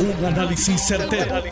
[0.00, 1.42] Un análisis certero,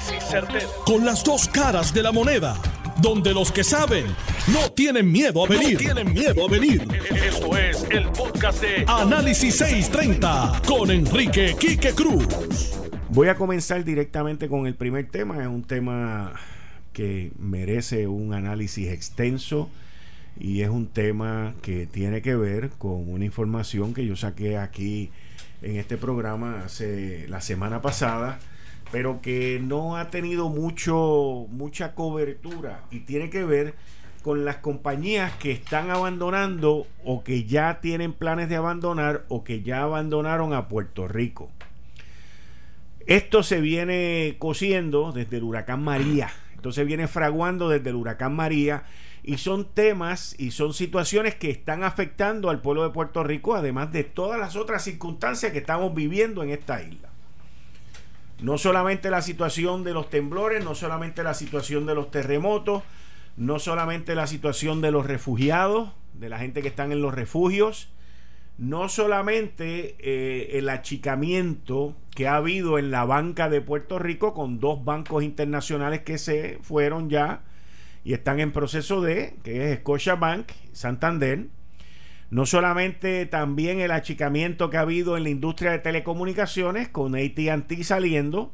[0.84, 2.56] Con las dos caras de la moneda.
[3.02, 4.06] Donde los que saben
[4.52, 5.76] no tienen miedo a venir.
[5.78, 6.86] tienen miedo a venir.
[7.10, 12.24] Esto es el podcast de Análisis 630 con Enrique Quique Cruz.
[13.08, 15.42] Voy a comenzar directamente con el primer tema.
[15.42, 16.32] Es un tema
[16.92, 19.68] que merece un análisis extenso
[20.38, 25.10] y es un tema que tiene que ver con una información que yo saqué aquí
[25.62, 28.38] en este programa hace la semana pasada,
[28.92, 33.74] pero que no ha tenido mucho mucha cobertura y tiene que ver
[34.22, 39.62] con las compañías que están abandonando o que ya tienen planes de abandonar o que
[39.62, 41.50] ya abandonaron a Puerto Rico.
[43.06, 46.28] Esto se viene cosiendo desde el huracán María.
[46.56, 48.82] Esto se viene fraguando desde el huracán María
[49.26, 53.90] y son temas y son situaciones que están afectando al pueblo de Puerto Rico, además
[53.90, 57.08] de todas las otras circunstancias que estamos viviendo en esta isla.
[58.40, 62.84] No solamente la situación de los temblores, no solamente la situación de los terremotos,
[63.36, 67.88] no solamente la situación de los refugiados, de la gente que están en los refugios,
[68.58, 74.60] no solamente eh, el achicamiento que ha habido en la banca de Puerto Rico con
[74.60, 77.42] dos bancos internacionales que se fueron ya
[78.06, 81.48] y están en proceso de, que es Scotiabank, Santander.
[82.30, 87.82] No solamente también el achicamiento que ha habido en la industria de telecomunicaciones con ATT
[87.82, 88.52] saliendo,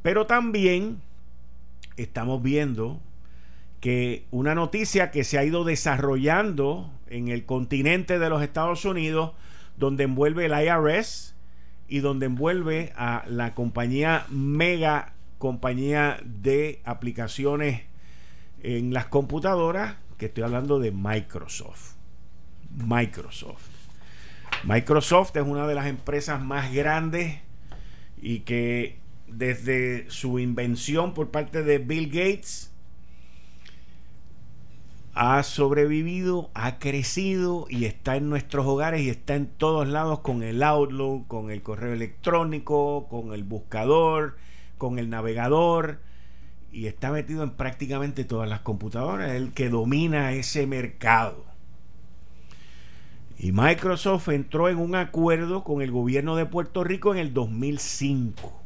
[0.00, 1.02] pero también
[1.98, 3.02] estamos viendo
[3.80, 9.32] que una noticia que se ha ido desarrollando en el continente de los Estados Unidos,
[9.76, 11.34] donde envuelve el IRS
[11.86, 17.82] y donde envuelve a la compañía mega compañía de aplicaciones
[18.64, 21.96] en las computadoras, que estoy hablando de Microsoft.
[22.74, 23.68] Microsoft.
[24.64, 27.40] Microsoft es una de las empresas más grandes
[28.20, 32.72] y que desde su invención por parte de Bill Gates
[35.12, 40.42] ha sobrevivido, ha crecido y está en nuestros hogares y está en todos lados con
[40.42, 44.36] el Outlook, con el correo electrónico, con el buscador,
[44.78, 46.00] con el navegador
[46.74, 51.44] y está metido en prácticamente todas las computadoras, es el que domina ese mercado.
[53.38, 58.60] Y Microsoft entró en un acuerdo con el gobierno de Puerto Rico en el 2005.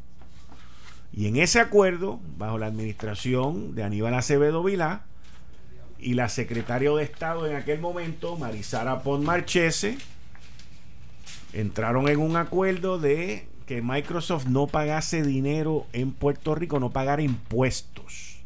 [1.13, 5.03] Y en ese acuerdo, bajo la administración de Aníbal Acevedo Vilá
[5.99, 9.99] y la secretaria de Estado en aquel momento, Marisara Pont Marchese,
[11.53, 17.21] entraron en un acuerdo de que Microsoft no pagase dinero en Puerto Rico, no pagara
[17.21, 18.41] impuestos.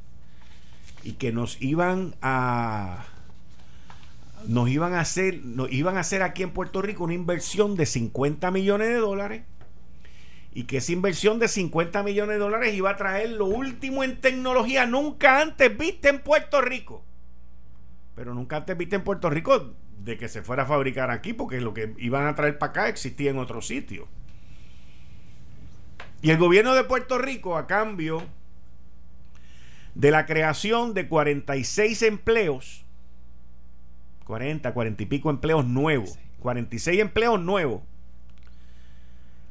[1.05, 3.05] Y que nos iban a
[4.49, 7.87] nos iban a hacer nos iban a hacer aquí en Puerto Rico una inversión de
[7.87, 9.43] 50 millones de dólares
[10.53, 14.21] y que esa inversión de 50 millones de dólares iba a traer lo último en
[14.21, 17.05] tecnología nunca antes viste en Puerto Rico.
[18.17, 21.61] Pero nunca antes viste en Puerto Rico de que se fuera a fabricar aquí porque
[21.61, 24.09] lo que iban a traer para acá existía en otro sitio.
[26.23, 28.23] Y el gobierno de Puerto Rico, a cambio
[29.97, 32.85] de la creación de 46 empleos,
[34.25, 37.83] 40, 40 y pico empleos nuevos, 46 empleos nuevos,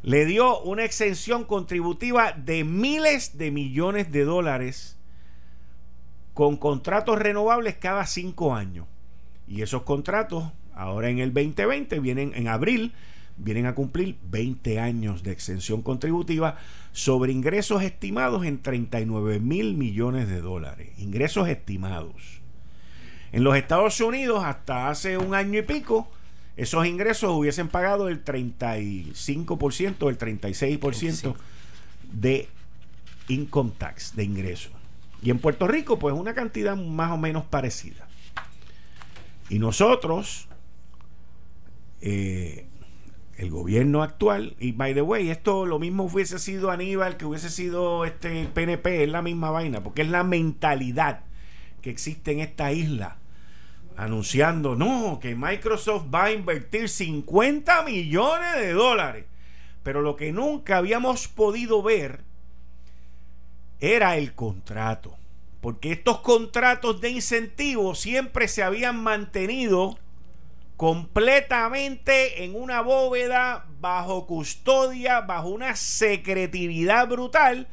[0.02, 4.98] le dio una exención contributiva de miles de millones de dólares
[6.34, 8.88] con contratos renovables cada cinco años.
[9.46, 12.94] Y esos contratos, ahora en el 2020, vienen en abril,
[13.44, 16.57] vienen a cumplir 20 años de exención contributiva
[16.91, 20.90] sobre ingresos estimados en 39 mil millones de dólares.
[20.97, 22.41] Ingresos estimados.
[23.31, 26.09] En los Estados Unidos, hasta hace un año y pico,
[26.57, 31.35] esos ingresos hubiesen pagado el 35%, el 36%
[32.12, 32.50] de
[33.29, 34.72] income tax, de ingresos.
[35.23, 38.08] Y en Puerto Rico, pues una cantidad más o menos parecida.
[39.50, 40.47] Y nosotros,
[42.02, 42.66] eh,
[43.41, 47.49] el gobierno actual, y by the way, esto lo mismo hubiese sido Aníbal que hubiese
[47.49, 51.22] sido este PNP, es la misma vaina, porque es la mentalidad
[51.82, 53.17] que existe en esta isla,
[53.97, 59.26] anunciando, no, que Microsoft va a invertir 50 millones de dólares,
[59.82, 62.22] pero lo que nunca habíamos podido ver
[63.79, 65.17] era el contrato,
[65.61, 69.97] porque estos contratos de incentivos siempre se habían mantenido
[70.81, 77.67] completamente en una bóveda, bajo custodia, bajo una secretividad brutal,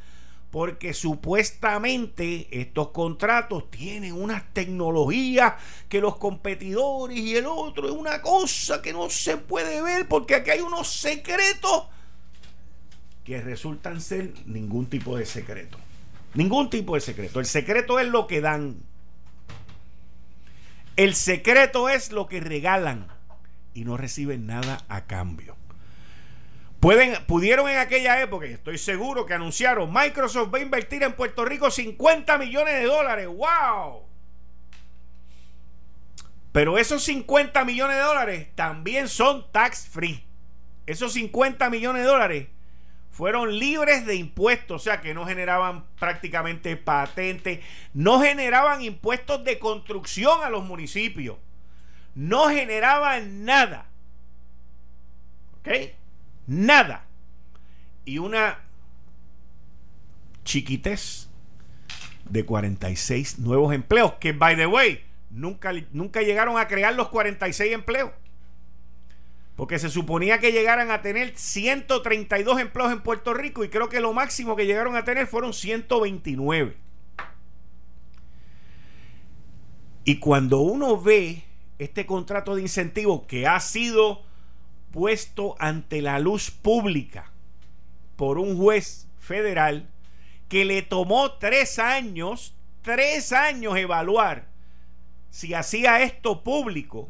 [0.51, 5.55] porque supuestamente estos contratos tienen unas tecnologías
[5.87, 10.35] que los competidores y el otro es una cosa que no se puede ver porque
[10.35, 11.87] aquí hay unos secretos
[13.23, 15.79] que resultan ser ningún tipo de secreto.
[16.35, 17.39] Ningún tipo de secreto.
[17.39, 18.83] El secreto es lo que dan.
[20.99, 23.07] El secreto es lo que regalan
[23.73, 25.55] y no reciben nada a cambio.
[26.81, 31.13] Pueden, pudieron en aquella época, y estoy seguro que anunciaron, Microsoft va a invertir en
[31.13, 33.27] Puerto Rico 50 millones de dólares.
[33.27, 34.07] ¡Wow!
[36.51, 40.27] Pero esos 50 millones de dólares también son tax free.
[40.85, 42.47] Esos 50 millones de dólares
[43.19, 47.59] fueron libres de impuestos, o sea que no generaban prácticamente patentes,
[47.93, 51.35] no generaban impuestos de construcción a los municipios,
[52.15, 53.87] no generaban nada.
[55.59, 55.67] ¿Ok?
[56.47, 57.07] Nada.
[58.05, 58.59] Y una
[60.45, 61.27] chiquitez
[62.23, 67.73] de 46 nuevos empleos, que by the way, nunca, nunca llegaron a crear los 46
[67.73, 68.11] empleos.
[69.59, 73.99] Porque se suponía que llegaran a tener 132 empleos en Puerto Rico y creo que
[73.99, 76.77] lo máximo que llegaron a tener fueron 129.
[80.05, 81.43] Y cuando uno ve
[81.77, 84.23] este contrato de incentivo que ha sido
[84.91, 87.29] puesto ante la luz pública
[88.15, 89.89] por un juez federal
[90.47, 94.47] que le tomó tres años, tres años evaluar
[95.29, 97.09] si hacía esto público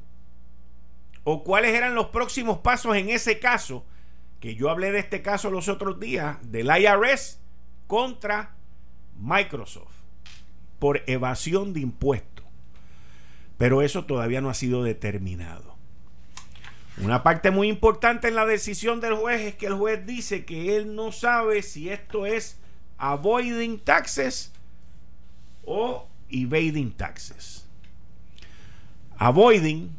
[1.23, 3.85] o cuáles eran los próximos pasos en ese caso,
[4.39, 7.39] que yo hablé de este caso los otros días, del IRS
[7.87, 8.55] contra
[9.19, 9.99] Microsoft
[10.79, 12.45] por evasión de impuestos.
[13.57, 15.75] Pero eso todavía no ha sido determinado.
[17.01, 20.75] Una parte muy importante en la decisión del juez es que el juez dice que
[20.75, 22.59] él no sabe si esto es
[22.97, 24.51] avoiding taxes
[25.65, 27.65] o evading taxes.
[29.17, 29.98] Avoiding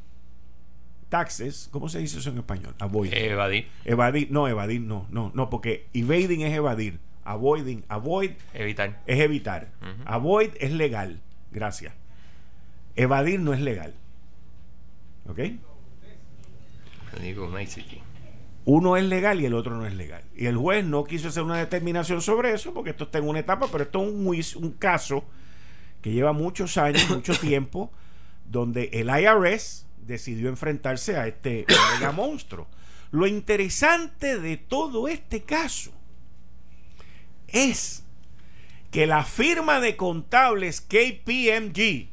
[1.10, 2.74] taxes, ¿cómo se dice eso en español?
[2.78, 3.18] Avoiding.
[3.18, 3.68] Evadir.
[3.84, 6.98] Evadir, no, evadir, no, no, no, porque evading es evadir.
[7.24, 8.32] Avoiding, avoid.
[8.54, 9.02] Evitar.
[9.06, 9.68] Es evitar.
[10.06, 11.20] Avoid es legal.
[11.52, 11.92] Gracias.
[12.96, 13.94] Evadir no es legal.
[15.28, 15.40] ¿Ok?
[18.64, 20.22] Uno es legal y el otro no es legal.
[20.34, 23.40] Y el juez no quiso hacer una determinación sobre eso porque esto está en una
[23.40, 24.02] etapa, pero esto
[24.32, 25.24] es un, un caso
[26.02, 27.90] que lleva muchos años, mucho tiempo,
[28.44, 31.64] donde el IRS decidió enfrentarse a este
[31.94, 32.66] mega monstruo.
[33.10, 35.92] Lo interesante de todo este caso
[37.48, 38.04] es
[38.90, 42.10] que la firma de contables KPMG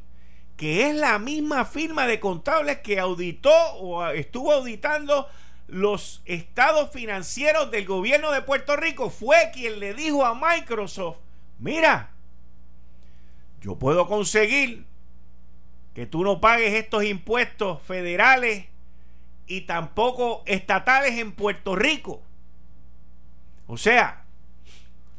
[0.58, 5.28] que es la misma firma de contables que auditó o estuvo auditando
[5.68, 11.18] los estados financieros del gobierno de Puerto Rico, fue quien le dijo a Microsoft,
[11.60, 12.10] mira,
[13.60, 14.84] yo puedo conseguir
[15.98, 18.66] que tú no pagues estos impuestos federales
[19.48, 22.22] y tampoco estatales en Puerto Rico.
[23.66, 24.22] O sea,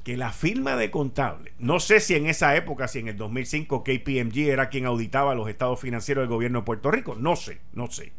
[0.06, 3.84] que la firma de contable, no sé si en esa época, si en el 2005
[3.84, 7.92] KPMG era quien auditaba los estados financieros del gobierno de Puerto Rico, no sé, no
[7.92, 8.14] sé.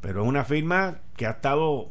[0.00, 1.90] Pero es una firma que ha estado,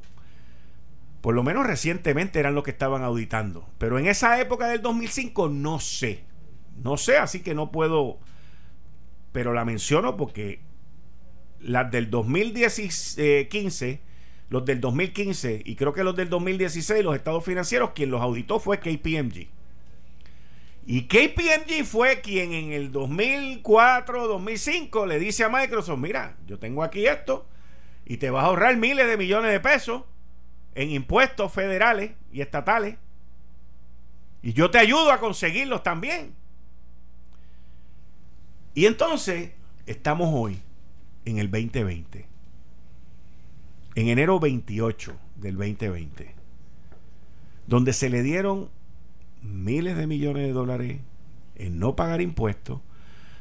[1.22, 3.70] por lo menos recientemente eran los que estaban auditando.
[3.78, 6.24] Pero en esa época del 2005 no sé,
[6.82, 8.18] no sé, así que no puedo,
[9.34, 10.62] pero la menciono porque
[11.60, 14.02] las del 2015
[14.54, 18.60] los del 2015 y creo que los del 2016, los estados financieros, quien los auditó
[18.60, 19.48] fue KPMG.
[20.86, 26.84] Y KPMG fue quien en el 2004, 2005 le dice a Microsoft, mira, yo tengo
[26.84, 27.48] aquí esto
[28.06, 30.04] y te vas a ahorrar miles de millones de pesos
[30.76, 32.98] en impuestos federales y estatales.
[34.44, 36.36] Y yo te ayudo a conseguirlos también.
[38.74, 39.52] Y entonces
[39.86, 40.60] estamos hoy
[41.26, 42.34] en el 2020
[43.96, 46.34] en enero 28 del 2020,
[47.68, 48.70] donde se le dieron
[49.42, 50.98] miles de millones de dólares
[51.56, 52.80] en no pagar impuestos,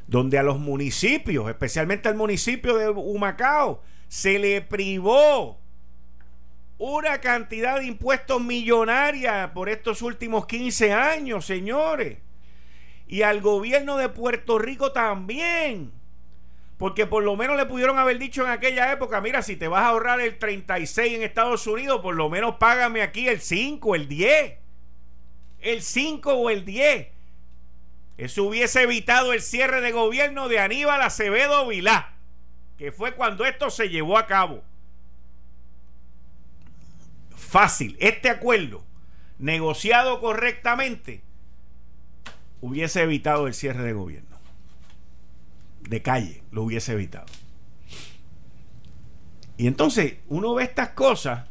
[0.07, 5.59] donde a los municipios, especialmente al municipio de Humacao, se le privó
[6.77, 12.17] una cantidad de impuestos millonaria por estos últimos 15 años, señores.
[13.07, 15.91] Y al gobierno de Puerto Rico también.
[16.77, 19.83] Porque por lo menos le pudieron haber dicho en aquella época, mira, si te vas
[19.83, 24.07] a ahorrar el 36 en Estados Unidos, por lo menos págame aquí el 5, el
[24.07, 24.57] 10.
[25.61, 27.07] El 5 o el 10.
[28.17, 32.13] Eso hubiese evitado el cierre de gobierno de Aníbal Acevedo Vilá,
[32.77, 34.63] que fue cuando esto se llevó a cabo.
[37.35, 38.83] Fácil, este acuerdo,
[39.39, 41.23] negociado correctamente,
[42.63, 44.37] hubiese evitado el cierre de gobierno
[45.81, 47.25] de calle, lo hubiese evitado.
[49.57, 51.47] Y entonces uno ve estas cosas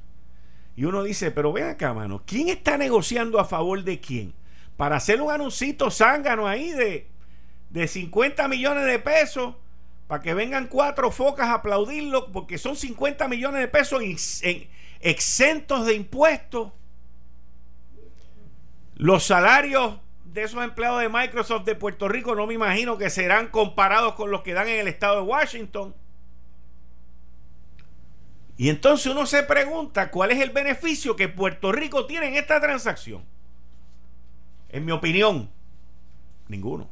[0.74, 4.32] Y uno dice, pero ven acá, mano, ¿quién está negociando a favor de quién?
[4.78, 7.08] Para hacer un anuncito zángano ahí de,
[7.68, 9.54] de 50 millones de pesos,
[10.06, 14.66] para que vengan cuatro focas a aplaudirlo, porque son 50 millones de pesos en,
[15.00, 16.72] exentos de impuestos.
[18.94, 19.98] Los salarios
[20.32, 24.30] de esos empleados de Microsoft de Puerto Rico no me imagino que serán comparados con
[24.30, 25.94] los que dan en el estado de Washington.
[28.56, 32.60] Y entonces uno se pregunta cuál es el beneficio que Puerto Rico tiene en esta
[32.60, 33.24] transacción.
[34.68, 35.50] En mi opinión,
[36.48, 36.88] ninguno.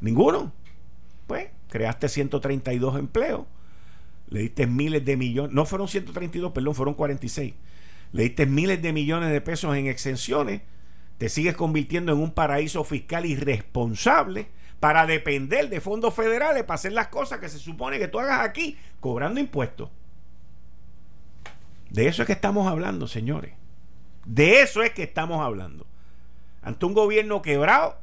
[0.00, 0.52] Ninguno.
[1.26, 3.46] Pues creaste 132 empleos,
[4.28, 7.54] le diste miles de millones, no fueron 132, perdón, fueron 46.
[8.12, 10.62] Le diste miles de millones de pesos en exenciones,
[11.18, 14.48] te sigues convirtiendo en un paraíso fiscal irresponsable
[14.80, 18.40] para depender de fondos federales para hacer las cosas que se supone que tú hagas
[18.40, 19.90] aquí cobrando impuestos.
[21.90, 23.54] De eso es que estamos hablando, señores.
[24.26, 25.86] De eso es que estamos hablando.
[26.60, 27.98] Ante un gobierno quebrado,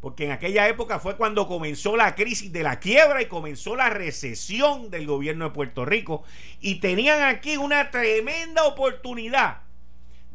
[0.00, 3.90] porque en aquella época fue cuando comenzó la crisis de la quiebra y comenzó la
[3.90, 6.22] recesión del gobierno de Puerto Rico.
[6.60, 9.62] Y tenían aquí una tremenda oportunidad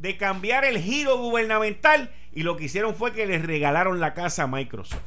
[0.04, 4.44] de cambiar el giro gubernamental y lo que hicieron fue que les regalaron la casa
[4.44, 5.00] a Microsoft.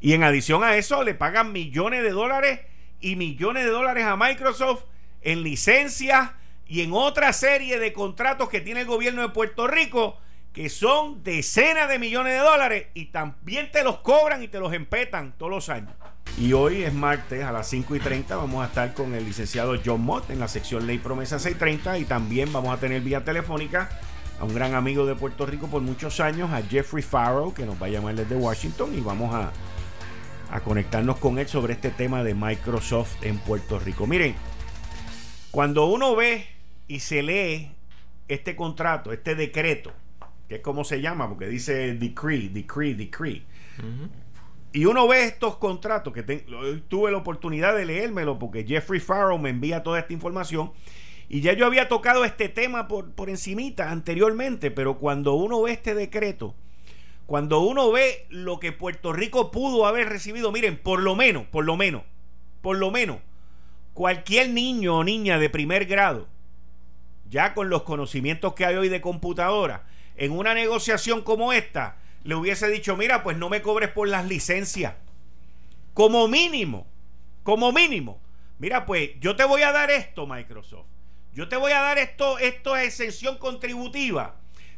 [0.00, 2.60] Y en adición a eso le pagan millones de dólares
[2.98, 4.84] y millones de dólares a Microsoft
[5.20, 6.30] en licencias
[6.66, 10.16] y en otra serie de contratos que tiene el gobierno de Puerto Rico
[10.54, 14.72] que son decenas de millones de dólares y también te los cobran y te los
[14.72, 15.92] empetan todos los años.
[16.38, 19.76] Y hoy es martes a las 5 y 30 vamos a estar con el licenciado
[19.84, 23.90] John Mott en la sección Ley Promesa 630 y también vamos a tener vía telefónica
[24.38, 27.80] a un gran amigo de Puerto Rico por muchos años, a Jeffrey Farrow, que nos
[27.80, 29.52] va a llamar desde Washington y vamos a,
[30.50, 34.06] a conectarnos con él sobre este tema de Microsoft en Puerto Rico.
[34.06, 34.34] Miren,
[35.50, 36.46] cuando uno ve
[36.88, 37.72] y se lee
[38.28, 39.92] este contrato, este decreto,
[40.48, 43.42] que es como se llama, porque dice decree, decree, decree.
[44.72, 46.22] Y uno ve estos contratos, que
[46.88, 50.72] tuve la oportunidad de leérmelo, porque Jeffrey Farrow me envía toda esta información.
[51.28, 55.72] Y ya yo había tocado este tema por, por encimita anteriormente, pero cuando uno ve
[55.72, 56.54] este decreto,
[57.26, 61.64] cuando uno ve lo que Puerto Rico pudo haber recibido, miren, por lo menos, por
[61.64, 62.02] lo menos,
[62.60, 63.18] por lo menos,
[63.94, 66.26] cualquier niño o niña de primer grado,
[67.28, 69.86] ya con los conocimientos que hay hoy de computadora,
[70.16, 74.26] en una negociación como esta, le hubiese dicho, mira, pues no me cobres por las
[74.26, 74.94] licencias.
[75.94, 76.86] Como mínimo,
[77.42, 78.20] como mínimo.
[78.58, 80.86] Mira, pues yo te voy a dar esto, Microsoft.
[81.32, 84.36] Yo te voy a dar esto, esto es exención contributiva.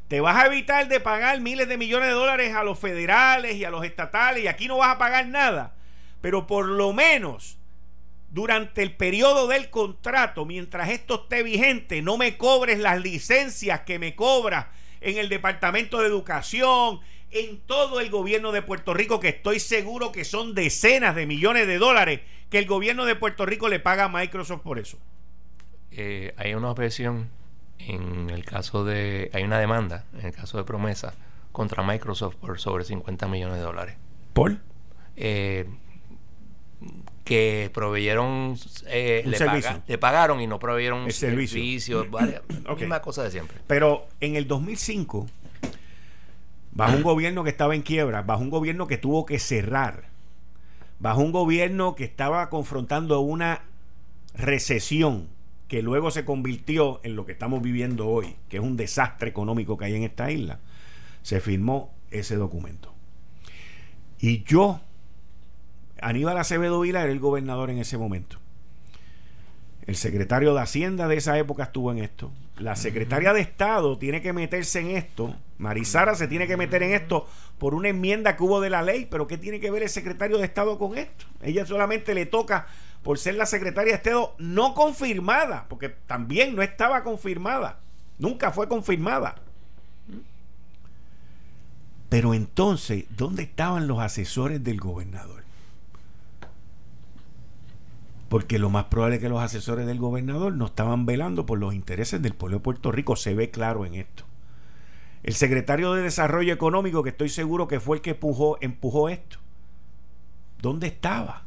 [0.08, 3.64] Te vas a evitar de pagar miles de millones de dólares a los federales y
[3.64, 5.74] a los estatales y aquí no vas a pagar nada.
[6.20, 7.58] Pero por lo menos
[8.30, 13.98] durante el periodo del contrato, mientras esto esté vigente, no me cobres las licencias que
[13.98, 14.66] me cobras
[15.00, 17.00] en el Departamento de Educación,
[17.32, 21.66] en todo el gobierno de Puerto Rico, que estoy seguro que son decenas de millones
[21.66, 22.20] de dólares
[22.50, 24.98] que el gobierno de Puerto Rico le paga a Microsoft por eso.
[25.90, 27.30] Eh, hay una objeción
[27.78, 29.30] en el caso de.
[29.32, 31.14] Hay una demanda en el caso de promesa
[31.50, 33.96] contra Microsoft por sobre 50 millones de dólares.
[34.32, 34.58] ¿Por?
[35.16, 35.66] Eh,
[37.24, 39.22] que proveyeron eh,
[39.86, 42.42] le, pagaron y no proveyeron el servicio, varias,
[42.78, 43.58] misma cosa de siempre.
[43.66, 45.28] Pero en el 2005,
[46.72, 50.08] bajo un gobierno que estaba en quiebra, bajo un gobierno que tuvo que cerrar,
[50.98, 53.62] bajo un gobierno que estaba confrontando una
[54.34, 55.28] recesión
[55.68, 59.76] que luego se convirtió en lo que estamos viviendo hoy, que es un desastre económico
[59.76, 60.60] que hay en esta isla,
[61.22, 62.92] se firmó ese documento.
[64.20, 64.80] Y yo
[66.00, 68.41] Aníbal Acevedo Vila era el gobernador en ese momento.
[69.86, 72.30] El secretario de Hacienda de esa época estuvo en esto.
[72.58, 75.34] La secretaria de Estado tiene que meterse en esto.
[75.58, 79.08] Marisara se tiene que meter en esto por una enmienda que hubo de la ley.
[79.10, 81.24] Pero ¿qué tiene que ver el secretario de Estado con esto?
[81.42, 82.68] Ella solamente le toca
[83.02, 87.80] por ser la secretaria de Estado no confirmada, porque también no estaba confirmada.
[88.18, 89.34] Nunca fue confirmada.
[92.08, 95.41] Pero entonces, ¿dónde estaban los asesores del gobernador?
[98.32, 101.74] Porque lo más probable es que los asesores del gobernador no estaban velando por los
[101.74, 104.24] intereses del pueblo de Puerto Rico, se ve claro en esto.
[105.22, 109.36] El secretario de Desarrollo Económico, que estoy seguro que fue el que empujó, empujó esto,
[110.62, 111.44] ¿dónde estaba?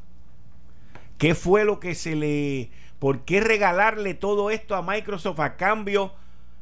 [1.17, 2.69] ¿Qué fue lo que se le...
[2.99, 6.13] ¿Por qué regalarle todo esto a Microsoft a cambio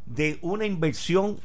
[0.05, 1.41] de una inversión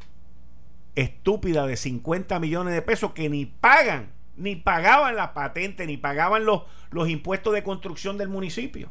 [0.94, 6.44] estúpida de 50 millones de pesos que ni pagan ni pagaban la patente, ni pagaban
[6.44, 8.90] los, los impuestos de construcción del municipio.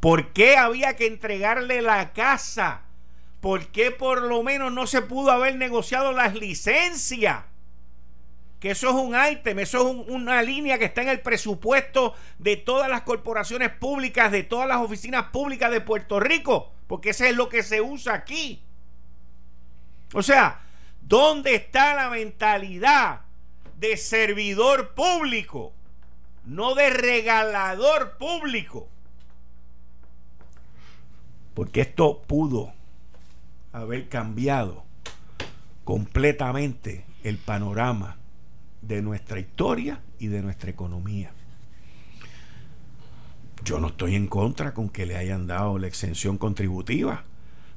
[0.00, 2.82] ¿Por qué había que entregarle la casa?
[3.40, 7.44] ¿Por qué por lo menos no se pudo haber negociado las licencias?
[8.60, 12.56] Que eso es un ítem, eso es una línea que está en el presupuesto de
[12.56, 17.36] todas las corporaciones públicas, de todas las oficinas públicas de Puerto Rico, porque eso es
[17.36, 18.64] lo que se usa aquí.
[20.12, 20.60] O sea,
[21.00, 23.27] ¿dónde está la mentalidad
[23.78, 25.72] de servidor público?
[26.44, 28.88] No de regalador público.
[31.54, 32.72] Porque esto pudo
[33.72, 34.84] haber cambiado
[35.84, 38.16] completamente el panorama
[38.82, 41.32] de nuestra historia y de nuestra economía.
[43.64, 47.24] Yo no estoy en contra con que le hayan dado la exención contributiva.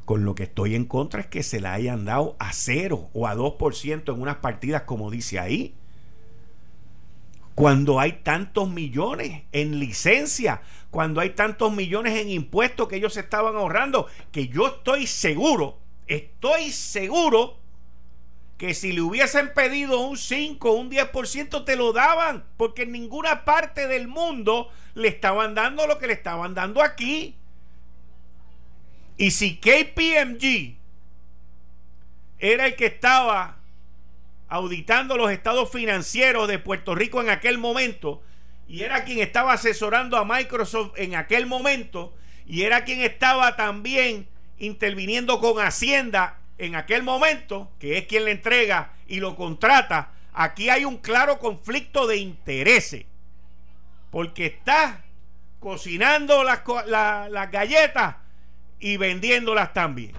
[0.06, 3.28] Con lo que estoy en contra es que se la hayan dado a cero o
[3.28, 5.76] a 2% en unas partidas como dice ahí.
[7.56, 13.56] Cuando hay tantos millones en licencia, cuando hay tantos millones en impuestos que ellos estaban
[13.56, 15.78] ahorrando, que yo estoy seguro,
[16.08, 17.58] estoy seguro
[18.58, 23.44] que si le hubiesen pedido un 5 un 10% te lo daban, porque en ninguna
[23.44, 27.36] parte del mundo le estaban dando lo que le estaban dando aquí.
[29.18, 30.76] Y si KPMG
[32.38, 33.61] era el que estaba
[34.52, 38.22] auditando los estados financieros de Puerto Rico en aquel momento,
[38.68, 42.14] y era quien estaba asesorando a Microsoft en aquel momento
[42.46, 44.28] y era quien estaba también
[44.58, 50.70] interviniendo con Hacienda en aquel momento, que es quien le entrega y lo contrata, aquí
[50.70, 53.06] hay un claro conflicto de intereses,
[54.10, 55.02] porque está
[55.62, 58.18] cocinando las, las galletas
[58.82, 60.12] y vendiéndolas también.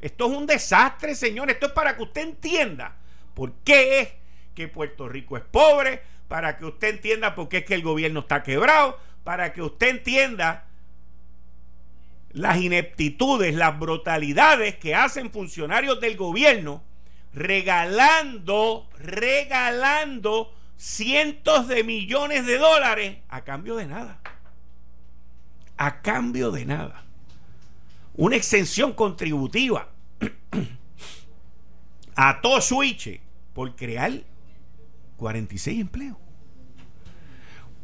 [0.00, 1.50] Esto es un desastre, señor.
[1.50, 2.97] Esto es para que usted entienda
[3.38, 4.08] por qué es
[4.56, 8.18] que Puerto Rico es pobre, para que usted entienda por qué es que el gobierno
[8.18, 10.66] está quebrado, para que usted entienda
[12.32, 16.82] las ineptitudes, las brutalidades que hacen funcionarios del gobierno
[17.32, 24.20] regalando, regalando cientos de millones de dólares a cambio de nada.
[25.76, 27.04] A cambio de nada.
[28.14, 29.90] Una exención contributiva
[32.16, 33.27] a todo switch
[33.58, 34.12] por crear
[35.16, 36.16] 46 empleos.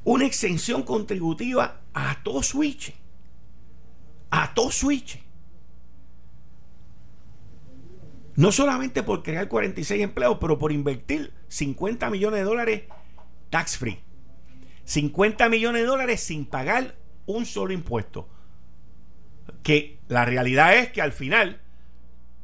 [0.04, 2.94] Una exención contributiva a todo switch.
[4.30, 5.18] A todo switch.
[8.36, 12.82] No solamente por crear 46 empleos, pero por invertir 50 millones de dólares
[13.50, 13.98] tax free.
[14.84, 16.94] 50 millones de dólares sin pagar
[17.26, 18.28] un solo impuesto.
[19.64, 21.63] Que la realidad es que al final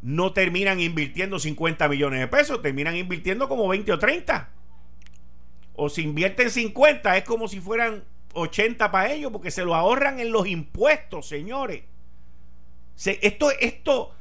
[0.02, 4.48] no terminan invirtiendo 50 millones de pesos, terminan invirtiendo como 20 o 30
[5.82, 10.20] o si invierten 50 es como si fueran 80 para ellos porque se lo ahorran
[10.20, 11.84] en los impuestos, señores.
[13.06, 14.14] esto, esto,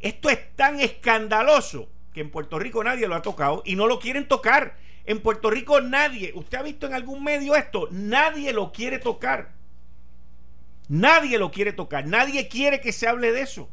[0.00, 3.98] esto es tan escandaloso que en Puerto Rico nadie lo ha tocado y no lo
[3.98, 4.78] quieren tocar.
[5.04, 7.88] En Puerto Rico nadie, ¿usted ha visto en algún medio esto?
[7.90, 9.52] Nadie lo quiere tocar.
[10.88, 12.06] Nadie lo quiere tocar.
[12.06, 13.68] Nadie quiere que se hable de eso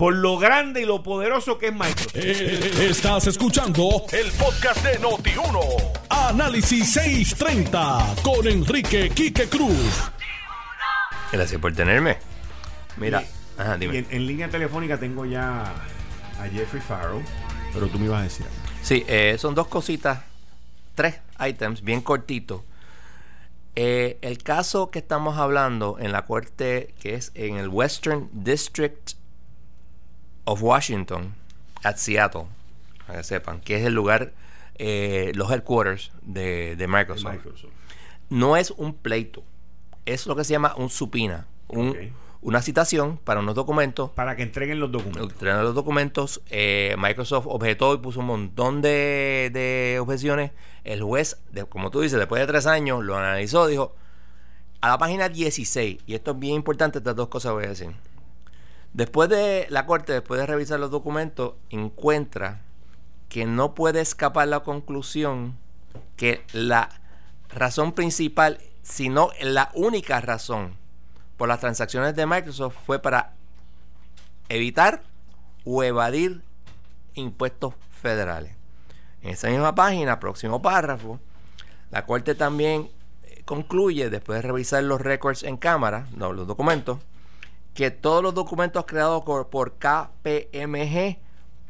[0.00, 2.14] por lo grande y lo poderoso que es Microsoft.
[2.14, 5.92] Eh, estás escuchando el podcast de Noti1.
[6.08, 10.10] Análisis 630 con Enrique Quique Cruz.
[11.30, 12.16] Gracias por tenerme.
[12.96, 13.22] Mira,
[13.58, 17.20] En, línea telefónica tengo ya a Jeffrey Farrow,
[17.74, 18.46] pero tú me ibas a decir.
[18.80, 20.20] Sí, eh, son dos cositas,
[20.94, 22.62] tres items bien cortitos.
[23.76, 29.19] Eh, el caso que estamos hablando en la corte, que es en el Western District
[30.44, 31.34] of Washington
[31.82, 32.46] at Seattle,
[33.06, 34.32] para que sepan, que es el lugar,
[34.76, 37.36] eh, los headquarters de, Microsoft.
[38.28, 39.42] No es un pleito,
[40.06, 41.46] es lo que se llama un supina,
[42.42, 44.10] una citación para unos documentos.
[44.10, 45.32] Para que entreguen los documentos.
[45.32, 46.40] Entreguen los documentos.
[46.48, 50.52] Eh, Microsoft objetó y puso un montón de, objeciones.
[50.84, 53.94] El juez, como tú dices, después de tres años, lo analizó, dijo,
[54.80, 57.90] a la página 16, y esto es bien importante, estas dos cosas voy a decir.
[58.92, 62.62] Después de la corte, después de revisar los documentos, encuentra
[63.28, 65.56] que no puede escapar la conclusión
[66.16, 66.88] que la
[67.48, 70.76] razón principal, sino la única razón
[71.36, 73.34] por las transacciones de Microsoft fue para
[74.48, 75.02] evitar
[75.64, 76.42] o evadir
[77.14, 78.52] impuestos federales.
[79.22, 81.20] En esa misma página, próximo párrafo,
[81.90, 82.90] la Corte también
[83.22, 86.98] eh, concluye, después de revisar los records en cámara, no, los documentos,
[87.74, 91.18] que todos los documentos creados por, KPMG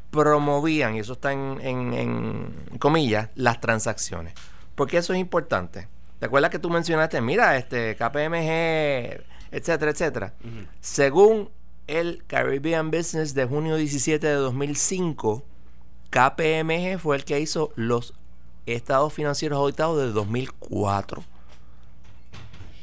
[0.09, 4.33] promovían, y eso está en, comillas, las transacciones.
[4.75, 5.87] ¿Por qué eso es importante?
[6.19, 10.33] ¿Te acuerdas que tú mencionaste, mira, este KPMG, etcétera, etcétera?
[10.79, 11.49] Según
[11.87, 15.43] el Caribbean Business de junio 17 de 2005,
[16.09, 18.13] KPMG fue el que hizo los
[18.65, 21.23] estados financieros auditados de 2004.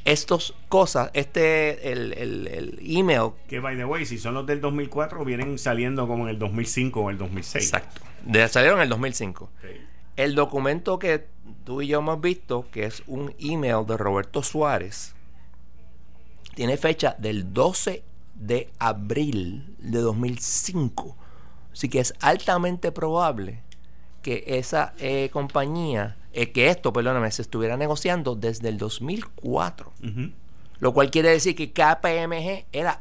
[0.05, 3.31] Estas cosas, este, el, el, email.
[3.47, 7.01] Que, by the way, si son los del 2004, vienen saliendo como en el 2005
[7.01, 7.65] o el 2006.
[7.65, 8.01] Exacto.
[8.25, 9.49] De, salieron en el 2005.
[10.15, 11.27] El documento que
[11.63, 15.13] tú y yo hemos visto, que es un email de Roberto Suárez,
[16.55, 18.03] tiene fecha del 12
[18.35, 21.15] de abril de 2005.
[21.71, 23.61] Así que es altamente probable
[24.21, 29.91] que esa eh, compañía, eh, que esto, perdóname, se estuviera negociando desde el 2004.
[30.79, 32.99] Lo cual quiere decir que KPMG era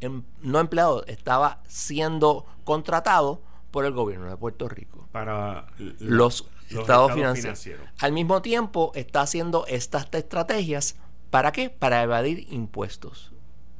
[0.00, 5.08] em, no empleado, estaba siendo contratado por el gobierno de Puerto Rico.
[5.12, 5.66] Para
[5.98, 7.68] los, estados, financieros.
[7.98, 10.96] Al mismo tiempo está haciendo estas estrategias.
[11.30, 11.70] ¿Para qué?
[11.70, 13.32] Para evadir impuestos.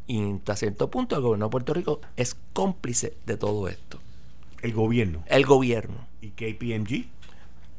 [0.06, 4.00] Y hasta cierto punto el gobierno de Puerto Rico es cómplice de todo esto.
[4.62, 5.24] El gobierno.
[5.26, 6.06] El gobierno.
[6.20, 7.06] ¿Y KPMG?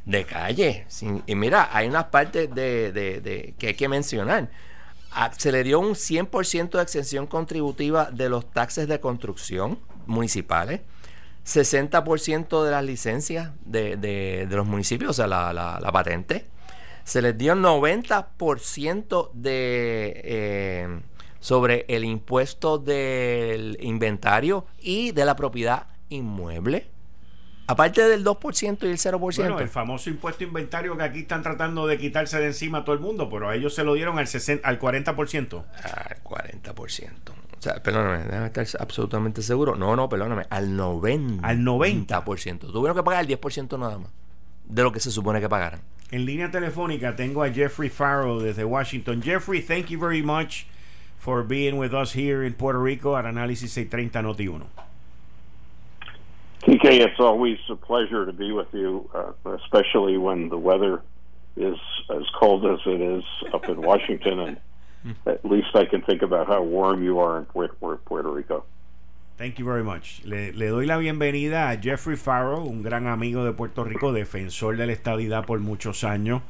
[0.06, 0.86] De calle.
[1.26, 4.50] y mira, hay unas partes de, que hay que mencionar.
[5.38, 10.82] Se le dio un 100% de exención contributiva de los taxes de construcción municipales.
[11.46, 16.46] 60% de las licencias de, los municipios, o sea, la, la, patente.
[17.04, 21.00] Se les dio 90% de eh,
[21.39, 26.94] sobre el impuesto del inventario y de la propiedad inmueble.
[27.67, 29.19] Aparte del 2% y el 0%.
[29.19, 32.95] Bueno, el famoso impuesto inventario que aquí están tratando de quitarse de encima a todo
[32.95, 35.63] el mundo, pero a ellos se lo dieron al, 60, al 40%.
[35.84, 37.10] Al 40%.
[37.58, 39.75] O sea, perdóname, déjame estar absolutamente seguro.
[39.75, 41.39] No, no, perdóname, al 90%.
[41.41, 42.71] Al 90%.
[42.71, 44.12] Tuvieron que pagar el 10% nada más
[44.67, 45.82] de lo que se supone que pagaran.
[46.12, 49.21] En línea telefónica tengo a Jeffrey Farrell desde Washington.
[49.21, 50.67] Jeffrey, thank you very much
[51.17, 54.85] for being with us here in Puerto Rico at Análisis 630 Noti 1.
[56.65, 61.04] TK, it's always a pleasure to be with you, uh, especially when the weather
[61.56, 61.78] is
[62.10, 63.23] as cold as it is
[63.54, 64.58] up in Washington, and
[65.28, 67.75] at least I can think about how warm you are in Puerto,
[68.06, 68.65] Puerto Rico.
[69.38, 70.21] Thank you very much.
[70.23, 74.78] Le, le, doy la bienvenida a Jeffrey Farrow, un gran amigo de Puerto Rico, defensor
[74.78, 76.41] de la estadidad por muchos años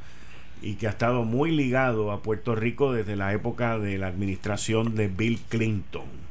[0.62, 4.94] y que ha estado muy ligado a Puerto Rico desde la época de la administración
[4.94, 6.25] de Bill Clinton.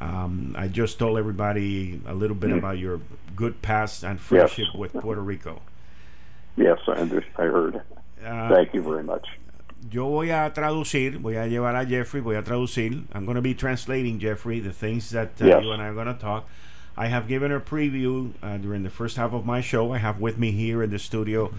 [0.00, 2.58] Um, I just told everybody a little bit mm.
[2.58, 3.00] about your
[3.34, 4.76] good past and friendship yes.
[4.76, 5.62] with Puerto Rico.
[6.56, 7.00] Yes, I,
[7.38, 7.82] I heard.
[8.24, 9.26] Uh, Thank you very much.
[9.90, 13.04] Yo voy a traducir, voy a llevar a Jeffrey, voy a traducir.
[13.12, 15.62] I'm going to be translating, Jeffrey, the things that uh, yes.
[15.62, 16.48] you and I are going to talk.
[16.96, 19.92] I have given a preview uh, during the first half of my show.
[19.92, 21.52] I have with me here in the studio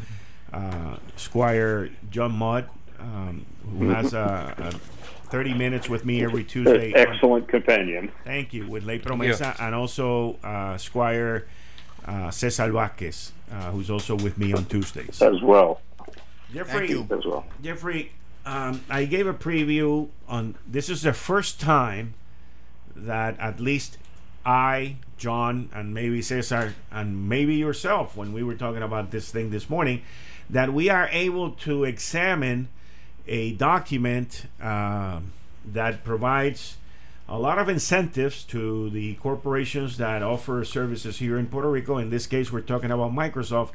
[0.52, 2.69] uh, Squire John Mudd,
[3.00, 3.45] um,
[3.78, 6.94] who has a, a 30 minutes with me every Tuesday.
[6.94, 8.12] Excellent companion.
[8.24, 8.68] Thank you.
[8.68, 11.48] With Ley Promesa and also uh, Squire
[12.06, 15.22] uh, Cesar Vázquez, uh, who's also with me on Tuesdays.
[15.22, 15.82] As well.
[16.54, 17.46] Jeffrey, as well.
[17.62, 18.12] Jeffrey,
[18.46, 22.13] um, I gave a preview on this is the first time
[22.96, 23.98] that at least
[24.46, 29.50] I, John, and maybe Cesar, and maybe yourself, when we were talking about this thing
[29.50, 30.04] this morning,
[30.50, 32.70] that we are able to examine
[33.28, 35.20] a document uh,
[35.66, 36.78] that provides
[37.30, 41.98] a lot of incentives to the corporations that offer services here in Puerto Rico.
[41.98, 43.72] In this case, we're talking about Microsoft,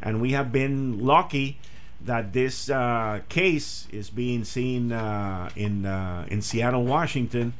[0.00, 1.58] and we have been lucky
[2.00, 7.54] that this uh, case is being seen uh, in uh, in Seattle, Washington,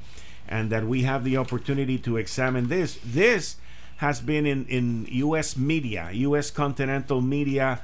[0.48, 2.98] and that we have the opportunity to examine this.
[3.04, 3.56] This
[3.96, 5.56] has been in in U.S.
[5.56, 6.50] media, U.S.
[6.50, 7.80] continental media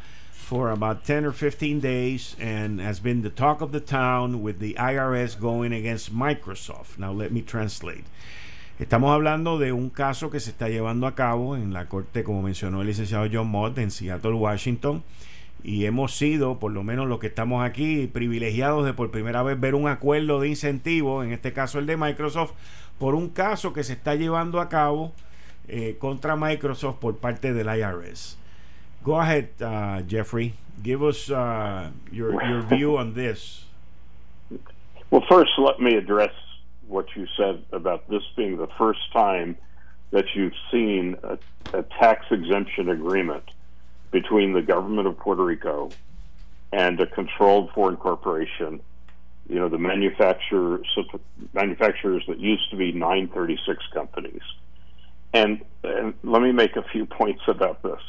[0.51, 4.59] for about 10 or 15 days and has been the talk of the town with
[4.59, 6.99] the IRS going against Microsoft.
[6.99, 8.03] Now let me translate.
[8.81, 12.43] Estamos hablando de un caso que se está llevando a cabo en la corte, como
[12.43, 15.05] mencionó el licenciado John Mott, en Seattle, Washington.
[15.63, 19.61] Y hemos sido, por lo menos los que estamos aquí, privilegiados de por primera vez
[19.61, 22.55] ver un acuerdo de incentivo, en este caso el de Microsoft,
[22.99, 25.13] por un caso que se está llevando a cabo
[25.69, 28.40] eh, contra Microsoft por parte del IRS.
[29.03, 30.55] Go ahead, uh, Jeffrey.
[30.83, 33.65] Give us uh, your your view on this.
[35.11, 36.33] Well, first, let me address
[36.87, 39.57] what you said about this being the first time
[40.11, 41.39] that you've seen a,
[41.73, 43.45] a tax exemption agreement
[44.11, 45.91] between the government of Puerto Rico
[46.73, 48.81] and a controlled foreign corporation.
[49.49, 50.81] You know, the manufacturer,
[51.53, 54.43] manufacturers that used to be 936 companies.
[55.33, 58.01] And, and let me make a few points about this.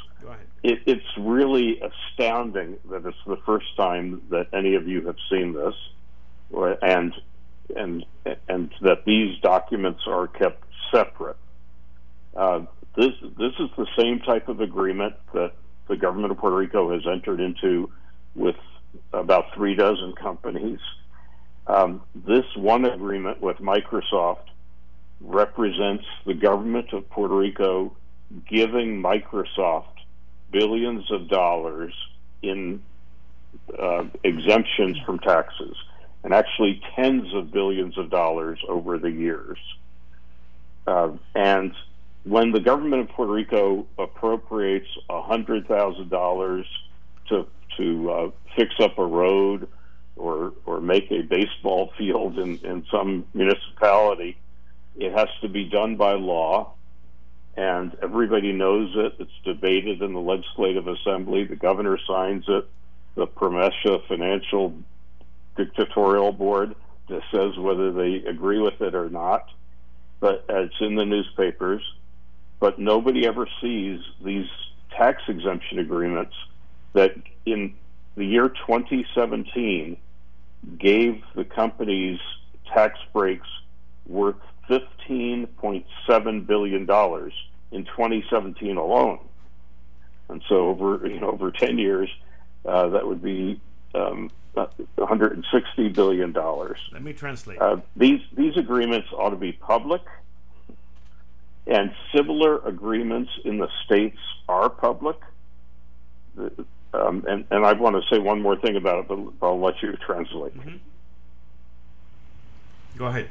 [0.63, 5.53] It, it's really astounding that it's the first time that any of you have seen
[5.53, 5.75] this,
[6.81, 7.13] and
[7.75, 8.05] and
[8.47, 11.37] and that these documents are kept separate.
[12.35, 12.61] Uh,
[12.95, 15.53] this this is the same type of agreement that
[15.87, 17.91] the government of Puerto Rico has entered into
[18.35, 18.55] with
[19.13, 20.79] about three dozen companies.
[21.67, 24.45] Um, this one agreement with Microsoft
[25.21, 27.95] represents the government of Puerto Rico
[28.49, 29.85] giving Microsoft
[30.51, 31.93] billions of dollars
[32.41, 32.81] in
[33.77, 35.75] uh, exemptions from taxes,
[36.23, 39.57] and actually tens of billions of dollars over the years.
[40.87, 41.73] Uh, and
[42.23, 46.65] when the government of Puerto Rico appropriates hundred thousand dollars
[47.29, 49.67] to to uh, fix up a road
[50.15, 54.37] or or make a baseball field in, in some municipality,
[54.97, 56.73] it has to be done by law,
[57.55, 59.15] and everybody knows it.
[59.19, 61.43] It's debated in the legislative assembly.
[61.43, 62.67] The governor signs it.
[63.15, 64.73] The Promesha Financial
[65.57, 66.75] Dictatorial Board
[67.09, 69.49] that says whether they agree with it or not.
[70.19, 71.81] But it's in the newspapers.
[72.59, 74.47] But nobody ever sees these
[74.91, 76.35] tax exemption agreements
[76.93, 77.73] that in
[78.15, 79.97] the year 2017
[80.77, 82.19] gave the companies
[82.73, 83.47] tax breaks
[84.05, 84.35] worth
[84.71, 89.19] $15.7 billion in 2017 alone.
[90.29, 92.09] And so over you know over 10 years,
[92.65, 93.59] uh, that would be
[93.93, 96.79] um, 160 billion dollars.
[96.93, 97.61] Let me translate.
[97.61, 100.01] Uh, these these agreements ought to be public,
[101.67, 105.17] and similar agreements in the states are public.
[106.93, 109.81] Um, and, and I want to say one more thing about it, but I'll let
[109.81, 110.57] you translate.
[110.57, 110.77] Mm-hmm.
[112.97, 113.29] Go ahead.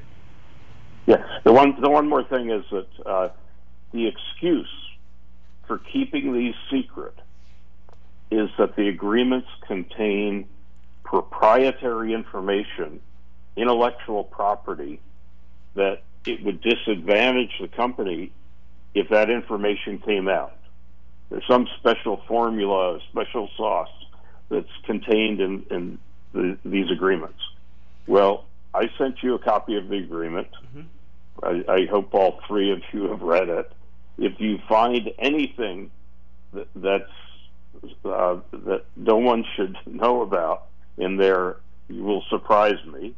[1.07, 3.29] Yeah, the one the one more thing is that uh,
[3.93, 4.71] the excuse
[5.67, 7.15] for keeping these secret
[8.31, 10.47] is that the agreements contain
[11.05, 13.01] proprietary information,
[13.57, 15.01] intellectual property
[15.75, 18.33] that it would disadvantage the company
[18.95, 20.57] if that information came out.
[21.31, 23.89] There's some special formula, special sauce
[24.49, 25.99] that's contained in, in
[26.33, 27.39] the, these agreements.
[28.07, 30.49] Well, I sent you a copy of the agreement.
[30.67, 31.67] Mm-hmm.
[31.69, 33.73] I, I, hope all three of you have read it.
[34.19, 35.91] If you find anything
[36.53, 37.11] that, that's
[38.05, 40.67] uh, that no one should know about
[40.99, 41.57] in there,
[41.89, 43.15] you will surprise me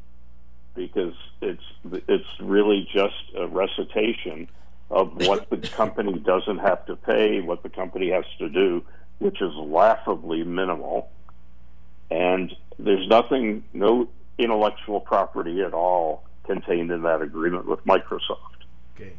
[0.74, 1.62] because it's
[2.08, 4.48] it's really just a recitation
[4.90, 8.84] of what the company doesn't have to pay, what the company has to do,
[9.18, 11.10] which is laughably minimal.
[12.10, 18.66] And there's nothing, no intellectual property at all contained in that agreement with Microsoft.
[18.94, 19.14] Okay.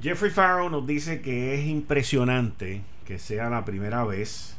[0.00, 4.56] Jeffrey Farrow nos dice que es impresionante que sea la primera vez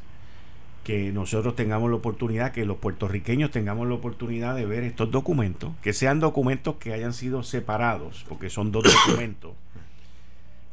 [0.83, 5.71] que nosotros tengamos la oportunidad, que los puertorriqueños tengamos la oportunidad de ver estos documentos,
[5.81, 9.53] que sean documentos que hayan sido separados, porque son dos documentos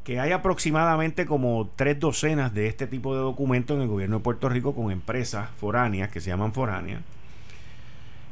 [0.08, 4.22] que hay aproximadamente como tres docenas de este tipo de documentos en el gobierno de
[4.22, 7.02] Puerto Rico con empresas foráneas que se llaman foráneas,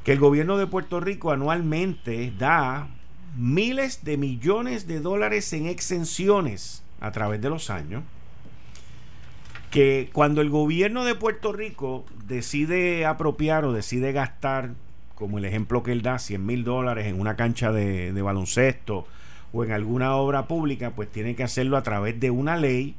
[0.07, 2.87] que el gobierno de Puerto Rico anualmente da
[3.37, 8.05] miles de millones de dólares en exenciones a través de los años,
[9.73, 14.75] que cuando el gobierno de Puerto Rico decide apropiar o decide gastar,
[15.17, 19.09] como el ejemplo que él da, 100 mil dólares en una cancha de, de baloncesto,
[19.53, 22.95] o en alguna obra pública, pues tiene que hacerlo a través de una ley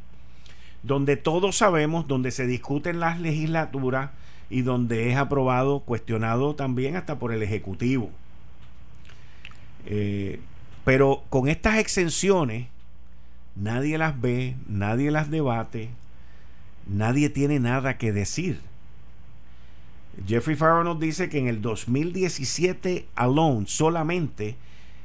[0.84, 4.10] donde todos sabemos, donde se discuten las legislaturas
[4.50, 8.10] y donde es aprobado, cuestionado también hasta por el Ejecutivo.
[9.86, 10.40] Eh,
[10.86, 12.68] pero con estas exenciones,
[13.56, 15.90] nadie las ve, nadie las debate,
[16.86, 18.62] nadie tiene nada que decir.
[20.26, 24.56] Jeffrey Farrow nos dice que en el 2017 alone solamente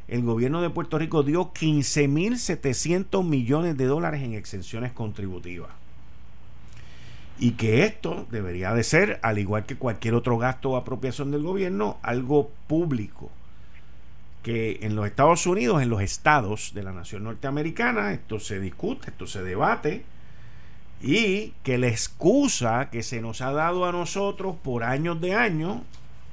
[0.09, 5.71] el gobierno de Puerto Rico dio 15.700 millones de dólares en exenciones contributivas.
[7.39, 11.43] Y que esto debería de ser, al igual que cualquier otro gasto o apropiación del
[11.43, 13.31] gobierno, algo público.
[14.43, 19.11] Que en los Estados Unidos, en los estados de la nación norteamericana, esto se discute,
[19.11, 20.05] esto se debate,
[21.03, 25.81] y que la excusa que se nos ha dado a nosotros por años de años,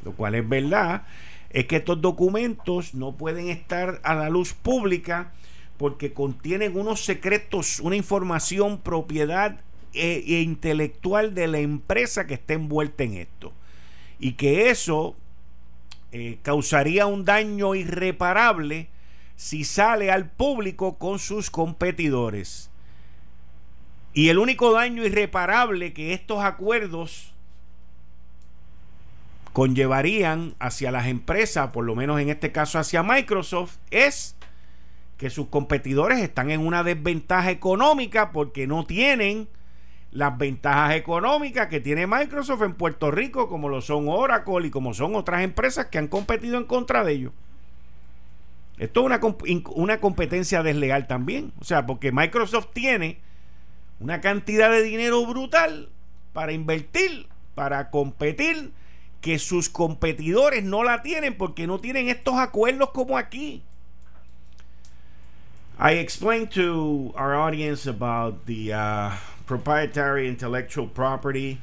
[0.03, 1.03] lo cual es verdad,
[1.49, 5.31] es que estos documentos no pueden estar a la luz pública
[5.77, 9.59] porque contienen unos secretos, una información, propiedad
[9.93, 13.53] e, e, intelectual de la empresa que está envuelta en esto.
[14.19, 15.15] Y que eso
[16.11, 18.89] eh, causaría un daño irreparable
[19.35, 22.69] si sale al público con sus competidores.
[24.13, 27.33] Y el único daño irreparable que estos acuerdos
[29.53, 34.35] conllevarían hacia las empresas, por lo menos en este caso hacia Microsoft, es
[35.17, 39.47] que sus competidores están en una desventaja económica porque no tienen
[40.11, 44.93] las ventajas económicas que tiene Microsoft en Puerto Rico, como lo son Oracle y como
[44.93, 47.33] son otras empresas que han competido en contra de ellos.
[48.77, 49.19] Esto es una,
[49.75, 51.51] una competencia desleal también.
[51.59, 53.19] O sea, porque Microsoft tiene
[53.99, 55.89] una cantidad de dinero brutal
[56.33, 58.71] para invertir, para competir,
[59.21, 63.63] que sus competidores no la tienen porque no tienen estos acuerdos como aquí.
[65.77, 69.11] I explained to our audience about the uh,
[69.49, 71.57] proprietary intellectual property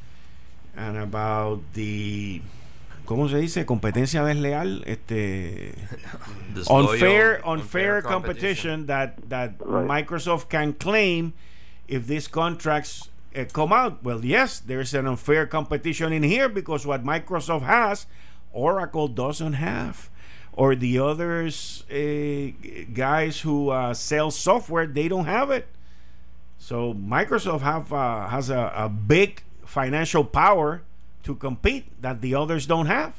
[0.76, 2.42] and about the
[3.06, 3.64] ¿cómo se dice?
[3.64, 5.72] competencia desleal, este
[6.68, 9.86] unfair unfair competition, that that right.
[9.86, 11.32] Microsoft can claim
[11.86, 14.02] if these contracts uh, come out.
[14.02, 18.06] Well, yes, there's an unfair competition in here because what Microsoft has,
[18.52, 20.10] Oracle doesn't have.
[20.52, 22.50] Or the others uh,
[22.92, 25.68] guys who uh, sell software, they don't have it.
[26.66, 30.82] So Microsoft have uh, has a, a big financial power
[31.22, 33.14] to compete that the others don't have.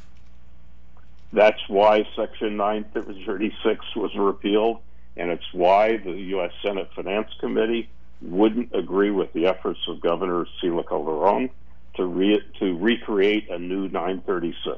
[1.32, 4.80] That's why Section 936 was repealed,
[5.16, 6.52] and it's why the U.S.
[6.62, 7.88] Senate Finance Committee
[8.22, 11.50] wouldn't agree with the efforts of Governor Sila Calderon
[11.96, 14.78] to re- to recreate a new 936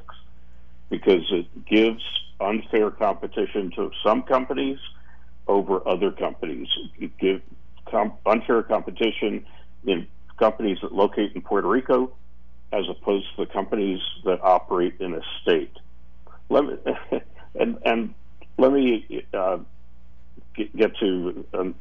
[0.91, 2.03] because it gives
[2.39, 4.77] unfair competition to some companies
[5.47, 6.67] over other companies.
[6.99, 7.41] It gives
[8.25, 9.45] unfair competition
[9.85, 12.11] in companies that locate in Puerto Rico
[12.71, 15.75] as opposed to the companies that operate in a state.
[16.49, 16.77] Let me,
[17.55, 18.13] and, and
[18.57, 19.57] let me uh,
[20.55, 21.75] get, get, to um,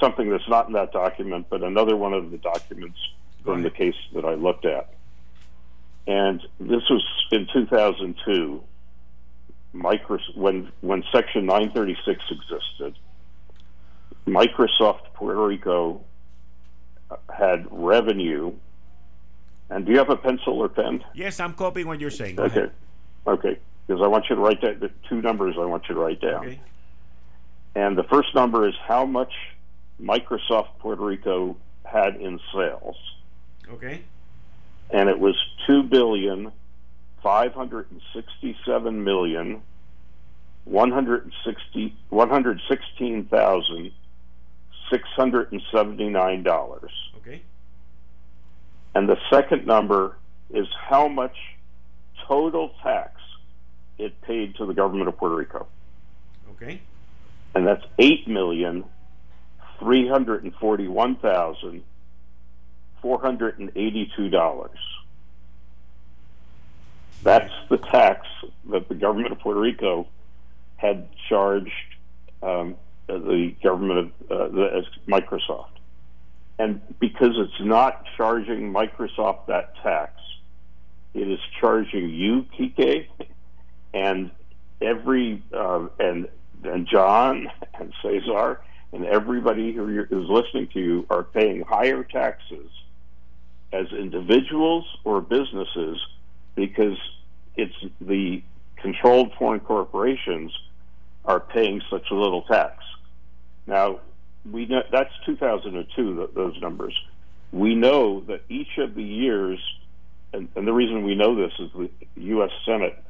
[0.00, 2.98] something that's not in that document, but another one of the documents
[3.44, 4.94] from the case that I looked at.
[6.06, 8.62] And this was in 2002,
[9.74, 12.98] Microsoft, when, when Section 936 existed.
[14.26, 16.00] Microsoft Puerto Rico
[17.34, 18.52] had revenue.
[19.70, 21.04] And do you have a pencil or pen?
[21.14, 22.36] Yes, I'm copying what you're saying.
[22.36, 22.58] Go okay.
[22.58, 22.72] Ahead.
[23.26, 23.58] Okay.
[23.86, 26.20] Because I want you to write down the two numbers I want you to write
[26.20, 26.46] down.
[26.46, 26.60] Okay.
[27.74, 29.32] And the first number is how much
[30.00, 32.96] Microsoft Puerto Rico had in sales.
[33.70, 34.02] Okay.
[34.90, 35.34] And it was
[35.66, 36.52] two billion
[37.22, 39.62] five hundred and sixty-seven million
[40.64, 43.92] one hundred sixty one hundred sixteen thousand
[44.92, 46.88] $679.
[47.16, 47.42] Okay.
[48.94, 50.16] And the second number
[50.50, 51.36] is how much
[52.26, 53.20] total tax
[53.98, 55.66] it paid to the government of Puerto Rico.
[56.50, 56.80] Okay.
[57.54, 58.84] And that's eight million
[59.78, 61.82] three hundred and forty one thousand
[63.00, 64.78] four hundred and eighty two dollars.
[67.22, 68.26] That's the tax
[68.70, 70.06] that the government of Puerto Rico
[70.76, 71.70] had charged
[72.42, 75.68] um, the government of uh, the, Microsoft.
[76.58, 80.12] And because it's not charging Microsoft that tax,
[81.12, 83.06] it is charging you, Kike,
[83.92, 84.30] and
[84.80, 86.28] every uh, and
[86.62, 88.60] and John and Cesar
[88.92, 92.70] and everybody who is listening to you are paying higher taxes
[93.72, 95.98] as individuals or businesses
[96.54, 96.96] because
[97.56, 98.42] it's the
[98.76, 100.52] controlled foreign corporations
[101.24, 102.82] are paying such a little tax.
[103.66, 104.00] Now,
[104.50, 106.94] we know, that's 2002, those numbers.
[107.52, 109.58] We know that each of the years,
[110.32, 112.50] and, and the reason we know this is the U.S.
[112.66, 113.02] Senate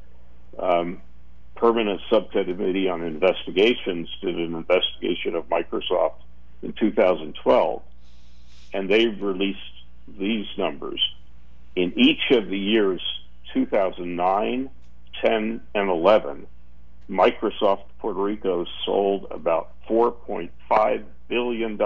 [0.57, 1.01] um,
[1.55, 6.15] Permanent Subcommittee on Investigations did an investigation of Microsoft
[6.61, 7.81] in 2012,
[8.73, 9.59] and they released
[10.07, 11.01] these numbers.
[11.75, 13.01] In each of the years
[13.53, 14.69] 2009,
[15.21, 16.47] 10, and 11,
[17.09, 21.77] Microsoft Puerto Rico sold about $4.5 billion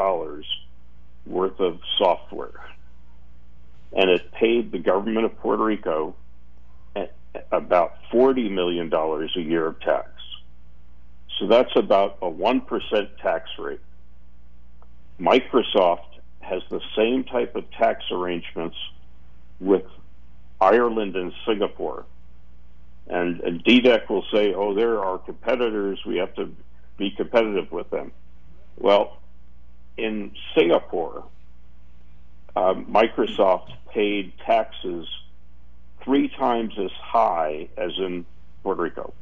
[1.25, 2.69] worth of software.
[3.91, 6.15] And it paid the government of Puerto Rico
[7.51, 10.09] about $40 million a year of tax.
[11.39, 12.65] So that's about a 1%
[13.21, 13.79] tax rate.
[15.19, 16.05] Microsoft
[16.39, 18.77] has the same type of tax arrangements
[19.59, 19.83] with
[20.59, 22.05] Ireland and Singapore.
[23.09, 25.99] And, and DDEC will say, oh, they're our competitors.
[26.05, 26.53] We have to
[26.97, 28.11] be competitive with them.
[28.77, 29.17] Well,
[29.97, 31.25] in Singapore,
[32.55, 35.07] uh, Microsoft paid taxes
[36.03, 38.25] three times as high as in
[38.63, 39.13] Puerto Rico.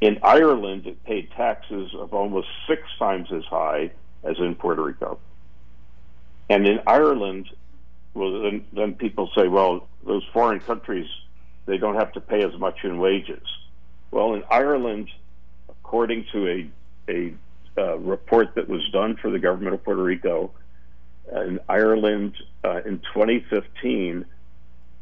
[0.00, 3.92] In Ireland, it paid taxes of almost six times as high
[4.24, 5.18] as in Puerto Rico.
[6.48, 7.48] And in Ireland,
[8.14, 11.06] well, then, then people say, well, those foreign countries,
[11.66, 13.46] they don't have to pay as much in wages.
[14.10, 15.08] Well, in Ireland,
[15.68, 16.70] according to a,
[17.10, 17.34] a
[17.78, 20.52] uh, report that was done for the government of Puerto Rico,
[21.34, 22.34] uh, in Ireland
[22.64, 24.24] uh, in 2015,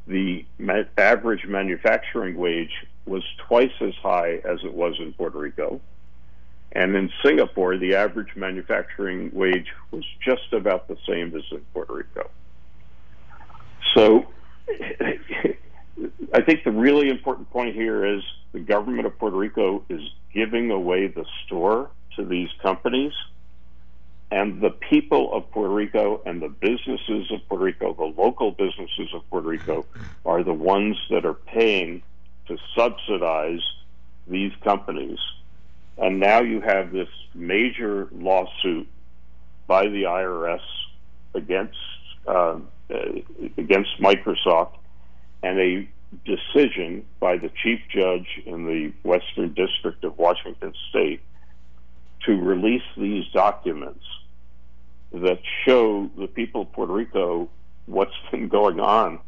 [0.06, 5.80] the ma- average manufacturing wage was twice as high as it was in Puerto Rico.
[6.72, 11.94] And in Singapore, the average manufacturing wage was just about the same as in Puerto
[11.94, 12.30] Rico.
[13.96, 14.26] So
[16.32, 18.22] I think the really important point here is
[18.52, 20.00] the government of Puerto Rico is
[20.32, 23.12] giving away the store to these companies.
[24.32, 29.12] And the people of Puerto Rico and the businesses of Puerto Rico, the local businesses
[29.12, 29.86] of Puerto Rico,
[30.24, 32.02] are the ones that are paying
[32.46, 33.60] to subsidize
[34.28, 35.18] these companies.
[35.98, 38.88] And now you have this major lawsuit
[39.66, 40.62] by the IRS
[41.34, 41.78] against
[42.26, 42.58] uh,
[43.56, 44.74] against Microsoft,
[45.42, 45.88] and a
[46.24, 51.20] decision by the chief judge in the Western District of Washington State
[52.26, 54.04] to release these documents
[55.12, 57.48] that show the people of Puerto Rico
[57.86, 59.20] what's been going on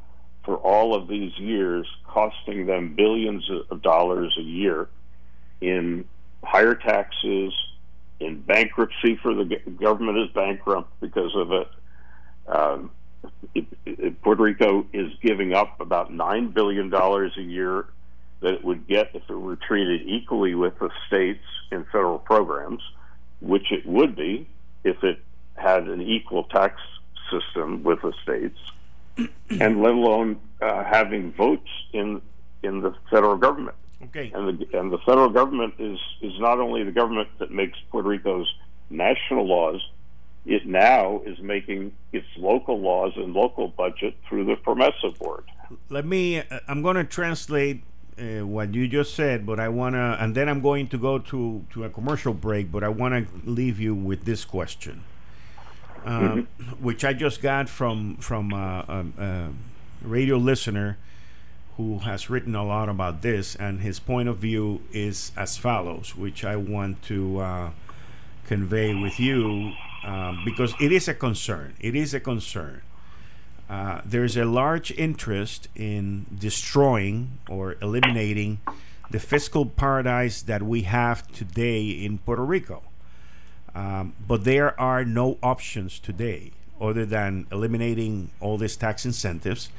[0.44, 4.88] for all of these years, costing them billions of dollars a year
[5.60, 6.04] in
[6.42, 7.52] higher taxes,
[8.18, 9.44] in bankruptcy for the
[9.80, 11.68] government is bankrupt because of it.
[12.48, 12.90] Um,
[14.22, 17.86] Puerto Rico is giving up about nine billion dollars a year
[18.40, 22.82] that it would get if it were treated equally with the states in federal programs,
[23.40, 24.46] which it would be
[24.84, 25.20] if it
[25.54, 26.80] had an equal tax
[27.30, 28.58] system with the states,
[29.60, 32.20] and let alone uh, having votes in
[32.62, 33.76] in the federal government.
[34.04, 34.32] Okay.
[34.34, 38.08] And the and the federal government is is not only the government that makes Puerto
[38.08, 38.52] Rico's
[38.90, 39.80] national laws,
[40.44, 45.44] it now is making its local laws and local budget through the PROMESA board.
[45.88, 46.38] Let me.
[46.38, 47.82] Uh, I'm going to translate
[48.18, 51.18] uh, what you just said, but I want to, and then I'm going to go
[51.18, 52.72] to to a commercial break.
[52.72, 55.04] But I want to leave you with this question,
[56.04, 56.84] um, mm-hmm.
[56.84, 59.48] which I just got from from uh, a, a
[60.02, 60.98] radio listener
[61.76, 66.14] who has written a lot about this, and his point of view is as follows,
[66.14, 67.70] which I want to uh,
[68.46, 69.72] convey with you
[70.04, 71.74] um, because it is a concern.
[71.80, 72.82] It is a concern.
[73.68, 78.60] Uh, there's a large interest in destroying or eliminating
[79.10, 82.82] the fiscal paradise that we have today in Puerto Rico.
[83.74, 89.70] Um, but there are no options today other than eliminating all these tax incentives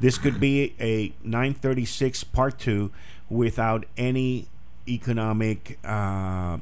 [0.00, 2.90] this could be a 936 Part 2
[3.28, 4.46] without any
[4.86, 6.58] economic uh,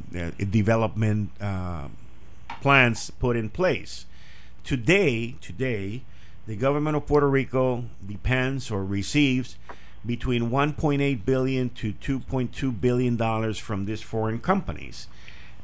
[0.51, 1.89] development uh,
[2.61, 4.07] plans put in place.
[4.65, 6.03] Today, today,
[6.47, 9.57] the government of Puerto Rico depends or receives
[10.05, 15.09] between 1.8 billion to 2.2 billion dollars from these foreign companies.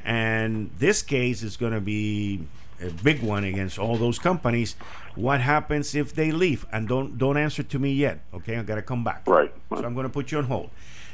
[0.05, 2.47] And this case is going to be
[2.83, 4.75] a big one against all those companies.
[5.15, 6.67] What happens if they leave?
[6.73, 8.21] And don't don't answer to me yet.
[8.35, 9.23] Okay, I gotta come back.
[9.27, 9.53] Right.
[9.71, 10.71] So I'm gonna put you on hold.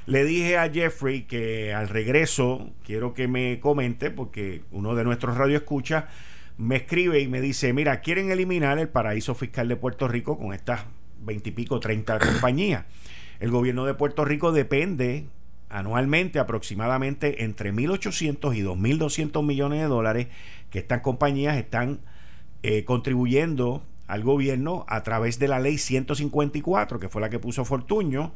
[0.08, 5.36] Le dije a Jeffrey que al regreso quiero que me comente porque uno de nuestros
[5.36, 6.04] radioescuchas
[6.56, 10.54] me escribe y me dice, mira, quieren eliminar el paraíso fiscal de Puerto Rico con
[10.54, 10.86] estas
[11.20, 12.86] veintipico, treinta compañías.
[13.38, 15.26] El gobierno de Puerto Rico depende
[15.68, 20.28] anualmente aproximadamente entre 1.800 y 2.200 millones de dólares
[20.70, 22.00] que estas compañías están
[22.62, 27.66] eh, contribuyendo al gobierno a través de la ley 154, que fue la que puso
[27.66, 28.32] Fortuño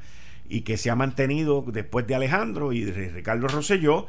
[0.48, 4.06] y que se ha mantenido después de Alejandro y de Ricardo Rosselló.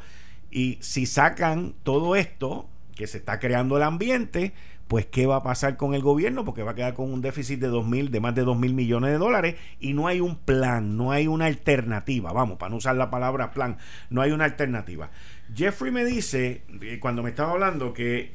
[0.50, 4.52] Y si sacan todo esto, que se está creando el ambiente,
[4.88, 7.58] pues qué va a pasar con el gobierno, porque va a quedar con un déficit
[7.58, 10.36] de dos mil, de más de 2 mil millones de dólares y no hay un
[10.36, 12.32] plan, no hay una alternativa.
[12.32, 13.78] Vamos, para no usar la palabra plan,
[14.10, 15.10] no hay una alternativa.
[15.54, 18.34] Jeffrey me dice, eh, cuando me estaba hablando, que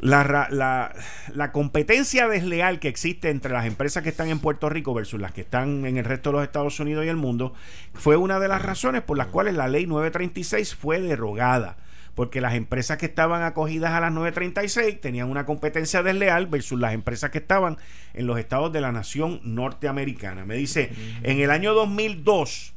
[0.00, 0.92] la,
[1.32, 5.32] la, competencia desleal que existe entre las empresas que están en Puerto Rico versus las
[5.32, 7.52] que están en el resto de los Estados Unidos y el mundo
[7.94, 11.76] fue una de las razones por las cuales la ley 936 fue derogada.
[12.14, 16.92] Porque las empresas que estaban acogidas a las 936 tenían una competencia desleal versus las
[16.92, 17.76] empresas que estaban
[18.12, 20.44] en los estados de la nación norteamericana.
[20.44, 20.90] Me dice,
[21.22, 22.74] en el año 2002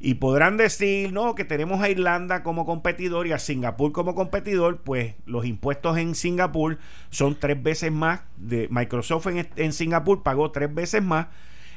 [0.00, 4.82] Y podrán decir, no, que tenemos a Irlanda como competidor y a Singapur como competidor,
[4.82, 6.78] pues los impuestos en Singapur
[7.10, 8.20] son tres veces más.
[8.36, 11.26] De Microsoft en, en Singapur pagó tres veces más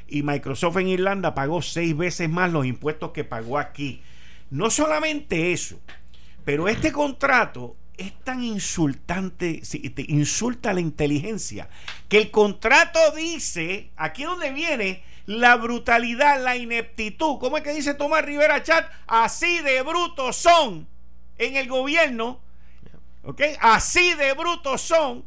[0.08, 4.02] y Microsoft en Irlanda pagó seis veces más los impuestos que pagó aquí.
[4.50, 5.80] No solamente eso,
[6.44, 9.62] pero este contrato es tan insultante,
[10.08, 11.68] insulta la inteligencia,
[12.08, 17.38] que el contrato dice, aquí donde viene, la brutalidad, la ineptitud.
[17.38, 18.90] ¿Cómo es que dice Tomás Rivera Chat?
[19.06, 20.88] Así de brutos son
[21.38, 22.40] en el gobierno.
[23.24, 23.40] ¿Ok?
[23.60, 25.24] Así de brutos son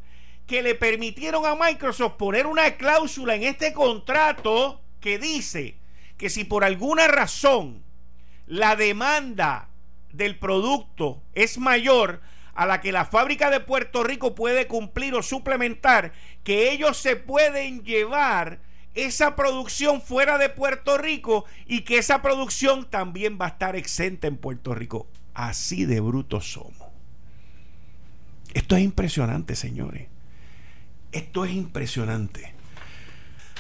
[0.48, 5.76] que le permitieron a Microsoft poner una cláusula en este contrato que dice
[6.18, 7.84] que si por alguna razón
[8.48, 9.70] la demanda
[10.12, 12.22] del producto es mayor
[12.54, 17.18] a la que la fábrica de Puerto Rico puede cumplir o suplementar, que ellos se
[17.18, 18.60] pueden llevar
[18.96, 24.28] esa producción fuera de Puerto Rico y que esa producción también va a estar exenta
[24.28, 25.08] en Puerto Rico.
[25.34, 26.88] Así de brutos somos.
[28.54, 30.08] Esto es impresionante, señores.
[31.12, 32.54] Esto es impresionante.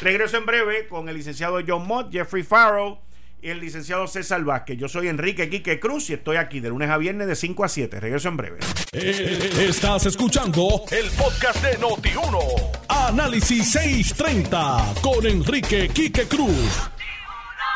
[0.01, 3.04] Regreso en breve con el licenciado John Mott, Jeffrey Farrow
[3.45, 4.75] y el licenciado César Vázquez.
[4.75, 7.69] Yo soy Enrique Quique Cruz y estoy aquí de lunes a viernes de 5 a
[7.69, 7.99] 7.
[7.99, 8.57] Regreso en breve.
[8.91, 12.39] Eh, estás escuchando el podcast de Noti1.
[12.89, 16.89] Análisis 630 con Enrique Quique Cruz.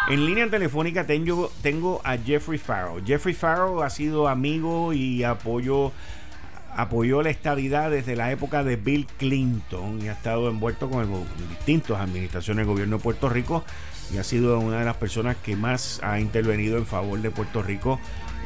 [0.10, 3.00] En línea telefónica tengo, tengo a Jeffrey Farrow.
[3.06, 5.92] Jeffrey Farrow ha sido amigo y apoyo
[6.76, 11.08] apoyó la estabilidad desde la época de Bill Clinton y ha estado envuelto con
[11.50, 13.64] distintas administraciones del gobierno de Puerto Rico
[14.14, 17.62] y ha sido una de las personas que más ha intervenido en favor de Puerto
[17.62, 18.00] Rico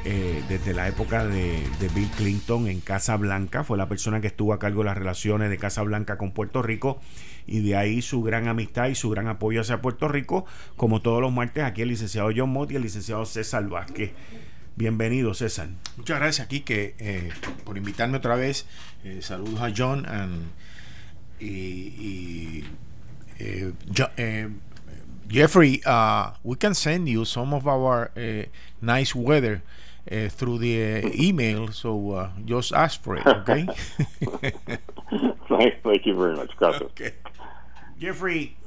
[0.06, 1.64] eh, desde la época de,
[1.96, 3.64] Bill Clinton en Casa Blanca.
[3.64, 6.62] Fue la persona que estuvo a cargo de las relaciones de Casa Blanca con Puerto
[6.62, 7.00] Rico
[7.48, 10.46] y de ahí su gran amistad y su gran apoyo hacia Puerto Rico.
[10.76, 14.12] Como todos los martes, aquí el licenciado John Mott y el licenciado César Vázquez.
[14.76, 15.70] Bienvenido, César.
[15.96, 17.30] Muchas gracias, aquí que eh,
[17.64, 18.66] por invitarme otra vez.
[19.06, 20.06] Eh, saludos a John
[21.40, 22.66] y, y
[25.28, 28.44] Jeffrey, uh, we can send you some of our uh,
[28.82, 29.62] nice weather
[30.12, 33.68] uh, through the uh, email, so uh, just ask for it, okay?
[35.48, 36.82] thank, thank you very much, Gracias.
[36.82, 37.14] Okay.
[38.00, 38.58] Jeffrey,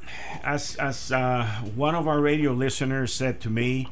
[0.43, 1.45] as as uh,
[1.75, 3.89] one of our radio listeners said to me,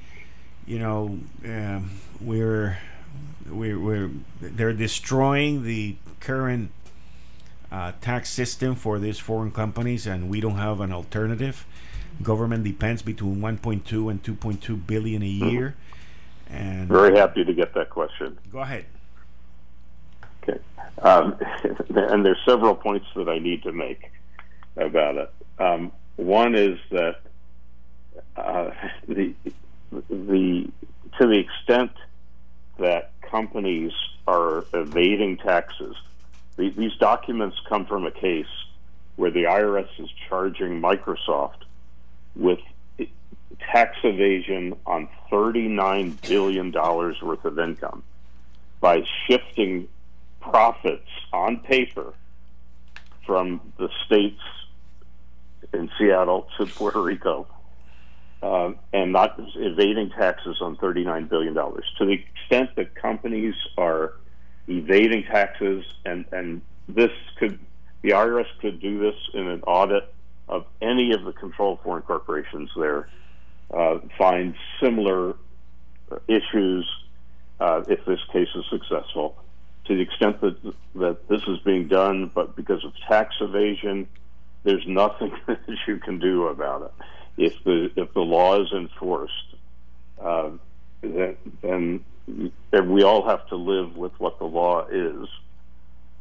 [0.66, 1.90] you know, um,
[2.20, 2.78] we're
[3.46, 4.10] we're, we're
[4.40, 6.70] they're destroying the current
[7.70, 11.66] uh, tax system for these foreign companies, and we don't have an alternative
[12.22, 15.48] government depends between 1.2 and 2.2 billion a mm-hmm.
[15.48, 15.76] year.
[16.48, 18.38] And very happy to get that question.
[18.52, 18.84] Go ahead.
[20.42, 20.58] Okay,
[21.02, 21.36] um,
[21.94, 24.10] and there's several points that I need to make
[24.76, 25.32] about it.
[25.58, 27.20] Um, one is that
[28.36, 28.70] uh,
[29.08, 29.34] the
[30.08, 30.70] the
[31.18, 31.92] to the extent
[32.78, 33.92] that companies
[34.26, 35.96] are evading taxes,
[36.56, 38.46] the, these documents come from a case
[39.16, 41.63] where the IRS is charging Microsoft
[42.34, 42.58] with
[43.72, 48.02] tax evasion on $39 billion worth of income
[48.80, 49.88] by shifting
[50.40, 52.12] profits on paper
[53.26, 54.40] from the states
[55.72, 57.46] in Seattle to Puerto Rico
[58.42, 61.54] uh, and not evading taxes on $39 billion.
[61.54, 64.14] To the extent that companies are
[64.68, 67.58] evading taxes, and, and this could,
[68.02, 70.13] the IRS could do this in an audit
[70.48, 73.08] of any of the controlled foreign corporations there
[73.72, 75.34] uh, find similar
[76.28, 76.88] issues
[77.60, 79.36] uh, if this case is successful.
[79.86, 84.08] To the extent that that this is being done, but because of tax evasion,
[84.62, 87.06] there's nothing that you can do about it.
[87.36, 89.56] If the if the law is enforced,
[90.22, 90.50] uh,
[91.02, 92.04] then, then
[92.90, 95.28] we all have to live with what the law is.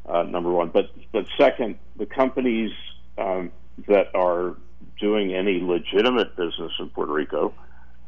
[0.05, 2.71] Uh, number one, but but second, the companies
[3.17, 3.51] um,
[3.88, 4.55] that are
[4.99, 7.53] doing any legitimate business in Puerto Rico.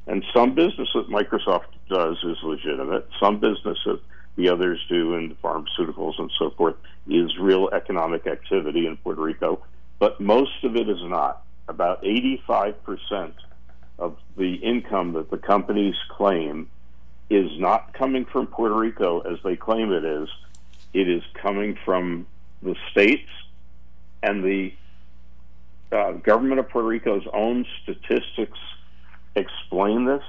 [0.07, 3.07] And some business that Microsoft does is legitimate.
[3.20, 3.99] Some business that
[4.36, 6.76] the others do in pharmaceuticals and so forth
[7.07, 9.63] is real economic activity in Puerto Rico.
[9.99, 11.43] But most of it is not.
[11.68, 13.34] About 85%
[13.97, 16.70] of the income that the companies claim
[17.30, 20.30] is not coming from Puerto Rico as they claim it is.
[20.93, 22.28] It is coming from
[22.61, 23.30] the states
[24.22, 24.74] and the
[25.92, 28.60] uh, government of Puerto Rico's own statistics
[29.36, 30.24] explain this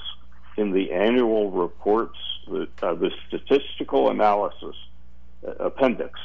[0.57, 2.19] in the annual reports.
[2.49, 4.77] The, uh, the statistical analysis
[5.59, 6.19] appendix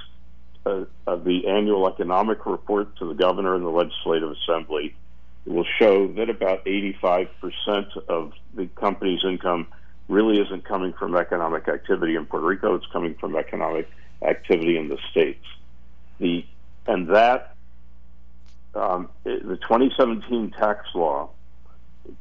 [0.65, 4.95] uh, of the annual economic report to the governor and the legislative assembly.
[5.45, 7.27] Will show that about 85%
[8.07, 9.65] of the company's income
[10.07, 13.89] really isn't coming from economic activity in Puerto Rico, it's coming from economic
[14.21, 15.43] activity in the states.
[16.19, 16.45] The
[16.85, 17.55] and that
[18.75, 21.29] um, the 2017 tax law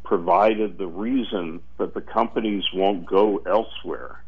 [0.05, 4.23] provided the reason that the companies won't go elsewhere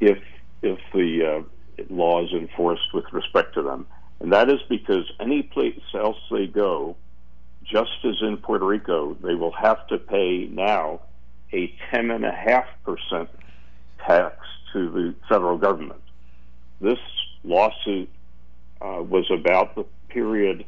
[0.00, 0.18] if
[0.62, 3.86] if the uh, law is enforced with respect to them,
[4.20, 6.96] and that is because any place else they go,
[7.64, 11.00] just as in Puerto Rico, they will have to pay now
[11.52, 13.30] a ten and a half percent
[14.06, 14.36] tax
[14.72, 16.00] to the federal government.
[16.80, 16.98] This
[17.44, 18.08] lawsuit
[18.80, 20.64] uh, was about the period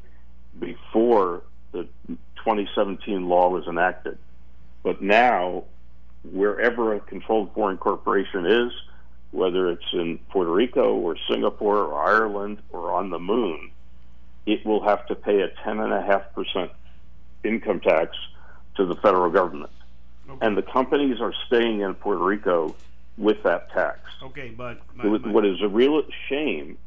[0.58, 1.88] before the
[2.36, 4.18] 2017 law was enacted.
[4.82, 5.64] But now,
[6.24, 8.72] wherever a controlled foreign corporation is,
[9.30, 13.70] whether it's in Puerto Rico or Singapore or Ireland or on the moon,
[14.46, 16.70] it will have to pay a 10.5%
[17.44, 18.16] income tax
[18.76, 19.72] to the federal government.
[20.28, 20.46] Okay.
[20.46, 22.74] And the companies are staying in Puerto Rico
[23.18, 24.00] with that tax.
[24.22, 26.78] Okay, but my, my, what is a real shame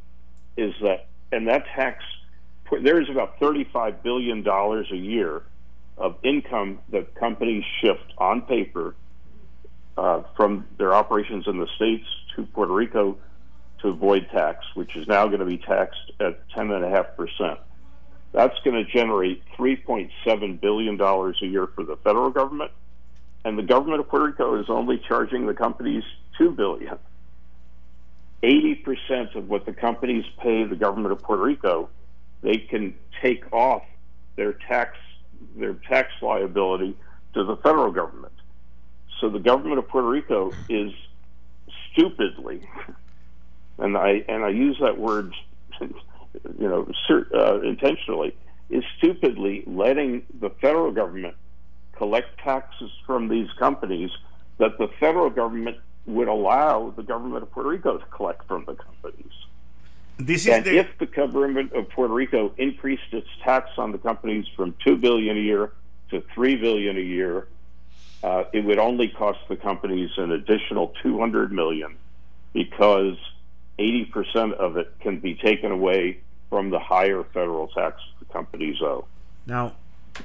[0.57, 2.03] is that, and that tax,
[2.81, 5.43] there is about $35 billion a year
[5.97, 8.95] of income that companies shift on paper
[9.97, 12.05] uh, from their operations in the States
[12.35, 13.17] to Puerto Rico
[13.81, 17.57] to avoid tax, which is now going to be taxed at 10.5%.
[18.33, 22.71] That's going to generate $3.7 billion a year for the federal government,
[23.45, 26.03] and the government of Puerto Rico is only charging the companies
[26.37, 26.97] 2 billion.
[28.43, 31.89] 80% of what the companies pay the government of Puerto Rico,
[32.45, 33.83] they can take off
[34.35, 34.97] their tax
[35.57, 36.95] their tax liability
[37.33, 38.33] to the federal government.
[39.19, 40.91] So the government of Puerto Rico is
[41.91, 42.61] stupidly,
[43.79, 45.33] and I and I use that word,
[45.81, 45.93] you
[46.59, 46.87] know,
[47.33, 48.35] uh, intentionally,
[48.69, 51.35] is stupidly letting the federal government
[51.97, 54.11] collect taxes from these companies
[54.59, 58.75] that the federal government would allow the government of Puerto Rico to collect from the
[58.75, 59.33] companies.
[60.17, 60.77] This and the...
[60.77, 65.37] if the government of Puerto Rico increased its tax on the companies from two billion
[65.37, 65.71] a year
[66.11, 67.47] to three billion a year,
[68.23, 71.95] uh, it would only cost the companies an additional 200 million
[72.53, 73.17] because
[73.77, 79.05] 80% of it can be taken away from the higher federal tax the companies owe.
[79.45, 79.73] Now,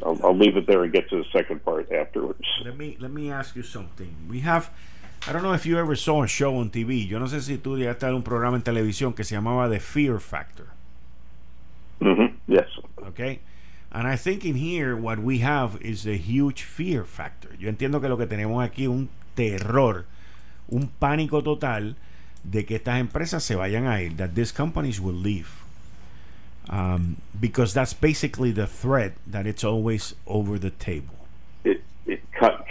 [0.05, 2.47] I'll, I'll, leave it there and get to the second part afterwards.
[2.65, 4.15] Let me let me ask you something.
[4.29, 4.71] We have,
[5.29, 7.07] I don't know if you ever saw a show on TV.
[7.07, 9.81] Yo no sé si tú llegaste a un programa en televisión que se llamaba The
[9.81, 10.69] Fear Factor.
[12.01, 12.37] Mm-hmm.
[12.49, 12.69] Yes.
[13.07, 13.41] Okay.
[13.93, 17.51] And I think in here what we have is a huge fear factor.
[17.59, 20.07] Yo entiendo que lo que tenemos aquí es un terror,
[20.69, 21.97] un pánico total
[22.45, 25.65] de que estas empresas se vayan a ir, that these companies will leave.
[26.69, 31.20] Um, because that's basically the threat that it's always over the table.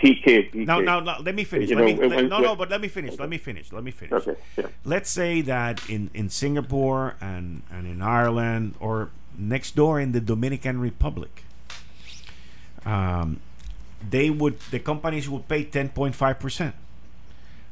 [0.02, 0.54] It, it, he can't.
[0.54, 1.16] He no, no, no.
[1.22, 1.70] Let me finish.
[1.70, 2.56] Let know, me, let, no, no.
[2.56, 3.18] But let me finish.
[3.20, 3.72] Let me finish.
[3.72, 4.28] Let me finish.
[4.28, 4.36] Okay.
[4.58, 4.68] Yeah.
[4.84, 10.22] Let's say that in in Singapore and and in Ireland or next door in the
[10.22, 11.44] Dominican Republic.
[12.86, 13.42] Um,
[14.10, 16.76] they would the companies would pay 10.5 percent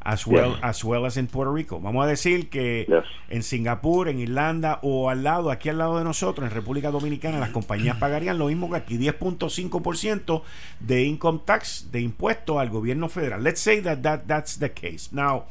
[0.08, 1.82] as well as well as in Puerto Rico.
[1.82, 3.04] Vamos a decir que yes.
[3.28, 7.40] en Singapur, en Irlanda o al lado, aquí al lado de nosotros, en República Dominicana,
[7.40, 10.44] las compañías pagarían lo mismo que aquí, 10.5%
[10.80, 13.44] de income tax, de impuesto al gobierno federal.
[13.44, 15.10] Let's say that, that that's the case.
[15.12, 15.48] Now,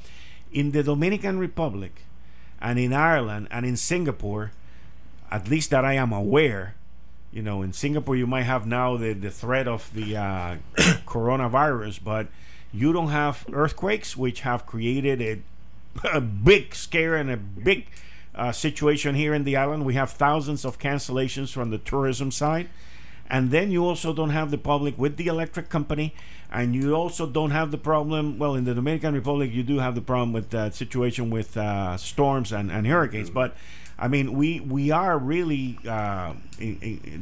[0.51, 1.93] in the Dominican Republic
[2.59, 4.53] and in Ireland and in Singapore,
[5.31, 6.77] at least that I am aware.
[7.31, 10.57] You know, in Singapore, you might have now the, the threat of the uh,
[11.05, 12.29] coronavirus, but
[12.73, 15.43] you don't have earthquakes, which have created a,
[16.17, 17.87] a big scare and a big
[18.35, 19.85] uh, situation here in the island.
[19.85, 22.69] We have thousands of cancellations from the tourism side.
[23.29, 26.15] And then you also don't have the public with the electric company,
[26.51, 28.39] and you also don't have the problem.
[28.39, 31.97] Well, in the Dominican Republic, you do have the problem with the situation with uh,
[31.97, 33.57] storms and, and hurricanes, but
[33.99, 36.35] I mean, we we are really uh,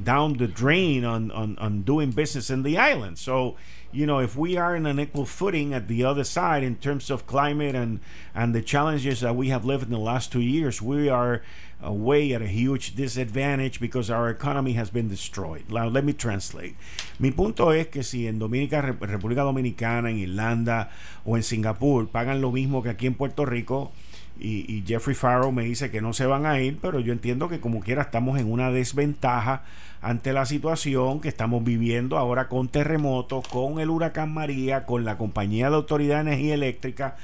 [0.03, 3.18] down the drain on, on on doing business in the island.
[3.18, 3.57] So,
[3.95, 7.11] you know, if we are in an equal footing at the other side in terms
[7.11, 8.01] of climate and
[8.34, 11.42] and the challenges that we have lived in the last two years, we are
[11.84, 15.70] uh, way at a huge disadvantage because our economy has been destroyed.
[15.70, 16.76] Now, let me translate.
[17.18, 20.90] Mi punto es que si en Dominica, República Dominicana, en Irlanda
[21.24, 23.92] o en Singapur pagan lo mismo que aquí en Puerto Rico,
[24.38, 27.61] y, Jeffrey Farrow me dice que no se van a ir, pero yo entiendo que
[27.61, 29.62] como quiera estamos en una desventaja
[30.05, 35.17] ante la situación que estamos viviendo ahora con terremotos, con el huracán María, con la
[35.17, 37.17] compañía de autoridad de energía eléctrica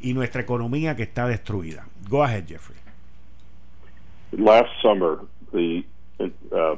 [0.00, 1.86] y nuestra economía que está destruida.
[2.08, 2.76] Go ahead, Jeffrey.
[4.32, 5.20] Last summer,
[5.52, 5.84] the
[6.18, 6.76] uh,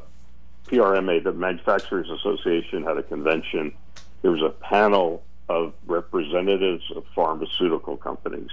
[0.69, 3.73] PRMA, the Manufacturers Association, had a convention.
[4.21, 8.51] There was a panel of representatives of pharmaceutical companies.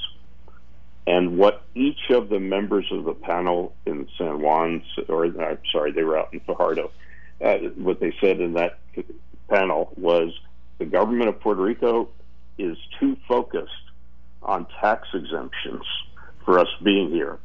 [1.06, 5.91] And what each of the members of the panel in San Juan, or I'm sorry,
[5.91, 6.91] they were out in Fajardo,
[7.43, 8.80] uh, what they said in that
[9.49, 10.34] panel was
[10.78, 12.10] the government of Puerto Rico
[12.58, 13.72] is too focused
[14.41, 15.86] on tax exemptions
[16.45, 17.38] for us being here.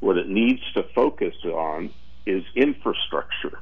[0.00, 1.90] What it needs to focus on
[2.26, 3.58] is infrastructure.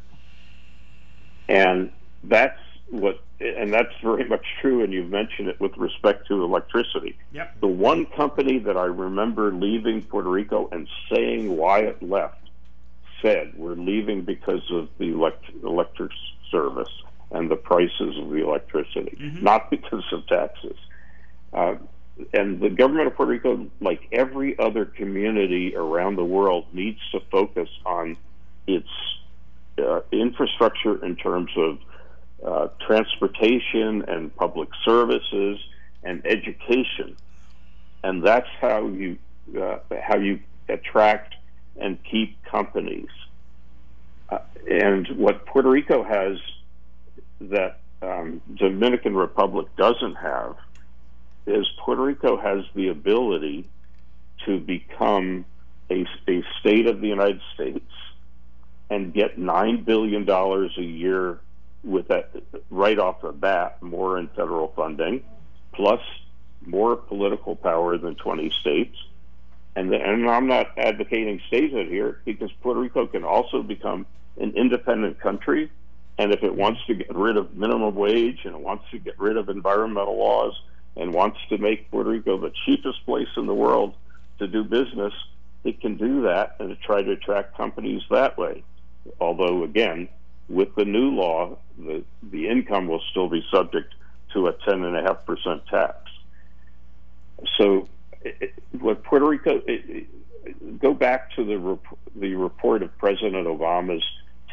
[1.48, 1.90] And
[2.24, 2.58] that's
[2.90, 7.16] what and that's very much true and you've mentioned it with respect to electricity.
[7.32, 7.60] Yep.
[7.60, 12.40] The one company that I remember leaving Puerto Rico and saying why it left
[13.22, 16.10] said we're leaving because of the elect- electric
[16.50, 16.90] service
[17.30, 19.44] and the prices of the electricity, mm-hmm.
[19.44, 20.76] not because of taxes.
[21.52, 21.76] Uh,
[22.34, 27.20] and the government of Puerto Rico, like every other community around the world, needs to
[27.30, 28.16] focus on
[28.66, 28.88] its
[29.78, 31.78] uh, infrastructure in terms of
[32.46, 35.58] uh, transportation and public services
[36.02, 37.16] and education,
[38.02, 39.18] and that's how you
[39.60, 41.34] uh, how you attract
[41.76, 43.08] and keep companies.
[44.28, 44.38] Uh,
[44.70, 46.38] and what Puerto Rico has
[47.40, 50.56] that um, Dominican Republic doesn't have
[51.46, 53.68] is Puerto Rico has the ability
[54.46, 55.44] to become
[55.90, 57.90] a, a state of the United States
[58.88, 61.38] and get nine billion dollars a year
[61.82, 62.30] with that
[62.70, 65.24] right off the bat, more in federal funding,
[65.72, 66.00] plus
[66.64, 68.96] more political power than 20 states.
[69.76, 74.06] And, the, and I'm not advocating statehood here because Puerto Rico can also become
[74.38, 75.70] an independent country.
[76.18, 79.18] And if it wants to get rid of minimum wage and it wants to get
[79.18, 80.60] rid of environmental laws
[80.96, 83.94] and wants to make Puerto Rico the cheapest place in the world
[84.38, 85.14] to do business,
[85.64, 88.62] it can do that and try to attract companies that way.
[89.20, 90.08] Although, again,
[90.50, 93.94] with the new law, the, the income will still be subject
[94.34, 95.96] to a 10.5% tax.
[97.56, 97.88] So,
[98.22, 100.06] it, what Puerto Rico, it,
[100.80, 104.04] go back to the, rep- the report of President Obama's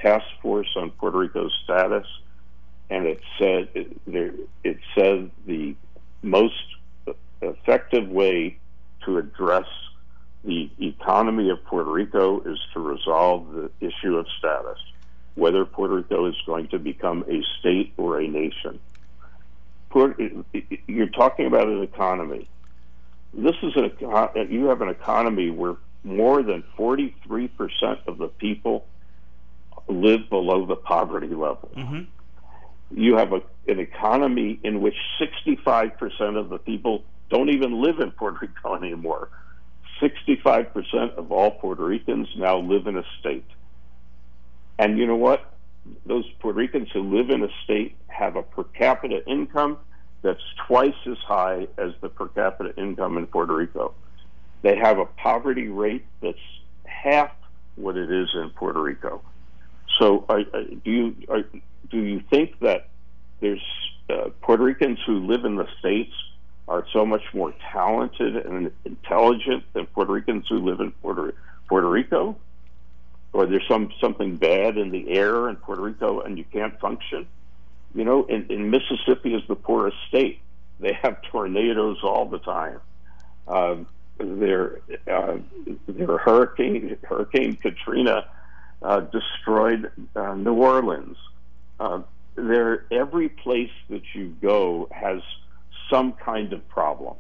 [0.02, 2.06] task force on Puerto Rico's status,
[2.90, 4.34] and it said it, there,
[4.64, 5.76] it said the
[6.22, 6.56] most
[7.42, 8.58] effective way
[9.06, 9.66] to address
[10.44, 14.78] the economy of Puerto Rico is to resolve the issue of status
[15.38, 18.80] whether Puerto Rico is going to become a state or a nation.
[20.88, 22.50] You're talking about an economy.
[23.34, 23.92] This is an
[24.50, 27.52] you have an economy where more than 43%
[28.08, 28.86] of the people
[29.88, 31.70] live below the poverty level.
[31.76, 32.02] Mm-hmm.
[33.00, 38.12] You have a, an economy in which 65% of the people don't even live in
[38.12, 39.30] Puerto Rico anymore.
[40.02, 43.46] 65% of all Puerto Ricans now live in a state.
[44.80, 45.54] And you know what?
[46.06, 49.78] Those Puerto Ricans who live in a state have a per capita income
[50.22, 53.94] that's twice as high as the per capita income in Puerto Rico.
[54.62, 56.38] They have a poverty rate that's
[56.86, 57.32] half
[57.76, 59.22] what it is in Puerto Rico.
[60.00, 60.26] So,
[60.84, 61.16] do you
[61.90, 62.90] do you think that
[63.40, 63.64] there's
[64.10, 66.14] uh, Puerto Ricans who live in the states
[66.68, 71.34] are so much more talented and intelligent than Puerto Ricans who live in Puerto
[71.70, 72.38] Puerto Rico?
[73.34, 77.28] Or there's some something bad in the air in Puerto Rico and you can't function.
[77.94, 80.40] You know, in, in Mississippi is the poorest state.
[80.80, 82.80] They have tornadoes all the time.
[83.48, 83.78] Uh,
[84.18, 85.38] their uh,
[85.88, 88.26] their hurricane Hurricane Katrina
[88.82, 91.18] uh, destroyed uh, New Orleans.
[91.80, 92.02] Uh,
[92.36, 95.22] there, every place that you go has
[95.90, 97.16] some kind of problem,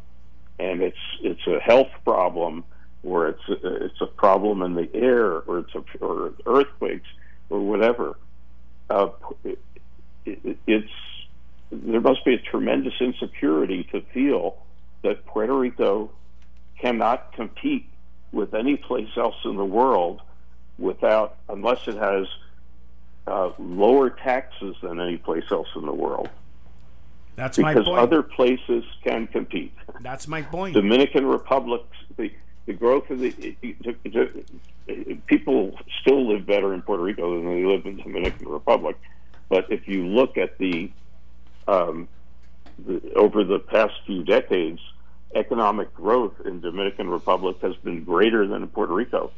[0.59, 2.63] and it's it's a health problem
[3.07, 7.07] or it's a, it's a problem in the air, or it's a, or earthquakes,
[7.49, 8.17] or whatever.
[8.89, 9.09] Uh,
[9.45, 9.59] it,
[10.25, 10.91] it, it's
[11.71, 14.57] there must be a tremendous insecurity to feel
[15.03, 16.11] that Puerto Rico
[16.79, 17.89] cannot compete
[18.31, 20.21] with any place else in the world
[20.77, 22.27] without unless it has
[23.25, 26.29] uh, lower taxes than any place else in the world.
[27.37, 27.99] That's because my point.
[27.99, 29.73] other places can compete.
[30.01, 30.73] That's my point.
[30.73, 31.81] Dominican Republic,
[32.17, 32.31] the
[32.67, 33.31] the growth of the
[35.25, 38.97] people still live better in Puerto Rico than they live in the Dominican Republic.
[39.49, 40.91] But if you look at the,
[41.67, 42.09] um,
[42.85, 44.81] the over the past few decades,
[45.33, 49.31] economic growth in Dominican Republic has been greater than in Puerto Rico.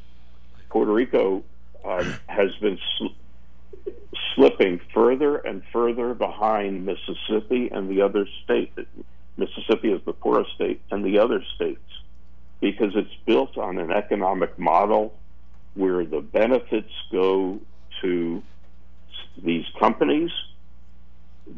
[0.69, 1.43] Puerto Rico
[1.86, 3.91] um, has been sl-
[4.34, 8.80] slipping further and further behind Mississippi and the other states.
[9.38, 11.80] Mississippi is the poorest state, and the other states
[12.60, 15.14] because it's built on an economic model
[15.76, 17.60] where the benefits go
[18.01, 18.43] to
[19.41, 20.32] these companies.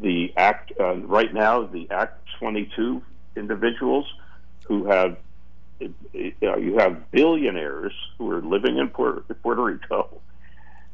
[0.00, 3.02] The act uh, right now, the Act 22
[3.36, 4.06] individuals
[4.66, 5.16] who have
[5.82, 5.88] uh,
[6.56, 10.20] you have billionaires who are living in Puerto, Puerto Rico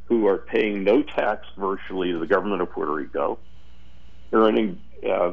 [0.08, 3.38] who are paying no tax virtually to the government of Puerto Rico,
[4.32, 5.32] earning, uh,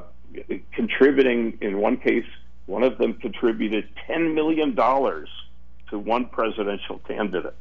[0.73, 2.26] contributing in one case,
[2.66, 7.55] one of them contributed $10 million to one presidential candidate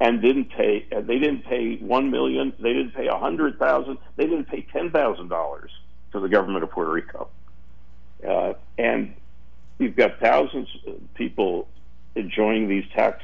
[0.00, 4.62] and didn't pay, they didn't pay 1 million, they didn't pay 100,000, they didn't pay
[4.72, 5.68] $10,000
[6.12, 7.28] to the government of Puerto Rico.
[8.26, 9.14] Uh, and
[9.78, 11.68] you've got thousands of people
[12.14, 13.22] enjoying these tax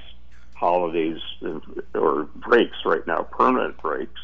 [0.55, 1.19] holidays
[1.95, 4.21] or breaks right now, permanent breaks,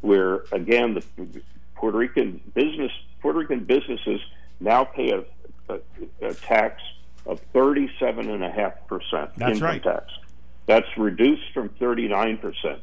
[0.00, 1.42] where again the
[1.74, 4.20] Puerto Rican business Puerto Rican businesses
[4.60, 5.24] now pay a,
[5.68, 5.78] a,
[6.22, 6.82] a tax
[7.26, 9.82] of thirty seven and a half percent income right.
[9.82, 10.06] tax.
[10.66, 12.80] That's reduced from thirty nine percent.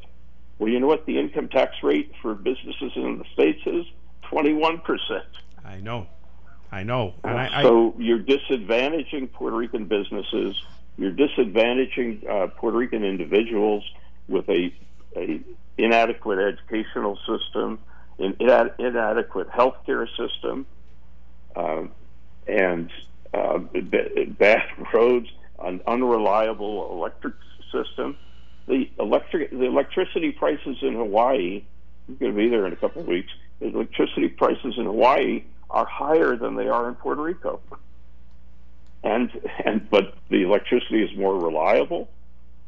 [0.58, 3.86] Well, you know what the income tax rate for businesses in the states is?
[4.22, 5.26] Twenty one percent.
[5.64, 6.06] I know.
[6.70, 7.14] I know.
[7.22, 10.56] And I, so I, you're disadvantaging Puerto Rican businesses
[10.98, 13.84] you're disadvantaging uh, Puerto Rican individuals
[14.28, 14.74] with a,
[15.16, 15.40] a
[15.78, 17.78] inadequate educational system,
[18.18, 18.36] an
[18.78, 20.66] inadequate healthcare system,
[21.56, 21.84] uh,
[22.46, 22.90] and
[23.34, 24.62] uh, bad
[24.92, 25.28] roads,
[25.60, 27.34] an unreliable electric
[27.72, 28.16] system.
[28.66, 31.64] The electric the electricity prices in Hawaii.
[32.08, 33.32] I'm going to be there in a couple of weeks.
[33.60, 37.60] The electricity prices in Hawaii are higher than they are in Puerto Rico
[39.02, 39.30] and
[39.64, 42.08] and but the electricity is more reliable,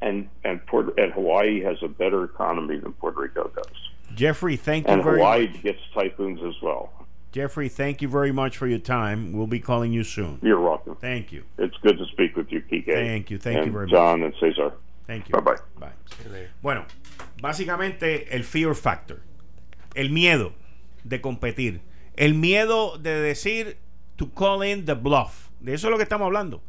[0.00, 3.66] and and Port and Hawaii has a better economy than Puerto Rico does.
[4.14, 5.62] Jeffrey, thank you and very Hawaii much.
[5.62, 7.03] gets typhoons as well.
[7.34, 9.32] Jeffrey, thank you very much for your time.
[9.32, 10.38] We'll be calling you soon.
[10.40, 10.94] You're welcome.
[11.00, 11.42] Thank you.
[11.58, 12.86] It's good to speak with you, Kike.
[12.86, 14.34] Thank you, thank and you very John much.
[14.40, 14.72] and Cesar.
[15.08, 15.32] Thank you.
[15.32, 15.56] Bye bye.
[15.80, 16.48] Bye.
[16.62, 16.86] Bueno,
[17.42, 19.18] básicamente el fear factor,
[19.96, 20.52] el miedo
[21.02, 21.80] de competir,
[22.14, 23.78] el miedo de decir
[24.16, 25.48] to call in the bluff.
[25.58, 26.62] De eso es lo que estamos hablando.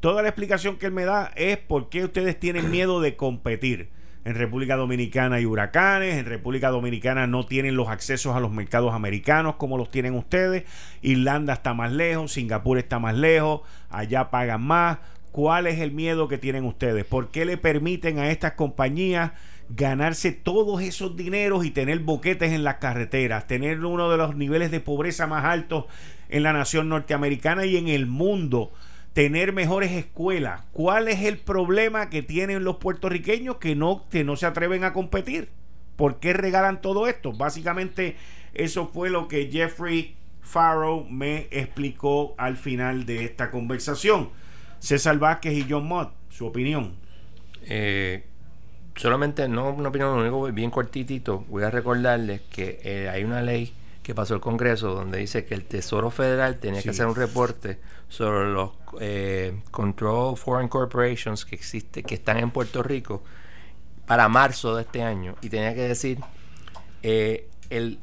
[0.00, 3.90] Toda la explicación que él me da es por qué ustedes tienen miedo de competir.
[4.28, 8.92] En República Dominicana hay huracanes, en República Dominicana no tienen los accesos a los mercados
[8.92, 10.64] americanos como los tienen ustedes,
[11.00, 14.98] Irlanda está más lejos, Singapur está más lejos, allá pagan más.
[15.32, 17.06] ¿Cuál es el miedo que tienen ustedes?
[17.06, 19.32] ¿Por qué le permiten a estas compañías
[19.70, 24.70] ganarse todos esos dineros y tener boquetes en las carreteras, tener uno de los niveles
[24.70, 25.86] de pobreza más altos
[26.28, 28.74] en la nación norteamericana y en el mundo?
[29.18, 30.62] Tener mejores escuelas.
[30.70, 34.92] ¿Cuál es el problema que tienen los puertorriqueños que no, que no se atreven a
[34.92, 35.48] competir?
[35.96, 37.32] ¿Por qué regalan todo esto?
[37.32, 38.14] Básicamente
[38.54, 44.30] eso fue lo que Jeffrey Farrow me explicó al final de esta conversación.
[44.78, 46.94] César Vázquez y John Mott, su opinión.
[47.64, 48.22] Eh,
[48.94, 53.72] solamente, no una opinión, único bien cortitito, voy a recordarles que eh, hay una ley
[54.08, 57.78] que pasó el Congreso donde dice que el Tesoro Federal tenía que hacer un reporte
[58.08, 63.22] sobre los eh, Control Foreign Corporations que existe, que están en Puerto Rico
[64.06, 65.34] para marzo de este año.
[65.42, 66.20] Y tenía que decir
[67.02, 67.98] eh, el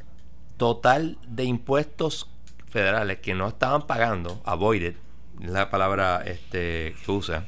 [0.57, 2.29] total de impuestos
[2.67, 4.93] federales que no estaban pagando, avoided,
[5.39, 7.47] la palabra este, que usa,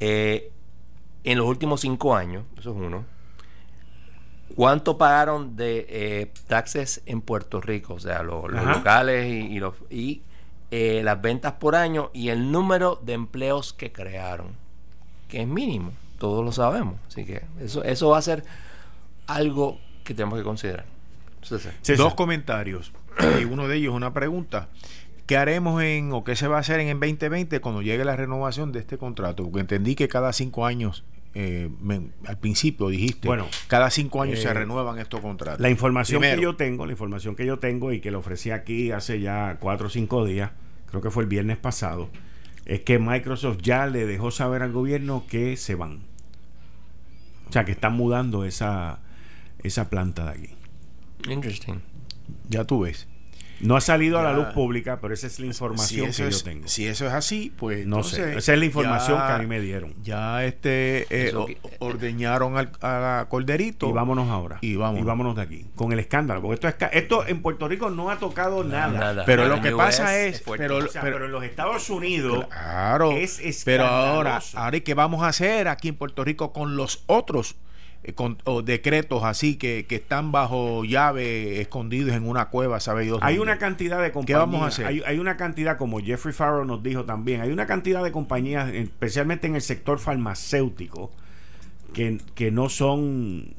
[0.00, 0.52] eh,
[1.24, 3.06] en los últimos cinco años, eso es uno,
[4.54, 7.94] ¿Cuánto pagaron de eh, taxes en Puerto Rico?
[7.94, 10.22] O sea, los, los locales y, y, los, y
[10.70, 14.48] eh, las ventas por año y el número de empleos que crearon,
[15.28, 16.96] que es mínimo, todos lo sabemos.
[17.08, 18.44] Así que eso, eso va a ser
[19.26, 20.86] algo que tenemos que considerar.
[21.82, 22.92] Sí, Dos comentarios
[23.40, 24.68] y uno de ellos una pregunta.
[25.26, 28.16] ¿Qué haremos en o qué se va a hacer en el 2020 cuando llegue la
[28.16, 29.44] renovación de este contrato?
[29.44, 31.04] Porque entendí que cada cinco años
[31.34, 35.60] eh, me, al principio dijiste, bueno, cada cinco años se eh, renuevan estos contratos.
[35.60, 38.52] La información Primero, que yo tengo, la información que yo tengo y que le ofrecí
[38.52, 40.52] aquí hace ya cuatro o cinco días,
[40.86, 42.08] creo que fue el viernes pasado,
[42.66, 46.02] es que Microsoft ya le dejó saber al gobierno que se van.
[47.48, 49.00] O sea, que están mudando esa,
[49.62, 50.54] esa planta de aquí.
[51.28, 51.80] Interesting.
[52.48, 53.08] Ya tú ves.
[53.64, 54.28] No ha salido Ya.
[54.28, 56.68] a la luz pública, pero esa es la información si que es, yo tengo.
[56.68, 59.38] Si eso es así, pues no entonces sé, esa es la información ya- que a
[59.38, 59.94] mí me dieron.
[60.02, 64.58] Ya este eh, Eso o- que- ordeñaron al, a Corderito Y vámonos ahora.
[64.60, 65.34] Y vámonos.
[65.36, 65.66] de aquí.
[65.74, 66.40] Con el escándalo.
[66.42, 68.88] Porque esto, es, ca- esto en Puerto Rico no ha tocado nada.
[68.98, 69.24] nada.
[69.24, 69.56] Pero Nada.
[69.56, 70.64] lo que pasa es, es fuerte.
[70.64, 74.80] pero, O sea, pero, pero- en los Estados Unidos claro, es pero ahora, ahora ¿y
[74.82, 77.63] qué vamos a hacer aquí en Puerto Rico con los otros eh,
[78.12, 83.18] con, o decretos así que, que, están bajo llave, escondidos en una cueva, sabe Dios.
[83.22, 84.26] Hay una cantidad de compañías.
[84.26, 84.86] ¿Qué vamos a hacer?
[84.86, 88.72] Hay, hay, una cantidad, como Jeffrey Farrow nos dijo también, hay una cantidad de compañías,
[88.74, 91.10] especialmente en el sector farmacéutico,
[91.94, 93.54] que, que no son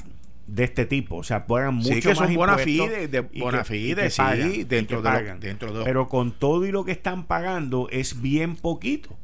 [0.48, 3.64] de este tipo, o sea, pagan mucho sí, que más son buena fide, de buena
[3.64, 7.26] fide, sí, pagan, dentro, de lo, dentro de Pero con todo y lo que están
[7.26, 9.18] pagando es bien poquito.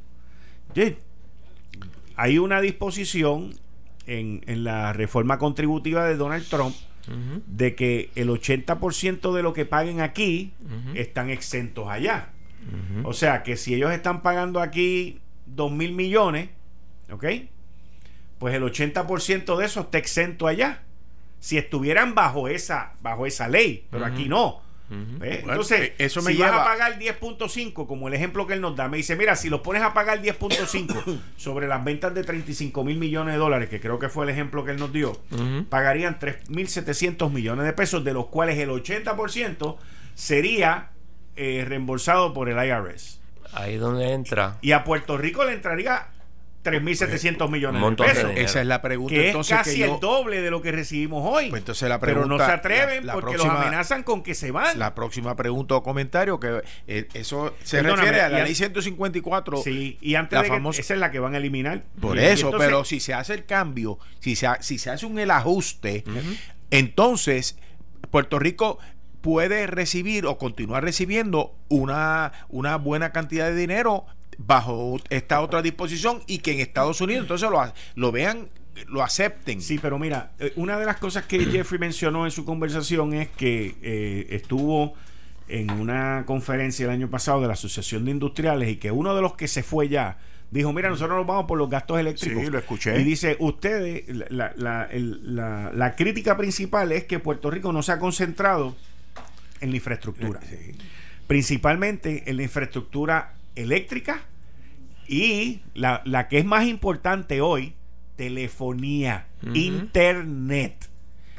[2.16, 3.54] Hay una disposición
[4.08, 6.76] en, en la reforma contributiva de Donald Trump
[7.08, 7.42] uh -huh.
[7.46, 10.98] de que el 80% de lo que paguen aquí uh -huh.
[10.98, 12.30] están exentos allá.
[12.68, 13.08] Uh -huh.
[13.08, 16.50] O sea, que si ellos están pagando aquí 2 mil millones,
[17.12, 17.26] ¿ok?
[18.40, 20.84] Pues el 80% de eso está exento allá
[21.40, 24.62] si estuvieran bajo esa bajo esa ley, pero aquí no.
[24.92, 25.18] Uh -huh.
[25.20, 26.52] bueno, Entonces, eso me si lleva...
[26.52, 29.50] vas a pagar 10.5, como el ejemplo que él nos da, me dice, mira, si
[29.50, 33.80] los pones a pagar 10.5 sobre las ventas de 35 mil millones de dólares, que
[33.80, 35.66] creo que fue el ejemplo que él nos dio, uh -huh.
[35.70, 39.78] pagarían 3.700 millones de pesos, de los cuales el 80%
[40.14, 40.90] sería
[41.38, 43.22] eh, reembolsado por el IRS.
[43.54, 44.58] Ahí donde entra.
[44.62, 46.08] Y a Puerto Rico le entraría
[46.64, 48.36] 3.700 millones de pesos.
[48.36, 49.16] De Esa es la pregunta.
[49.16, 51.50] Que entonces, es casi que yo, el doble de lo que recibimos hoy.
[51.50, 54.24] Pues entonces la pregunta, pero no se atreven la, la porque próxima, los amenazan con
[54.24, 54.78] que se van.
[54.78, 59.58] La próxima pregunta o comentario, que eh, eso se Perdóname, refiere a la ley 154.
[59.64, 61.84] Sí, y antes de famosa, que esa es la que van a eliminar.
[62.00, 64.90] Por y, eso, y entonces, pero si se hace el cambio, si se, si se
[64.90, 66.38] hace un el ajuste, uh -huh.
[66.70, 67.58] entonces
[68.10, 68.80] Puerto Rico
[69.22, 74.06] puede recibir o continuar recibiendo una, una buena cantidad de dinero
[74.38, 77.62] bajo esta otra disposición y que en Estados Unidos entonces lo,
[77.96, 78.50] lo vean
[78.88, 79.62] lo acepten.
[79.62, 83.30] Sí, pero mira, eh, una de las cosas que Jeffrey mencionó en su conversación es
[83.30, 84.94] que eh, estuvo
[85.48, 89.22] en una conferencia el año pasado de la Asociación de Industriales y que uno de
[89.22, 90.18] los que se fue ya
[90.50, 92.44] dijo, mira, nosotros nos vamos por los gastos eléctricos.
[92.44, 93.00] Sí, lo escuché.
[93.00, 97.82] Y dice, ustedes, la, la, el, la, la crítica principal es que Puerto Rico no
[97.84, 98.76] se ha concentrado
[99.62, 100.42] en la infraestructura.
[100.48, 100.76] Sí.
[101.28, 104.22] Principalmente en la infraestructura eléctrica
[105.08, 107.76] y la, la, que es más importante hoy,
[108.16, 109.58] telefonía, uh -huh.
[109.58, 110.90] internet.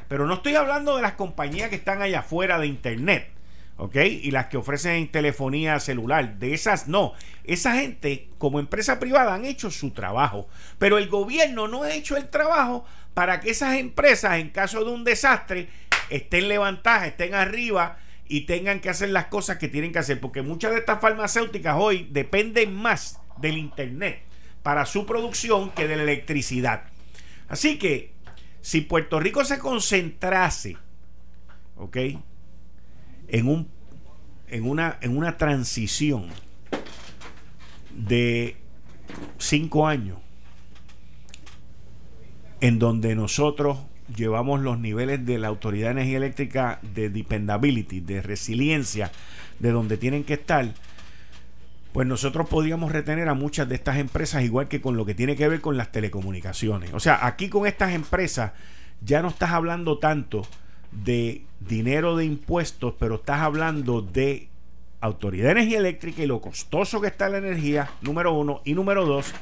[0.09, 3.31] Pero no estoy hablando de las compañías que están allá afuera de internet,
[3.79, 3.97] ¿ok?
[3.97, 7.15] Y las que ofrecen telefonía celular, de esas no.
[7.45, 10.49] Esa gente, como empresa privada, han hecho su trabajo,
[10.79, 12.85] pero el gobierno no ha hecho el trabajo
[13.15, 15.69] para que esas empresas, en caso de un desastre,
[16.11, 17.97] estén levantadas, estén arriba
[18.33, 21.77] y tengan que hacer las cosas que tienen que hacer, porque muchas de estas farmacéuticas
[21.79, 24.23] hoy dependen más del Internet
[24.63, 26.85] para su producción que de la electricidad.
[27.49, 28.15] Así que
[28.63, 30.79] si Puerto Rico se concentrase,
[31.77, 31.99] ¿ok?
[33.29, 33.69] En, un,
[34.49, 36.31] en, una, en una transición
[37.95, 38.57] de
[39.37, 40.17] cinco años,
[42.63, 43.77] en donde nosotros
[44.15, 49.11] llevamos los niveles de la Autoridad de Energía Eléctrica de dependability, de resiliencia,
[49.59, 50.73] de donde tienen que estar,
[51.93, 55.37] pues nosotros podríamos retener a muchas de estas empresas, igual que con lo que tiene
[55.37, 56.93] que ver con las telecomunicaciones.
[56.95, 58.53] O sea, aquí con estas empresas
[59.03, 60.47] ya no estás hablando tanto
[60.91, 64.49] de dinero de impuestos, pero estás hablando de
[65.01, 69.05] Autoridad de Energía Eléctrica y lo costoso que está la energía, número uno, y número
[69.05, 69.35] dos,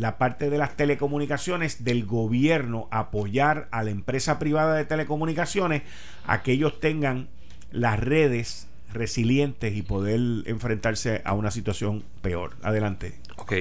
[0.00, 5.82] la parte de las telecomunicaciones del gobierno apoyar a la empresa privada de telecomunicaciones
[6.26, 7.28] a que ellos tengan
[7.70, 12.56] las redes resilientes y poder enfrentarse a una situación peor.
[12.62, 13.20] Adelante.
[13.36, 13.52] Ok.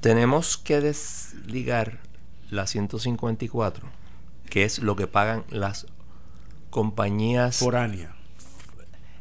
[0.00, 1.98] Tenemos que desligar
[2.48, 3.88] la 154,
[4.48, 5.88] que es lo que pagan las
[6.70, 8.12] compañías foráneas.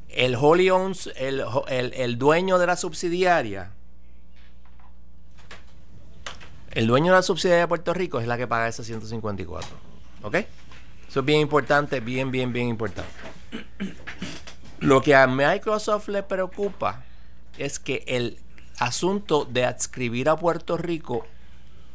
[0.07, 3.71] El wholly owns, el, el, el dueño de la subsidiaria,
[6.71, 9.69] el dueño de la subsidiaria de Puerto Rico es la que paga esa 154.
[10.23, 10.35] ¿Ok?
[11.07, 13.09] Eso es bien importante, bien, bien, bien importante.
[14.79, 17.03] Lo que a Microsoft le preocupa
[17.57, 18.37] es que el
[18.77, 21.25] asunto de adscribir a Puerto Rico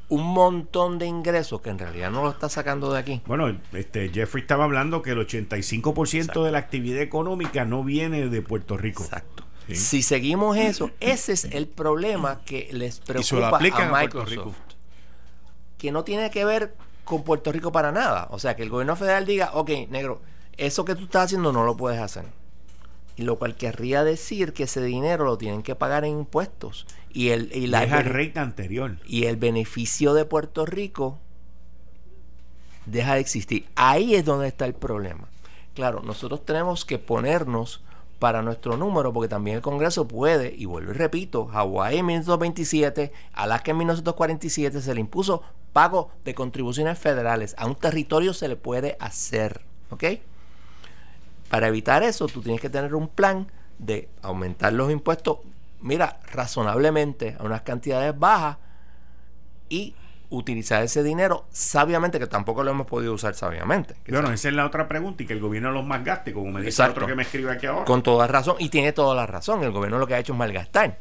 [0.09, 3.23] un montón de ingresos que en realidad no lo está sacando de aquí.
[3.27, 6.45] Bueno, este Jeffrey estaba hablando que el 85% Exacto.
[6.45, 9.03] de la actividad económica no viene de Puerto Rico.
[9.03, 9.45] Exacto.
[9.67, 9.77] ¿Sí?
[9.77, 14.57] Si seguimos eso, ese es el problema que les preocupa a Microsoft.
[14.59, 14.64] A
[15.85, 16.75] que no tiene que ver
[17.05, 18.29] con Puerto Rico para nada.
[18.31, 20.23] O sea, que el gobierno federal diga, ok, negro,
[20.57, 22.25] eso que tú estás haciendo no lo puedes hacer.
[23.17, 26.87] Y lo cual querría decir que ese dinero lo tienen que pagar en impuestos.
[27.11, 28.97] Y el, y la, el rate anterior.
[29.05, 31.19] Y el beneficio de Puerto Rico
[32.87, 33.67] deja de existir.
[33.75, 35.29] Ahí es donde está el problema.
[35.75, 37.83] Claro, nosotros tenemos que ponernos
[38.19, 43.13] para nuestro número, porque también el Congreso puede, y vuelvo y repito, Hawái en 1927,
[43.35, 45.43] Alaska en 1947 se le impuso
[45.75, 47.55] pago de contribuciones federales.
[47.59, 49.61] A un territorio se le puede hacer.
[49.91, 50.05] ¿Ok?
[51.51, 53.49] Para evitar eso, tú tienes que tener un plan
[53.79, 55.39] de aumentar los impuestos,
[55.81, 58.57] mira, razonablemente a unas cantidades bajas
[59.69, 59.95] y
[60.31, 63.95] utilizar ese dinero sabiamente, que tampoco lo hemos podido usar sabiamente.
[64.09, 66.83] Bueno, esa es la otra pregunta y que el gobierno los malgaste, como me dice
[66.83, 67.85] otro que me escribe aquí ahora.
[67.85, 70.39] Con toda razón, y tiene toda la razón, el gobierno lo que ha hecho es
[70.39, 70.99] malgastar.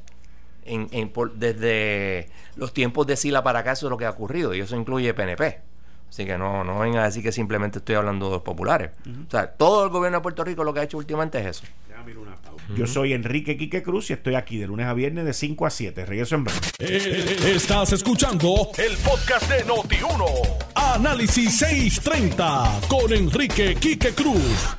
[0.65, 4.53] En, en, desde los tiempos de Sila para acá eso es lo que ha ocurrido
[4.53, 5.61] y eso incluye PNP.
[6.09, 8.91] Así que no, no vengan a decir que simplemente estoy hablando de los populares.
[9.27, 11.65] O sea, todo el gobierno de Puerto Rico lo que ha hecho últimamente es eso.
[12.75, 15.69] Yo soy Enrique Quique Cruz y estoy aquí de lunes a viernes de 5 a
[15.69, 16.05] 7.
[16.05, 16.59] Regreso en breve.
[16.79, 20.25] Eh, estás escuchando el podcast de Noti1.
[20.75, 24.75] Análisis 630 con Enrique Quique Cruz.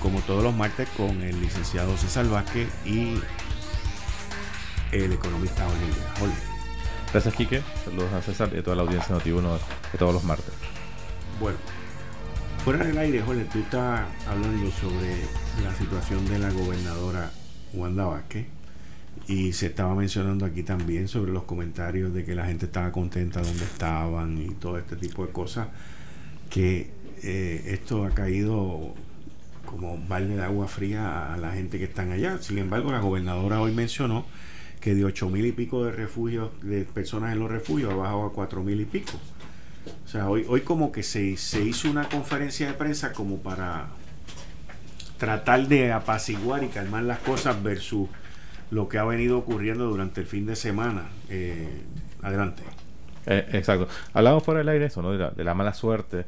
[0.00, 3.14] Como todos los martes con el licenciado César Vázquez y
[4.92, 6.38] el economista Oliver.
[7.12, 7.62] Gracias, Quique.
[7.84, 9.58] Saludos a César y a toda la audiencia de Noti1
[9.92, 10.52] de todos los martes.
[11.40, 11.58] Bueno,
[12.64, 15.16] Fuera del aire, Jorge, tú estás hablando sobre
[15.64, 17.32] la situación de la gobernadora
[17.74, 18.46] Wanda Vázquez
[19.26, 23.42] y se estaba mencionando aquí también sobre los comentarios de que la gente estaba contenta
[23.42, 25.70] donde estaban y todo este tipo de cosas,
[26.50, 26.92] que
[27.24, 28.94] eh, esto ha caído
[29.66, 32.38] como balde de agua fría a la gente que están allá.
[32.40, 34.24] Sin embargo, la gobernadora hoy mencionó
[34.82, 38.26] que de ocho mil y pico de refugios, de personas en los refugios, ha bajado
[38.26, 39.12] a cuatro mil y pico.
[40.04, 43.86] O sea, hoy, hoy como que se, se hizo una conferencia de prensa como para
[45.18, 48.08] tratar de apaciguar y calmar las cosas versus
[48.72, 51.04] lo que ha venido ocurriendo durante el fin de semana.
[51.28, 51.82] Eh,
[52.20, 52.64] adelante.
[53.26, 53.86] Eh, exacto.
[54.12, 55.12] Hablamos fuera del aire eso, ¿no?
[55.12, 56.26] De la, mala suerte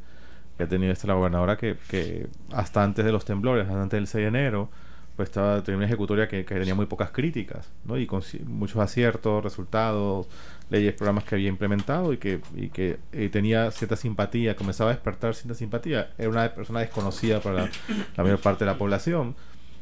[0.55, 3.97] que ha tenido esta la gobernadora que, que hasta antes de los temblores, hasta antes
[3.97, 4.69] del 6 de enero,
[5.15, 7.97] pues estaba tenía una ejecutoria que, tenía muy pocas críticas, ¿no?
[7.97, 10.27] Y con muchos aciertos, resultados,
[10.69, 14.93] leyes, programas que había implementado y que, y que eh, tenía cierta simpatía, comenzaba a
[14.93, 16.11] despertar cierta simpatía.
[16.17, 17.69] Era una persona desconocida para
[18.17, 19.35] la, mayor parte de la población.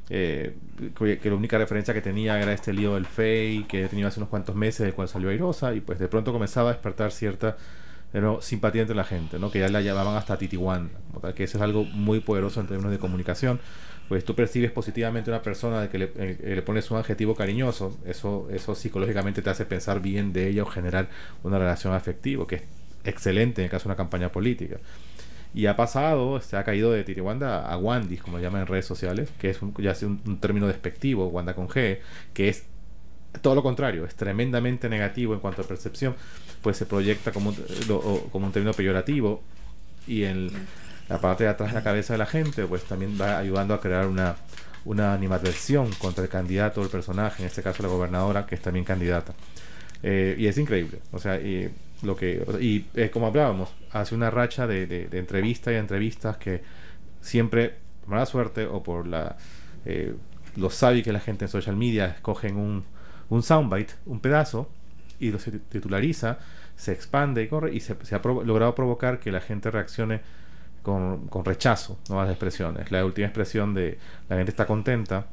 [0.09, 0.55] Eh,
[0.97, 4.29] que, la única referencia que tenía era este lío del FEI que tenía hace unos
[4.29, 7.57] cuantos meses, del cual salió airosa, y pues de pronto comenzaba a despertar cierta
[8.41, 9.49] simpatía entre la gente, ¿no?
[9.49, 10.91] que ya la llamaban hasta Titiwan,
[11.35, 13.59] que eso es algo muy poderoso en términos de comunicación
[14.09, 17.35] pues tú percibes positivamente a una persona de que le, eh, le, pones un adjetivo
[17.35, 21.09] cariñoso, eso, eso psicológicamente te hace pensar bien de ella o generar
[21.43, 22.63] una relación afectiva, que es
[23.05, 24.77] excelente en el caso de una campaña política.
[25.55, 29.29] Y ha pasado, se ha caído de Tiriwanda a Wandis, como llaman en redes sociales,
[29.39, 31.99] que es un, ya es un, término despectivo, Wanda con G,
[32.33, 32.65] que es
[33.41, 36.15] todo lo contrario, es tremendamente negativo en cuanto a percepción,
[36.61, 39.43] pues se proyecta como un, como un término peyorativo
[40.07, 40.49] y en
[41.09, 43.81] la parte de atrás de la cabeza de la gente, pues también va ayudando a
[43.81, 44.35] crear una,
[44.85, 48.61] una animadversión contra el candidato o el personaje, en este caso la gobernadora, que es
[48.61, 49.33] también candidata.
[50.01, 50.99] Eh, y es increíble.
[51.11, 51.69] O sea, y
[52.01, 56.61] lo que y es como hablábamos, hace una racha de, de, entrevistas y entrevistas que
[57.21, 59.37] siempre, por mala suerte o por la
[59.85, 60.13] eh,
[60.55, 62.83] lo sabe que la gente en social media escogen un,
[63.29, 64.69] un soundbite, un pedazo,
[65.19, 66.39] y lo se titulariza,
[66.75, 70.21] se expande y corre, y se, se ha logrado provocar que la gente reaccione
[70.83, 72.91] con, con rechazo las expresiones.
[72.91, 73.97] La última expresión de
[74.29, 75.27] la gente está contenta,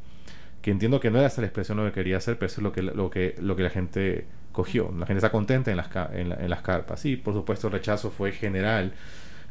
[0.62, 2.62] que entiendo que no era esa la expresión lo que quería hacer, pero eso es
[2.62, 4.92] lo que, lo que, lo que la gente cogió.
[4.98, 7.00] La gente está contenta en las, en las carpas.
[7.00, 8.92] Sí, por supuesto, el rechazo fue general.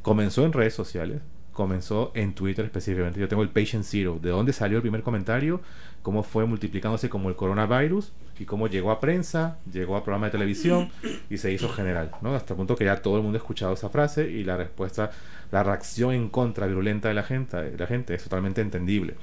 [0.01, 1.21] Comenzó en redes sociales,
[1.59, 3.19] comenzó en Twitter específicamente.
[3.19, 4.17] Yo tengo el Patient Zero.
[4.21, 5.61] ¿De dónde salió el primer comentario?
[6.01, 8.13] ¿Cómo fue multiplicándose como el coronavirus?
[8.39, 10.89] Y cómo llegó a prensa, llegó a programa de televisión
[11.29, 12.11] y se hizo general.
[12.21, 12.33] ¿no?
[12.33, 15.11] Hasta el punto que ya todo el mundo ha escuchado esa frase y la respuesta
[15.51, 19.15] la reacción en contra virulenta de la gente, la gente es totalmente entendible.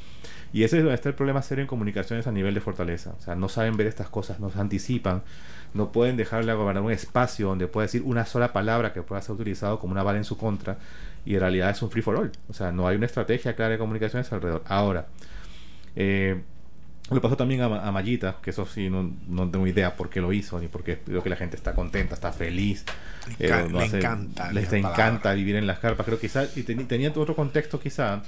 [0.53, 3.15] Y ese es donde está el problema serio en comunicaciones a nivel de fortaleza.
[3.19, 5.23] O sea, no saben ver estas cosas, no se anticipan,
[5.74, 9.20] no pueden dejarle a gobernar un espacio donde pueda decir una sola palabra que pueda
[9.23, 10.78] ser utilizado como una bala en su contra
[11.24, 12.32] y en realidad es un free for all.
[12.48, 14.62] O sea, no hay una estrategia clara de comunicaciones alrededor.
[14.66, 15.09] Ahora,
[15.97, 16.43] eh,
[17.15, 20.20] le pasó también a, a Mayita, que eso sí, no, no, tengo idea por qué
[20.20, 22.85] lo hizo, ni por qué creo que la gente está contenta, está feliz.
[23.39, 24.53] Le, eh, encanta.
[24.53, 26.05] Les encanta vivir en las carpas.
[26.05, 28.23] Creo quizás, y tenía otro contexto quizá.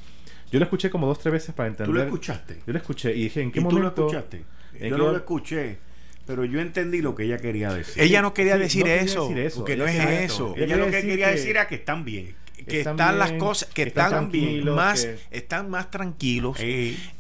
[0.52, 1.86] Yo lo escuché como dos, tres veces para entender.
[1.86, 2.62] ¿Tú lo escuchaste?
[2.66, 3.92] Yo lo escuché y dije, ¿en qué ¿Y momento?
[3.94, 4.44] ¿Tú lo escuchaste?
[4.80, 5.78] Yo no lo escuché.
[6.24, 8.02] Pero yo entendí lo que ella quería decir.
[8.02, 9.98] Ella no quería, decir, eso, decir, eso, porque no es
[10.30, 10.54] eso.
[10.56, 12.34] Ella, lo que quería decir era que están bien
[12.66, 14.30] que están, las cosas que están,
[14.74, 16.58] más están más tranquilos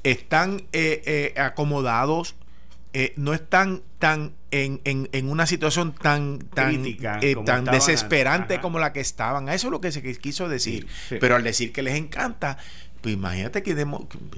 [0.02, 2.34] están eh, eh, acomodados
[2.94, 8.78] eh, no están tan en, en, en, una situación tan tan, eh, tan desesperante como
[8.78, 9.48] la que estaban.
[9.50, 10.86] Eso es lo que se quiso decir.
[11.20, 12.56] Pero al decir que les encanta,
[13.02, 13.72] pues imagínate que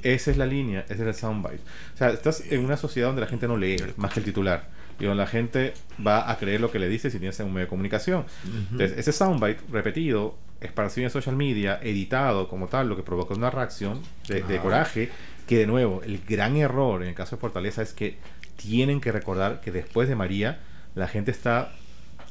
[0.03, 1.63] esa es la línea, ese es el soundbite.
[1.95, 4.69] O sea, estás en una sociedad donde la gente no lee más que el titular
[4.99, 5.73] y donde la gente
[6.05, 8.27] va a creer lo que le dice si tienes un medio de comunicación.
[8.73, 13.51] Entonces, ese soundbite repetido, esparcido en social media, editado como tal, lo que provoca una
[13.51, 15.11] reacción de, de coraje,
[15.47, 18.19] que de nuevo, el gran error en el caso de Fortaleza es que
[18.57, 20.61] tienen que recordar que después de María,
[20.95, 21.73] la gente está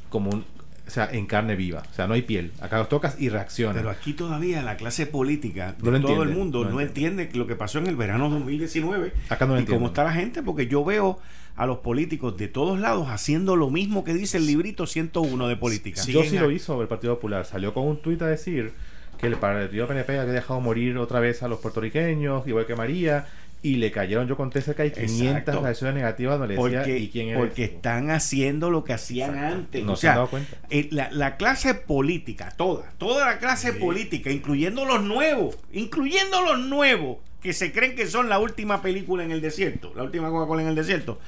[0.10, 0.46] como un,
[0.90, 1.84] o sea, en carne viva.
[1.90, 2.52] O sea, no hay piel.
[2.62, 3.76] Acá los tocas y reacciona.
[3.76, 7.30] Pero aquí todavía la clase política de todo el mundo no, entiende.
[7.34, 10.68] lo que pasó en el verano 2019 Acá no y cómo está la gente, porque
[10.68, 11.20] yo veo
[11.60, 15.58] a los políticos de todos lados haciendo lo mismo que dice el librito 101 de
[15.58, 16.02] política.
[16.06, 17.46] yo sí lo hizo el Partido Popular.
[17.46, 18.72] Salió con un tuit a decir
[19.18, 23.28] que el Partido PNP había dejado morir otra vez a los puertorriqueños, igual que María,
[23.62, 27.38] y le cayeron, yo conté cerca de 500 reacciones negativas donde porque, decía, ¿y quién
[27.38, 29.84] Porque están haciendo lo que hacían antes.
[29.84, 30.56] No se han dado cuenta.
[30.70, 37.18] Eh, la, clase política, toda, toda la clase política, incluyendo los nuevos, incluyendo los nuevos,
[37.42, 40.70] que se creen que son la última película en el desierto, la última Coca-Cola en
[40.70, 41.20] el desierto,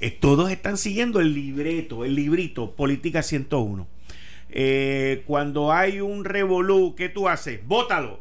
[0.00, 3.86] eh, todos están siguiendo el libreto, el librito, Política 101.
[4.50, 7.66] Eh, cuando hay un revolú, ¿qué tú haces?
[7.66, 8.20] Bótalo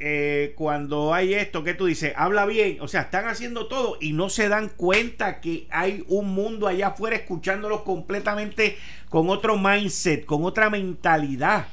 [0.00, 4.12] eh, cuando hay esto que tú dices, habla bien, o sea, están haciendo todo y
[4.12, 8.78] no se dan cuenta que hay un mundo allá afuera escuchándolos completamente
[9.08, 11.66] con otro mindset, con otra mentalidad.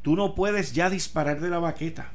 [0.00, 2.12] Tú no puedes ya disparar de la baqueta.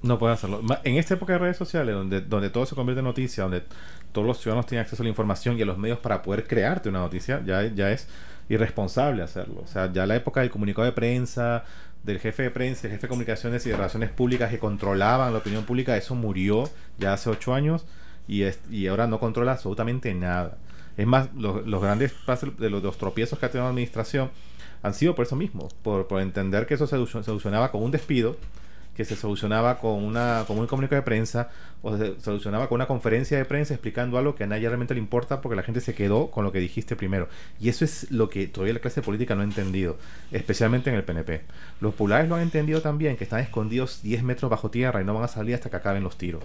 [0.00, 0.62] No puedes hacerlo.
[0.84, 3.64] En esta época de redes sociales, donde, donde todo se convierte en noticia, donde
[4.12, 6.88] todos los ciudadanos tienen acceso a la información y a los medios para poder crearte
[6.88, 8.08] una noticia, ya, ya es
[8.48, 9.62] irresponsable hacerlo.
[9.64, 11.64] O sea, ya la época del comunicado de prensa,
[12.02, 15.38] del jefe de prensa, el jefe de comunicaciones y de relaciones públicas que controlaban la
[15.38, 17.86] opinión pública, eso murió ya hace ocho años
[18.26, 20.56] y, y ahora no controla absolutamente nada.
[20.96, 22.14] Es más, los, los grandes
[22.58, 24.30] de los, los, tropiezos que ha tenido la administración
[24.82, 28.36] han sido por eso mismo, por, por entender que eso se solucionaba con un despido
[28.98, 31.50] que se solucionaba con, una, con un comunicado de prensa
[31.82, 34.98] o se solucionaba con una conferencia de prensa explicando algo que a nadie realmente le
[34.98, 37.28] importa porque la gente se quedó con lo que dijiste primero.
[37.60, 39.98] Y eso es lo que todavía la clase política no ha entendido,
[40.32, 41.42] especialmente en el PNP.
[41.80, 45.14] Los populares lo han entendido también, que están escondidos 10 metros bajo tierra y no
[45.14, 46.42] van a salir hasta que acaben los tiros.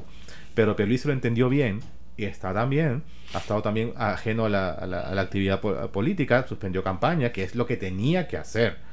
[0.54, 1.80] Pero se lo entendió bien
[2.18, 3.02] y está también,
[3.34, 8.28] ha estado también ajeno a la actividad política, suspendió campaña, que es lo que tenía
[8.28, 8.93] que hacer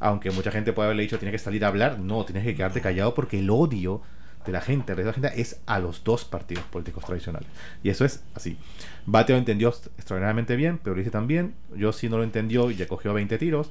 [0.00, 2.80] aunque mucha gente puede haberle dicho, tiene que salir a hablar, no, tienes que quedarte
[2.80, 4.02] callado porque el odio
[4.44, 7.48] de la gente, de la gente es a los dos partidos políticos tradicionales.
[7.82, 8.56] Y eso es así.
[9.04, 12.86] Bateo lo entendió extraordinariamente bien, pero dice también, yo sí no lo entendió y ya
[12.86, 13.70] cogió 20 tiros.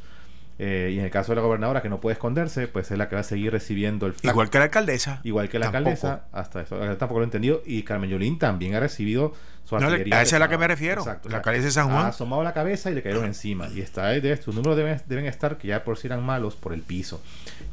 [0.58, 3.10] Eh, y en el caso de la gobernadora, que no puede esconderse, pues es la
[3.10, 5.20] que va a seguir recibiendo el Igual que la alcaldesa.
[5.24, 6.78] Igual que la alcaldesa, hasta eso.
[6.98, 7.62] Tampoco lo he entendido.
[7.66, 9.34] Y Carmen Yolín también ha recibido
[9.66, 10.20] su artillería.
[10.20, 11.04] a esa es la que me refiero.
[11.06, 12.06] La alcaldesa de San Juan.
[12.06, 13.68] Ha asomado la cabeza y le cayeron encima.
[13.68, 16.74] Y está de sus números deben, deben estar, que ya por si eran malos, por
[16.74, 17.22] el piso.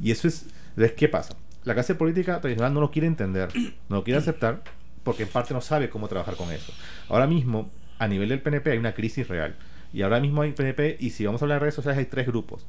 [0.00, 0.46] Y eso es.
[0.70, 1.36] Entonces, ¿qué pasa?
[1.64, 3.48] La clase política tradicional no lo quiere entender,
[3.88, 4.62] no lo quiere aceptar,
[5.04, 6.72] porque en parte no sabe cómo trabajar con eso.
[7.08, 9.54] Ahora mismo, a nivel del PNP, hay una crisis real
[9.92, 12.26] y ahora mismo hay PNP, y si vamos a hablar de redes sociales, hay tres
[12.26, 12.66] grupos.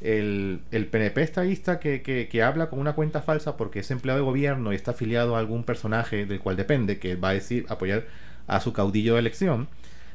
[0.00, 4.24] El, el PNP estadista que, que, habla con una cuenta falsa porque es empleado de
[4.24, 8.04] gobierno y está afiliado a algún personaje del cual depende, que va a decir apoyar
[8.46, 9.68] a su caudillo de elección.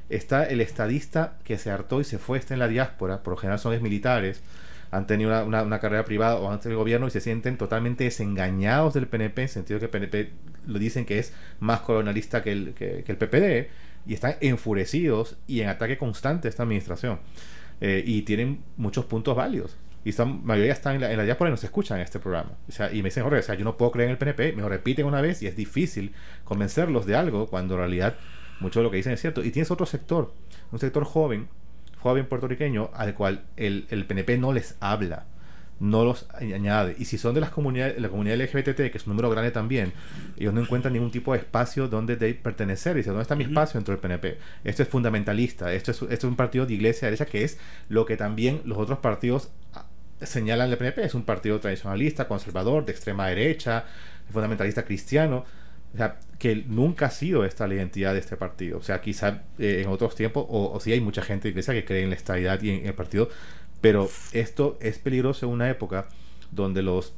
[0.09, 3.37] Está el estadista que se hartó y se fue, está en la diáspora, por lo
[3.37, 4.41] general son militares,
[4.91, 8.93] han tenido una, una, carrera privada o antes del gobierno y se sienten totalmente desengañados
[8.93, 10.31] del PNP, en el sentido que el PNP
[10.65, 13.69] lo dicen que es más colonialista que el, que el PPD
[14.07, 17.19] y están enfurecidos y en ataque constante a esta administración.
[17.79, 19.75] Eh, y tienen muchos puntos válidos.
[20.03, 22.51] Y la mayoría están en la, en la diáspora y nos escuchan en este programa.
[22.67, 24.53] O sea, y me dicen, Jorge, o sea, yo no puedo creer en el PNP,
[24.53, 26.13] me lo repiten una vez y es difícil
[26.43, 28.15] convencerlos de algo cuando en realidad
[28.59, 29.43] mucho de lo que dicen es cierto.
[29.43, 30.33] Y tienes otro sector,
[30.71, 31.49] un sector joven,
[31.99, 35.25] joven puertorriqueño, al cual el, el PNP no les habla
[35.79, 36.95] no los añade.
[36.97, 39.93] Y si son de las comunidades, la comunidad LGBT, que es un número grande también,
[40.37, 42.95] ellos no encuentran ningún tipo de espacio donde de pertenecer.
[42.95, 44.37] Dicen, ¿dónde está mi espacio dentro del PNP?
[44.63, 47.59] Esto es fundamentalista, esto es, esto es un partido de iglesia derecha que es
[47.89, 49.85] lo que también los otros partidos ah,
[50.21, 51.03] señalan del PNP.
[51.03, 53.85] Es un partido tradicionalista, conservador, de extrema derecha,
[54.31, 55.45] fundamentalista cristiano.
[55.93, 58.77] O sea, que nunca ha sido esta la identidad de este partido.
[58.77, 61.73] O sea, quizá eh, en otros tiempos, o, o sí hay mucha gente de iglesia
[61.73, 63.29] que cree en la estabilidad y en el partido,
[63.81, 66.07] pero esto es peligroso en una época
[66.51, 67.13] donde los,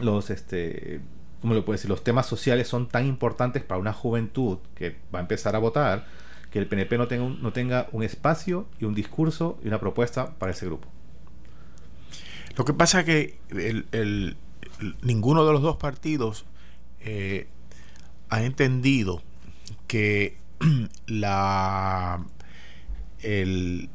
[0.00, 1.00] los este,
[1.40, 1.90] ¿cómo lo puedo decir?
[1.90, 6.06] Los temas sociales son tan importantes para una juventud que va a empezar a votar
[6.50, 9.80] que el PNP no tenga un, no tenga un espacio y un discurso y una
[9.80, 10.88] propuesta para ese grupo.
[12.56, 14.36] Lo que pasa es que el,
[15.02, 16.46] ninguno de los dos partidos
[17.00, 17.48] eh,
[18.30, 19.22] ha entendido
[19.86, 20.38] que
[21.06, 22.24] la
[23.22, 23.90] el,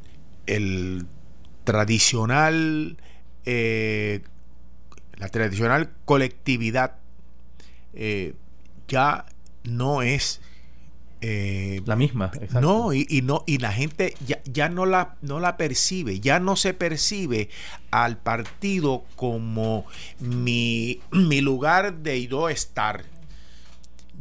[1.71, 2.97] tradicional
[3.45, 4.21] eh,
[5.15, 6.95] la tradicional colectividad
[7.93, 8.33] eh,
[8.89, 9.25] ya
[9.63, 10.41] no es
[11.21, 12.31] eh, la misma.
[12.59, 16.57] No, y, no, y la gente ya, ya no, la, no la percibe, ya no
[16.57, 17.49] se percibe
[17.91, 19.85] al partido como
[20.19, 23.05] mi, mi lugar de yo estar.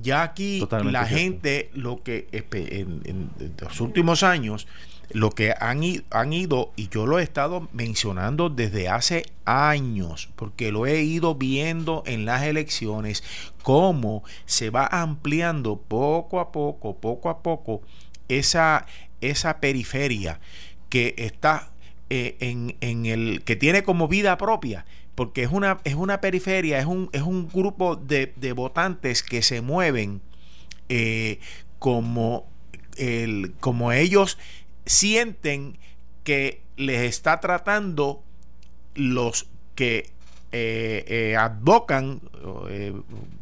[0.01, 4.67] Ya aquí la gente, lo que en, en, los últimos años,
[5.11, 10.73] lo que han, han ido, y yo lo he estado mencionando desde hace años, porque
[10.73, 13.23] lo he ido viendo en las elecciones,
[13.63, 17.83] cómo se va ampliando poco a poco, poco a poco,
[18.29, 18.87] esa,
[19.21, 20.41] esa periferia
[20.89, 21.71] que está
[22.09, 24.85] eh, en, en, el que tiene como vida propia
[25.21, 29.43] porque es una, es una periferia, es un, es un grupo de, de votantes que
[29.43, 30.23] se mueven
[30.89, 31.41] eh,
[31.79, 32.49] como,
[32.97, 34.39] el, como ellos
[34.91, 35.79] sienten
[36.25, 38.25] que les está tratando
[38.97, 39.47] los
[39.77, 40.11] que
[40.51, 42.21] eh, eh, advocan,
[42.69, 42.93] eh,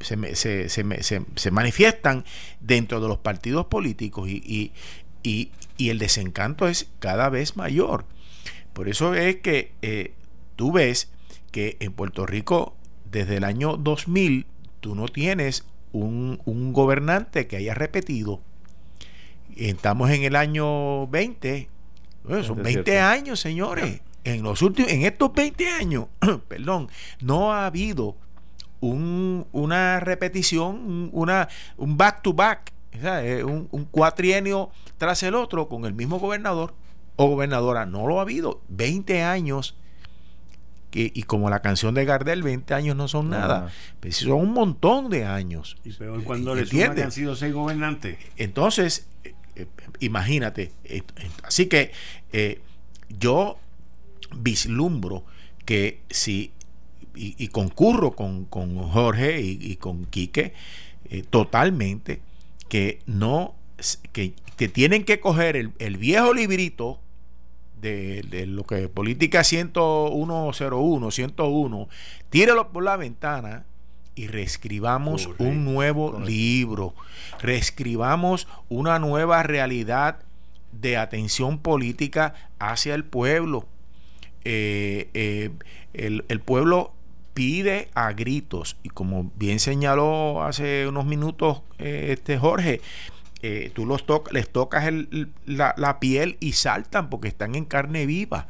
[0.01, 2.27] se, se, se, se, manifiestan
[2.61, 4.73] dentro de los partidos políticos y,
[5.23, 8.05] y, y, el desencanto es cada vez mayor.
[8.75, 10.13] Por eso es que
[10.55, 11.11] tú ves
[11.51, 12.77] que en Puerto Rico
[13.11, 14.45] desde el año 2000
[14.81, 18.43] tú no tienes un, un gobernante que haya repetido
[19.59, 21.69] Estamos en el año 20.
[22.45, 24.01] son 20 años, señores.
[24.25, 26.07] En los últimos, en estos 20 años,
[26.49, 26.89] perdón,
[27.21, 28.17] no ha habido
[28.81, 32.73] un, una repetición, una, un back to back,
[33.45, 36.75] un, un cuatrienio tras el otro con el mismo gobernador
[37.17, 37.85] o gobernadora.
[37.85, 38.61] No lo ha habido.
[38.69, 39.75] 20 años
[40.93, 43.71] y como la canción de Gardel, 20 años no son nada.
[44.01, 45.77] Pues son un montón de años.
[45.85, 48.19] Y peor cuando le que han sido seis gobernantes.
[48.37, 49.35] Entonces, eh,
[50.01, 50.73] imagínate.
[50.85, 51.03] Eh,
[51.43, 51.93] así que
[52.33, 52.61] eh,
[53.09, 53.59] yo
[54.37, 55.25] vislumbro
[55.65, 56.53] que si,
[57.15, 60.55] y, concurro con, Jorge y, con Quique
[61.31, 62.21] totalmente,
[62.69, 63.55] que no,
[64.13, 64.35] que,
[64.69, 67.01] tienen que coger el, viejo librito
[67.81, 71.89] de, de, lo que política 101, 101,
[72.31, 73.65] tíralo por la ventana
[74.19, 76.93] y reescribamos un nuevo libro,
[77.41, 80.25] reescribamos una nueva realidad
[80.73, 83.69] de atención política hacia el pueblo.
[84.45, 85.51] Eh, eh,
[85.95, 86.95] el, pueblo
[87.33, 92.81] pide a gritos y como bien señaló hace unos minutos eh, este Jorge,
[93.73, 94.93] tú los les tocas
[95.47, 98.49] la, la, piel y saltan porque están en carne viva.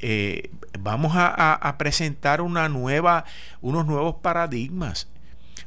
[0.00, 3.24] Eh, vamos a, presentar una nueva,
[3.60, 5.08] unos nuevos paradigmas.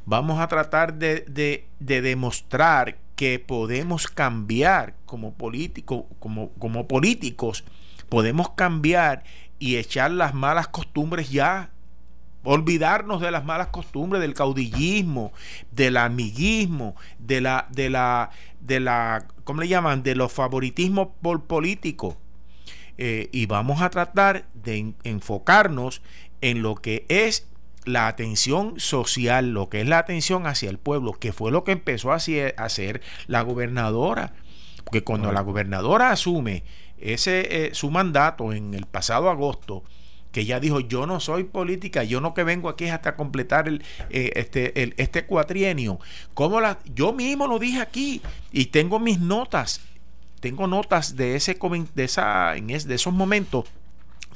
[0.04, 7.64] Vamos a tratar de, demostrar que podemos cambiar como, político, como, como políticos,
[8.08, 9.24] podemos cambiar
[9.58, 11.70] y echar las malas costumbres ya
[12.44, 15.32] olvidarnos de las malas costumbres del caudillismo,
[15.72, 18.30] del amiguismo, de la de la
[18.60, 20.02] de la ¿cómo le llaman?
[20.02, 21.08] de los favoritismos
[21.46, 22.16] políticos
[22.98, 26.02] eh, y vamos a tratar de enfocarnos
[26.40, 27.46] en lo que es
[27.84, 31.72] la atención social, lo que es la atención hacia el pueblo, que fue lo que
[31.72, 34.34] empezó a hacer la gobernadora.
[34.84, 36.64] Porque cuando la gobernadora asume
[36.98, 39.84] ese eh, su mandato en el pasado agosto,
[40.32, 43.82] que ella dijo yo no soy política, yo no que vengo aquí hasta completar el,
[44.10, 45.98] eh, este, el, este cuatrienio.
[46.34, 49.80] como la, yo mismo lo dije aquí y tengo mis notas
[50.40, 51.58] tengo notas de ese
[51.94, 53.66] de esa en de esos momentos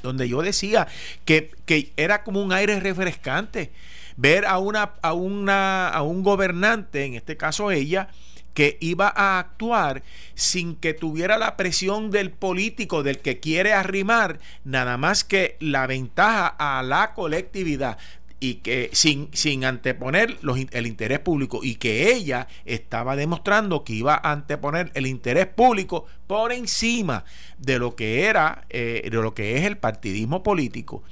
[0.01, 0.87] donde yo decía
[1.25, 1.51] que,
[1.95, 3.71] era como un aire refrescante
[4.17, 8.09] ver a una a una a un gobernante en este caso ella
[8.53, 10.03] que iba a actuar
[10.35, 15.87] sin que tuviera la presión del político, del que quiere arrimar, nada más que la
[15.87, 17.97] ventaja a la colectividad
[18.43, 20.37] y que sin, sin anteponer
[20.71, 26.07] el interés público y que ella estaba demostrando que iba a anteponer el interés público
[26.27, 27.23] por encima
[27.57, 31.03] de lo que era eh, de lo que es el partidismo político.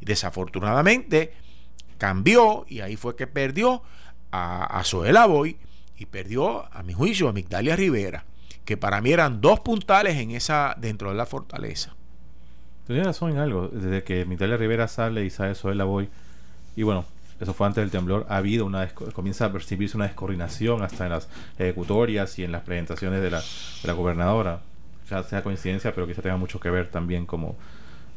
[0.00, 1.34] Desafortunadamente
[1.98, 3.84] cambió y ahí fue que perdió
[4.32, 5.58] a, a Zoela Boy
[5.96, 8.24] y perdió a mi juicio a Migdalia Rivera
[8.64, 11.94] que para mí eran dos puntales en esa dentro de la fortaleza.
[12.88, 13.68] Tienes razón en algo.
[13.68, 16.08] Desde que Migdalia Rivera sale y sale Zoela Boy
[16.76, 17.04] y bueno,
[17.42, 21.10] eso fue antes del temblor, ha habido una comienza a percibirse una descoordinación hasta en
[21.10, 21.28] las
[21.58, 24.60] ejecutorias y en las presentaciones de la, de la gobernadora.
[25.10, 27.56] Ya sea coincidencia, pero quizá tenga mucho que ver también como,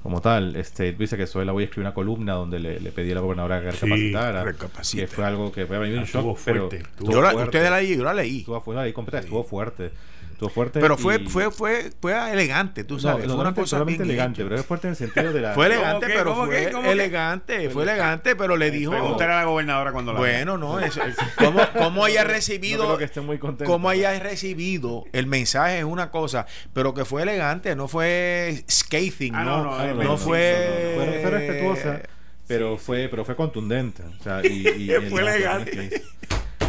[0.03, 0.55] como tal.
[0.55, 3.21] Este, dice que la voy a escribir una columna donde le, le pedí a la
[3.21, 4.53] gobernadora que recapacitara.
[4.53, 6.69] que fue algo que fue un shock, pero
[6.99, 8.39] yo la, Usted la leí, yo la leí.
[8.41, 9.91] Estuvo, fuerte, estuvo fuerte.
[10.35, 10.81] Estuvo fuerte.
[10.81, 13.25] Pero fue, fue, fue, fue elegante, tú sabes.
[13.25, 15.53] No, fue una cosa solamente elegante, pero es fuerte en el sentido de la.
[15.53, 18.91] fue elegante, pero fue elegante, fue elegante, pero le dijo.
[18.91, 20.19] Preguntar a la gobernadora cuando la.
[20.19, 20.99] Bueno, no, eso,
[21.37, 22.97] ¿cómo, cómo haya recibido.
[22.97, 23.71] que esté muy contento.
[23.71, 29.35] Cómo haya recibido el mensaje es una cosa, pero que fue elegante, no fue scathing,
[29.35, 30.95] ah, no, no, no, fue.
[30.95, 32.01] Fue respetuosa
[32.47, 36.03] pero fue pero fue contundente o sea y, y fue elegante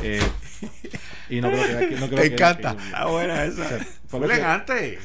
[0.03, 0.23] eh,
[1.31, 1.97] y no creo que.
[1.97, 2.77] No creo Te encanta.
[2.95, 3.85] ah, buena esa.
[4.07, 4.99] fue elegante.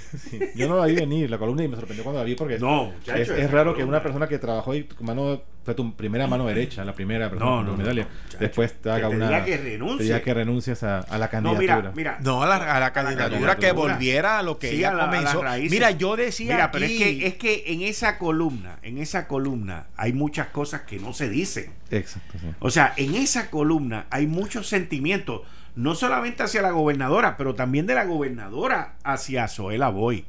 [0.56, 2.94] yo no la vi venir la columna y me sorprendió cuando la vi porque no,
[3.06, 6.84] es, es, raro que una persona que trabajó y mano fue tu primera mano derecha,
[6.84, 8.08] la primera persona no, no, medalla.
[8.40, 9.46] Después te haga una.
[9.46, 10.12] que renuncie.
[10.12, 11.76] Te que renuncies a, a, la candidatura.
[11.76, 12.18] No, mira, mira.
[12.22, 15.44] No, a la, a la candidatura, que volviera a lo que ella comenzó.
[15.70, 16.56] Mira, yo decía.
[16.56, 20.82] Mira, pero es que, es que en esa columna, en esa columna, hay muchas cosas
[20.82, 21.72] que no se dicen.
[21.92, 22.40] Exacto.
[22.40, 22.48] Sí.
[22.60, 25.42] O sea, en esa columna hay muchos sentimientos
[25.76, 30.26] no solamente hacia la gobernadora, pero también de la gobernadora hacia Zoela Boy.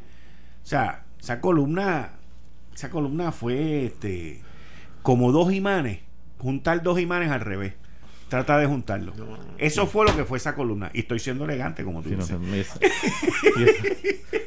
[0.62, 2.10] O sea, esa columna,
[2.74, 4.40] esa columna fue este
[5.02, 6.00] como dos imanes,
[6.38, 7.74] juntar dos imanes al revés.
[8.28, 9.12] Trata de juntarlo.
[9.58, 10.90] Eso fue lo que fue esa columna.
[10.94, 12.30] Y estoy siendo elegante, como tú dices.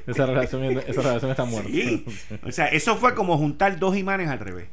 [0.07, 1.69] esa, relación, esa relación está muerta.
[2.43, 4.69] O sea, eso fue como juntar dos imanes al revés.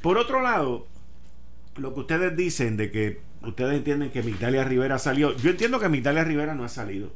[0.00, 0.86] Por otro lado,
[1.74, 5.36] lo que ustedes dicen de que ustedes entienden que Migdalia Rivera salió.
[5.36, 7.10] Yo entiendo que Migdalia Rivera no ha salido.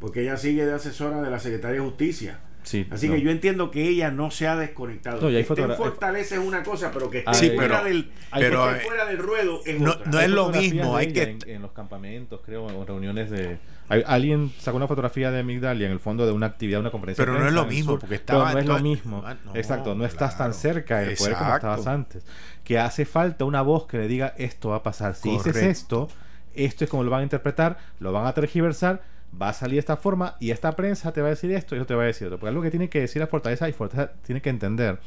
[0.00, 2.40] Porque ella sigue de asesora de la Secretaría de Justicia.
[2.64, 5.20] Sí, Así que yo entiendo que ella no se ha desconectado.
[5.20, 9.60] No, que esté fortalece una cosa, pero que esté fuera, del, pero, fuera del ruedo
[9.66, 10.96] es no, no es lo mismo.
[10.96, 13.58] Hay que en, los campamentos, creo, en reuniones de
[13.88, 17.24] alguien sacó una fotografía de Migdalia en el fondo de una actividad, una conferencia.
[17.24, 18.52] Pero no es lo mismo, porque estaba.
[18.52, 19.22] no es lo mismo.
[19.24, 22.24] Ah, Exacto, no estás tan cerca del poder como estabas antes.
[22.64, 25.14] Que hace falta una voz que le diga esto va a pasar.
[25.14, 26.08] Si dices esto,
[26.54, 29.02] esto es como lo van a interpretar, lo van a tergiversar,
[29.40, 31.78] va a salir de esta forma y esta prensa te va a decir esto y
[31.78, 32.38] eso te va a decir otro.
[32.38, 34.98] Porque algo que tiene que decir la Fortaleza y Fortaleza tiene que entender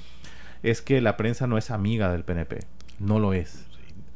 [0.64, 2.60] es que la prensa no es amiga del PNP.
[3.00, 3.68] No lo es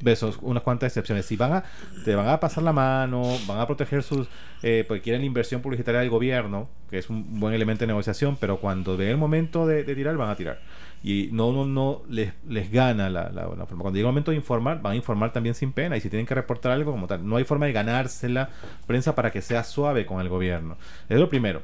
[0.03, 1.25] besos, unas cuantas excepciones.
[1.25, 1.63] Si van a,
[2.03, 4.27] te van a pasar la mano, van a proteger sus,
[4.63, 8.38] eh, porque quieren la inversión publicitaria del gobierno, que es un buen elemento de negociación,
[8.39, 10.59] pero cuando ve el momento de, tirar, van a tirar.
[11.03, 13.82] Y no, no, no les, les gana la, la, forma.
[13.82, 15.98] Cuando llega el momento de informar, van a informar también sin pena.
[15.98, 18.49] Y si tienen que reportar algo como tal, no hay forma de ganarse la
[18.86, 20.78] prensa para que sea suave con el gobierno.
[21.10, 21.64] Es lo primero.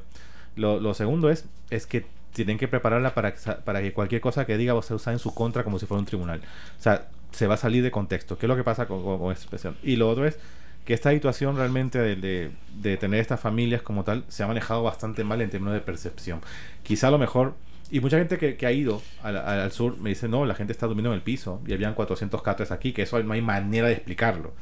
[0.56, 3.34] Lo, lo segundo es, es que tienen que prepararla para,
[3.64, 6.06] para que cualquier cosa que diga se usa en su contra como si fuera un
[6.06, 6.40] tribunal.
[6.78, 8.38] O sea, se va a salir de contexto.
[8.38, 9.76] ¿Qué es lo que pasa con, esta expresión?
[9.82, 10.38] Y lo otro es
[10.84, 15.22] que esta situación realmente de, de, tener estas familias como tal se ha manejado bastante
[15.24, 16.40] mal en términos de percepción.
[16.82, 17.54] Quizá a lo mejor,
[17.90, 21.10] y mucha gente que, ha ido al, sur me dice, no, la gente está durmiendo
[21.10, 24.52] en el piso y habían 400 catres aquí, que eso no hay manera de explicarlo.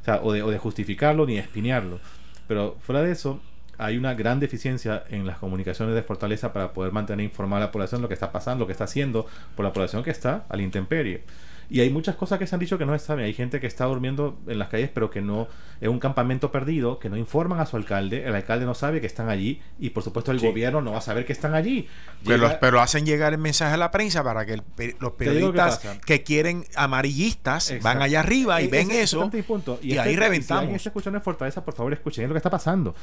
[0.00, 2.00] O sea, o de, o de justificarlo ni de espinearlo.
[2.48, 3.40] Pero fuera de eso,
[3.78, 7.72] hay una gran deficiencia en las comunicaciones de Fortaleza para poder mantener informada a la
[7.72, 9.26] población lo que está pasando, lo que está haciendo
[9.56, 11.24] por la población que está al intemperie.
[11.72, 13.24] Y hay muchas cosas que se han dicho que no se saben.
[13.24, 15.48] Hay gente que está durmiendo en las calles, pero que no
[15.80, 18.26] es un campamento perdido, que no informan a su alcalde.
[18.26, 21.00] El alcalde no sabe que están allí y, por supuesto, el gobierno no va a
[21.00, 21.88] saber que están allí.
[22.60, 24.60] pero, hacen llegar el mensaje a la prensa para que
[25.00, 29.30] los periodistas que, quieren amarillistas van allá arriba y ven eso.
[29.80, 30.82] Y, ahí reventamos.
[30.82, 32.94] Si alguien en Fortaleza, por favor, escuchen lo que está pasando.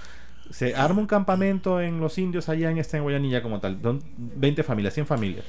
[0.51, 3.79] Se arma un campamento en los indios allá en esta en Guayanilla como tal.
[3.81, 5.45] Son 20 familias, 100 familias.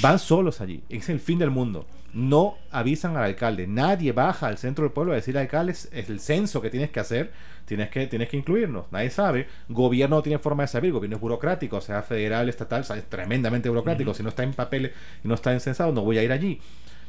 [0.00, 0.82] Van solos allí.
[0.88, 1.86] Es el fin del mundo
[2.16, 3.66] no avisan al alcalde.
[3.66, 6.90] Nadie baja al centro del pueblo a decir al alcalde es el censo que tienes
[6.90, 7.30] que hacer,
[7.66, 8.90] tienes que, tienes que incluirnos.
[8.90, 9.48] Nadie sabe.
[9.68, 14.14] Gobierno no tiene forma de saber, gobierno es burocrático, sea federal, estatal, es tremendamente burocrático.
[14.14, 14.92] Si no está en papel
[15.22, 16.58] y no está encensado, no voy a ir allí.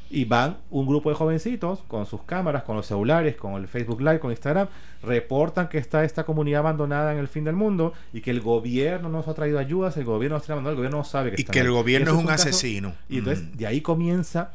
[0.10, 4.00] Y van un grupo de jovencitos con sus cámaras, con los celulares, con el Facebook
[4.00, 4.68] Live, con Instagram,
[5.04, 9.10] reportan que está esta comunidad abandonada en el fin del mundo y que el gobierno
[9.10, 11.60] nos ha traído ayudas, el gobierno nos ha el gobierno no sabe que Y que
[11.60, 12.94] el gobierno es un, asesino.
[13.10, 14.52] Y entonces de ahí comienza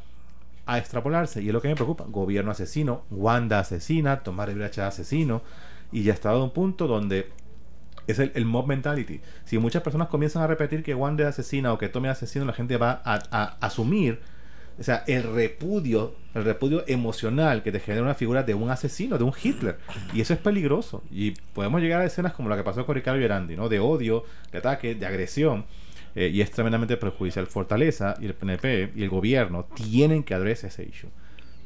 [0.65, 1.41] a extrapolarse.
[1.41, 2.05] Y es lo que me preocupa.
[2.07, 5.41] Gobierno asesino, Wanda asesina, Tomás Rivera asesino.
[5.91, 7.29] Y ya está a un punto donde
[8.07, 9.21] es el, mob mentality.
[9.45, 12.45] Si muchas personas comienzan a repetir que Wanda es asesina o que Tommy es asesino,
[12.45, 14.19] la gente va a, asumir
[14.79, 19.17] o sea, el repudio, el repudio emocional que te genera una figura de un asesino,
[19.17, 19.77] de un Hitler.
[20.13, 21.03] Y eso es peligroso.
[21.11, 23.69] Y podemos llegar a escenas como la que pasó con Ricardo Gerandi, ¿no?
[23.69, 25.65] De odio, de ataque, de agresión.
[26.15, 27.47] Eh, y es tremendamente perjudicial.
[27.47, 31.09] Fortaleza y el PNP y el gobierno tienen que adresar ese issue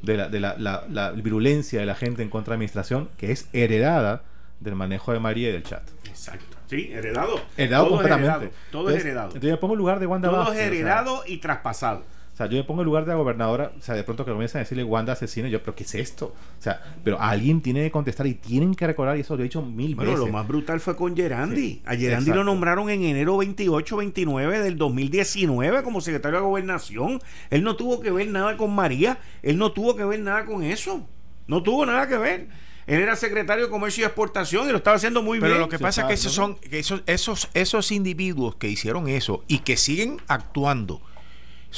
[0.02, 3.32] de, la, de la, la, virulencia de la gente en contra de la administración que
[3.32, 4.22] es heredada
[4.60, 5.82] del manejo de María y del chat.
[6.06, 6.56] Exacto.
[6.66, 7.40] Sí, heredado.
[7.56, 8.46] Heredado todo completamente.
[8.46, 9.26] Es heredado, todo es heredado.
[9.28, 12.02] Entonces yo pongo el lugar de Wanda todo Vázquez, es o sea, heredado y traspasado.
[12.38, 14.30] O sea, yo me pongo el lugar de la gobernadora, o sea, de pronto que
[14.30, 16.26] comienzan a decirle Wanda asesina, yo, pero ¿qué es esto?
[16.26, 19.44] O sea, pero alguien tiene que contestar y tienen que recordar, y eso lo he
[19.44, 20.24] dicho mil Bueno, veces.
[20.26, 21.56] lo más brutal fue con Gerandi.
[21.60, 22.34] Sí, a Gerandi exacto.
[22.36, 27.20] lo nombraron en enero 28-29 del 2019 como secretario de gobernación.
[27.50, 29.18] Él no tuvo que ver nada con María.
[29.42, 31.04] Él no tuvo que ver nada con eso.
[31.48, 32.48] No tuvo nada que ver.
[32.86, 35.60] Él era secretario de Comercio y Exportación y lo estaba haciendo muy Pero bien.
[35.60, 39.08] lo que Sí, pasa es que esos son que esos, esos, esos individuos que hicieron
[39.08, 41.02] eso y que siguen actuando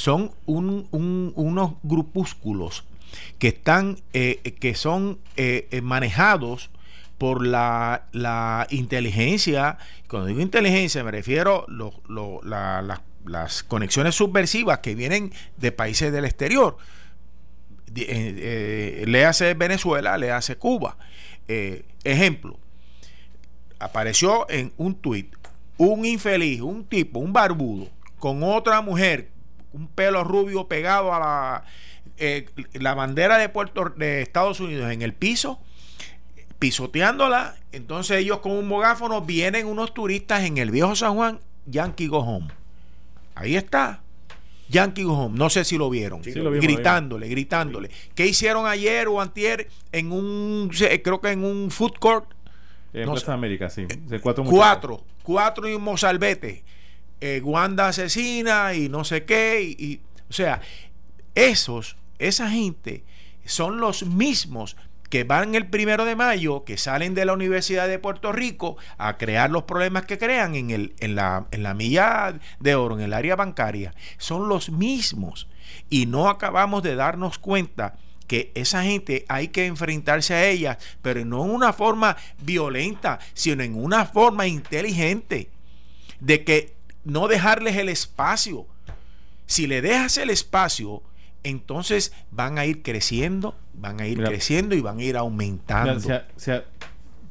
[0.01, 2.83] son un- un- unos grupúsculos
[3.39, 6.69] que están eh, que son eh, eh, manejados
[7.17, 14.15] por la, la inteligencia cuando digo inteligencia me refiero lo- lo- la- la- las conexiones
[14.15, 16.77] subversivas que vienen de países del exterior
[17.95, 20.97] eh, léase Venezuela, léase Cuba.
[21.47, 22.57] Eh, ejemplo,
[23.79, 25.35] apareció en un tuit
[25.77, 27.87] un infeliz, un tipo, un barbudo,
[28.19, 29.29] con otra mujer,
[29.73, 31.63] un pelo rubio pegado a la,
[32.17, 35.59] eh, la bandera de Puerto de Estados Unidos en el piso,
[36.59, 37.55] pisoteándola.
[37.71, 42.19] Entonces ellos con un megáfono vienen unos turistas en el viejo San Juan, Yankee Go
[42.19, 42.47] Home.
[43.35, 44.01] Ahí está.
[44.69, 45.37] Yankee Go Home.
[45.37, 46.23] No sé si lo vieron.
[46.23, 47.89] Sí, lo vimos, gritándole, gritándole.
[48.15, 50.69] ¿Qué hicieron ayer o antier en un,
[51.03, 52.25] creo que en un food court?
[52.93, 53.33] En no Plaza.
[53.33, 53.85] América, sí.
[53.85, 54.59] De cuatro, muchachos.
[54.59, 55.03] Cuatro.
[55.23, 56.63] Cuatro y un mozalbete.
[57.21, 59.61] Eh, Wanda asesina y no sé qué.
[59.61, 60.61] Y, o sea,
[61.35, 63.03] esos, esa gente
[63.45, 64.75] son los mismos
[65.09, 69.17] que van el primero de mayo, que salen de la Universidad de Puerto Rico a
[69.17, 73.01] crear los problemas que crean en, el, en, la, en la milla de oro, en
[73.01, 73.93] el área bancaria.
[74.17, 75.47] Son los mismos.
[75.89, 81.25] Y no acabamos de darnos cuenta que esa gente hay que enfrentarse a ella, pero
[81.25, 85.49] no en una forma violenta, sino en una forma inteligente,
[86.21, 88.65] de que no dejarles el espacio.
[89.45, 91.01] Si le dejas el espacio,
[91.43, 94.29] entonces van a ir creciendo, van a ir Mira.
[94.29, 95.93] creciendo y van a ir aumentando.
[95.95, 96.65] Mira, o sea, o sea,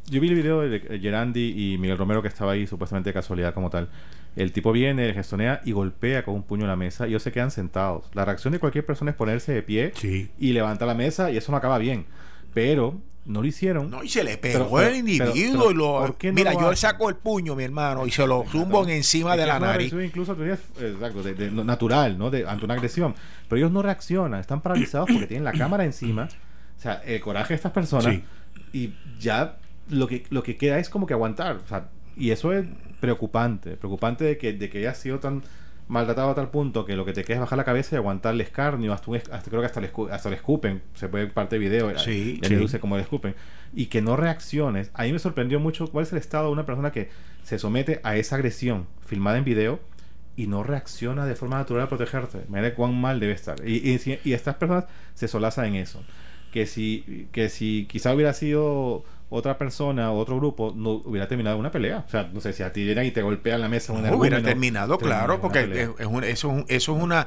[0.07, 3.55] yo vi el video de Gerandi y Miguel Romero que estaba ahí supuestamente de casualidad
[3.55, 3.89] como tal.
[4.37, 7.33] El tipo viene, gestonea y golpea con un puño en la mesa y ellos se
[7.33, 8.07] quedan sentados.
[8.15, 10.31] La reacción de cualquier persona es ponerse de pie Sí.
[10.39, 12.07] y levantar la mesa y eso no acaba bien.
[12.55, 13.91] Pero no lo hicieron.
[13.91, 15.85] No, y se le pegó Pero- el individuo pero- y lo.
[15.99, 18.83] ¿por qué no mira, lo yo saco el puño, mi hermano, y se lo zumbo
[18.85, 19.93] en encima de la nariz.
[19.93, 22.31] incluso exacto, de- de- natural, ¿no?
[22.31, 23.15] De, ante una agresión.
[23.49, 26.29] Pero ellos no reaccionan, están paralizados porque tienen la cámara encima.
[26.79, 28.07] O sea, el coraje de estas personas.
[28.15, 28.25] Sí.
[28.73, 29.57] Y ya
[29.91, 31.57] lo que, lo que queda es como que aguantar.
[31.57, 32.67] O sea, y eso es
[33.01, 33.77] preocupante.
[33.77, 35.43] Preocupante de que, de que haya sido tan
[35.91, 38.35] maltratado a tal punto que lo que te queda es bajar la cabeza y aguantar
[38.35, 38.93] el escarnio.
[38.93, 40.83] Hasta, un hasta creo que hasta le, hasta le escupen.
[40.95, 41.99] Se puede ver parte de video.
[41.99, 42.79] Sí, ya sí.
[42.79, 43.35] como le escupen.
[43.75, 44.91] Y que no reacciones.
[44.95, 47.11] A mí me sorprendió mucho cuál es el estado de una persona que
[47.43, 49.81] se somete a esa agresión filmada en video
[50.37, 52.43] y no reacciona de forma natural a protegerte.
[52.49, 53.57] Mira cuán mal debe estar.
[53.67, 54.85] Y, y, y estas personas
[55.15, 56.03] se solazan en eso.
[56.53, 61.57] Que si, que si quizá hubiera sido otra persona o otro grupo, no hubiera terminado
[61.57, 62.05] una pelea.
[62.07, 64.09] O sea, no sé, si a ti llegan y te golpean la mesa un No,
[64.17, 67.27] hubiera energúmeno, terminado, claro, una porque es, es un- eso, es un- eso es una...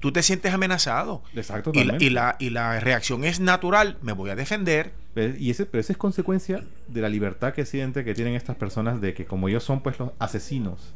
[0.00, 1.22] Tú te sientes amenazado.
[1.34, 4.92] Exacto, Y la, y, la, y la reacción es natural, me voy a defender.
[5.38, 9.00] Y ese, pero esa es consecuencia de la libertad que siente que tienen estas personas
[9.00, 10.94] de que como ellos son pues los asesinos,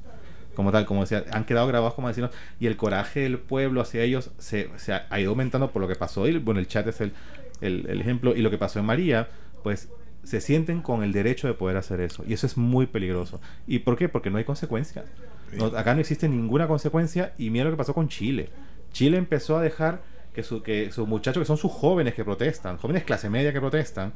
[0.55, 4.01] como tal, como decía, han quedado grabados como asesinos y el coraje del pueblo hacia
[4.02, 6.27] ellos se, se ha, ha ido aumentando por lo que pasó.
[6.28, 7.12] Y bueno, el chat es el,
[7.60, 9.28] el, el ejemplo y lo que pasó en María,
[9.62, 9.89] pues
[10.27, 12.24] se sienten con el derecho de poder hacer eso.
[12.27, 13.40] Y eso es muy peligroso.
[13.66, 14.09] ¿Y por qué?
[14.09, 15.05] Porque no hay consecuencias.
[15.53, 18.51] No- acá no existe ninguna consecuencia y mira lo que pasó con Chile.
[18.93, 20.03] Chile empezó a dejar
[20.35, 23.61] que, su, que sus muchachos, que son sus jóvenes que protestan, jóvenes clase media que
[23.61, 24.12] protestan,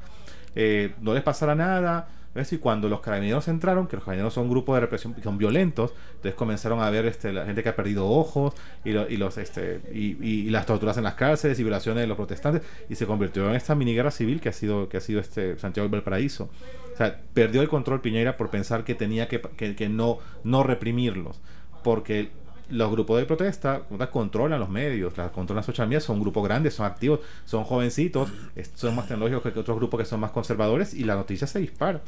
[0.54, 2.08] eh, no les pasara nada.
[2.34, 2.52] ¿Ves?
[2.52, 5.92] Y cuando los carabineros entraron, que los carabineros son un grupo de represión, son violentos,
[6.10, 8.54] entonces comenzaron a ver este, la gente que ha perdido ojos
[8.84, 12.06] y, lo- y los, este, y, y- las torturas en las cárceles y violaciones de
[12.06, 15.00] los protestantes y se convirtió en esta mini guerra civil que ha sido, que ha
[15.00, 16.50] sido este Santiago del Valparaíso.
[16.92, 20.62] O sea, perdió el control Piñera por pensar que tenía que, que, que no, no
[20.62, 21.40] reprimirlos,
[21.82, 22.30] porque
[22.70, 26.86] los grupos de protesta controlan los medios, las controlan social media, son grupos grandes, son
[26.86, 28.30] activos, son jovencitos,
[28.74, 32.00] son más tecnológicos que otros grupos que son más conservadores y la noticia se dispara.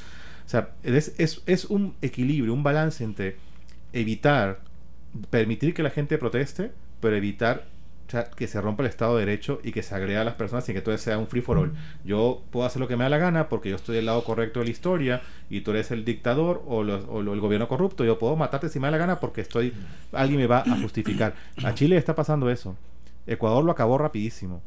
[0.44, 1.14] O sea, es,
[1.46, 3.36] es, un equilibrio, un balance entre
[3.92, 4.60] evitar,
[5.30, 7.66] permitir que la gente proteste, pero evitar
[8.12, 10.68] sea, que se rompa el Estado de Derecho y que se agrega a las personas
[10.68, 11.72] y que todo sea un free for all.
[12.04, 14.60] Yo puedo hacer lo que me da la gana porque yo estoy del lado correcto
[14.60, 18.04] de la historia y tú eres el dictador o, los- o lo- el gobierno corrupto.
[18.04, 19.72] Yo puedo matarte si me da la gana porque estoy
[20.12, 21.34] alguien me va a justificar.
[21.64, 22.76] A Chile está pasando eso.
[23.26, 24.62] Ecuador lo acabó rapidísimo.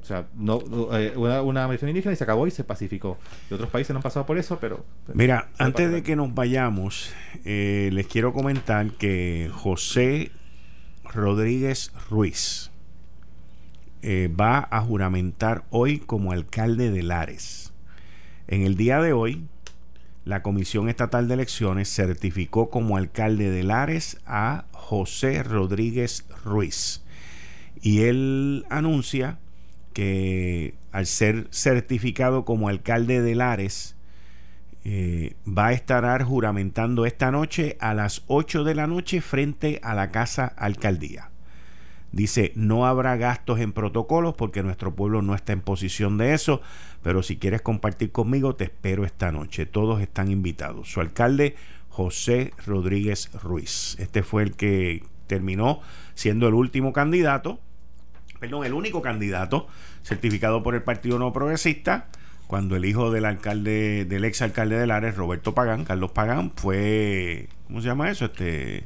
[0.00, 0.60] O sea, no,
[0.92, 3.18] eh, una, una indígena y se acabó y se pacificó.
[3.50, 4.84] Y otros países no han pasado por eso, pero...
[5.12, 7.12] Mira, antes de que nos vayamos,
[7.44, 10.30] eh, les quiero comentar que José
[11.12, 12.70] Rodríguez Ruiz
[14.08, 17.72] eh, va a juramentar hoy como alcalde de Lares.
[18.46, 19.48] En el día de hoy,
[20.24, 27.02] la Comisión Estatal de Elecciones certificó como alcalde de Lares a José Rodríguez Ruiz.
[27.82, 29.40] Y él anuncia
[29.92, 33.96] que al ser certificado como alcalde de Lares,
[34.84, 39.94] eh, va a estar juramentando esta noche a las 8 de la noche frente a
[39.94, 41.30] la Casa Alcaldía.
[42.16, 46.62] Dice, no habrá gastos en protocolos porque nuestro pueblo no está en posición de eso,
[47.02, 49.66] pero si quieres compartir conmigo, te espero esta noche.
[49.66, 50.90] Todos están invitados.
[50.90, 51.56] Su alcalde,
[51.90, 53.96] José Rodríguez Ruiz.
[53.98, 55.80] Este fue el que terminó
[56.14, 57.60] siendo el último candidato
[58.40, 59.66] perdón, el único candidato
[60.02, 62.08] certificado por el Partido No Progresista
[62.46, 67.48] cuando el hijo del alcalde, del ex alcalde de Lares, Roberto Pagán, Carlos Pagán, fue,
[67.66, 68.26] ¿cómo se llama eso?
[68.26, 68.84] Este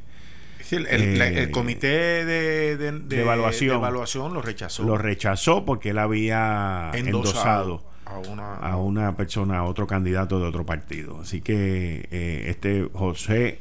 [0.77, 4.83] el, eh, comité de, evaluación, evaluación, lo rechazó.
[4.83, 10.47] Lo rechazó porque él había endosado, a, una, a una persona, a otro candidato de
[10.47, 11.21] otro partido.
[11.21, 13.59] Así que eh, este José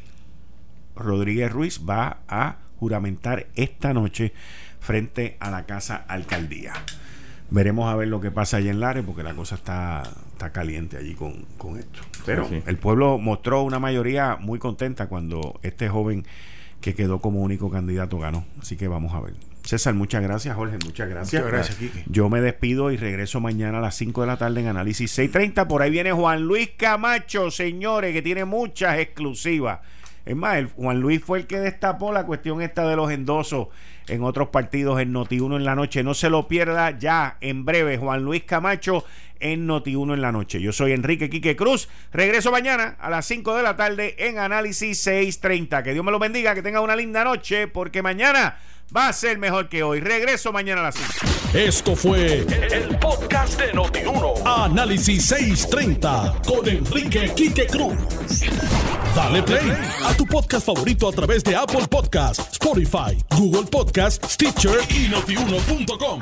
[0.97, 4.33] Rodríguez Ruiz va a juramentar esta noche
[4.81, 6.73] frente a la Casa Alcaldía.
[7.51, 10.97] Veremos a ver lo que pasa allí en Lares, porque la cosa está, está caliente
[10.97, 11.47] allí con,
[11.79, 12.01] esto.
[12.25, 16.25] Pero el pueblo mostró una mayoría muy contenta cuando este joven
[16.81, 18.45] que quedó como único candidato ganó.
[18.61, 19.35] Así que vamos a ver.
[19.65, 21.43] César, muchas gracias, Jorge, muchas gracias.
[21.43, 22.05] Muchas gracias, Kiki.
[22.07, 25.69] Yo me despido y regreso mañana a las 5 de la tarde en Análisis 630.
[25.69, 29.81] Por ahí viene Juan Luis Camacho, señores, que tiene muchas exclusivas.
[30.25, 33.69] Es más, el Juan Luis fue el que destapó la cuestión esta de los endosos
[34.11, 36.03] en otros partidos en Noti1 en la noche.
[36.03, 39.05] No se lo pierda ya en breve Juan Luis Camacho
[39.39, 40.61] en Noti1 en la noche.
[40.61, 41.89] Yo soy Enrique Quique Cruz.
[42.13, 45.83] Regreso mañana a las 5 de la tarde en Análisis 630.
[45.83, 48.59] Que Dios me lo bendiga, que tenga una linda noche, porque mañana
[48.95, 50.01] va a ser mejor que hoy.
[50.01, 51.59] Regreso mañana a las 5.
[51.59, 54.43] Esto fue el, podcast de Noti1.
[54.45, 57.95] Análisis 630 con Enrique Quique Cruz.
[59.15, 59.73] Dale play
[60.05, 66.21] a tu podcast favorito a través de Apple Podcasts, Spotify, Google Podcasts, Stitcher y notiuno.com.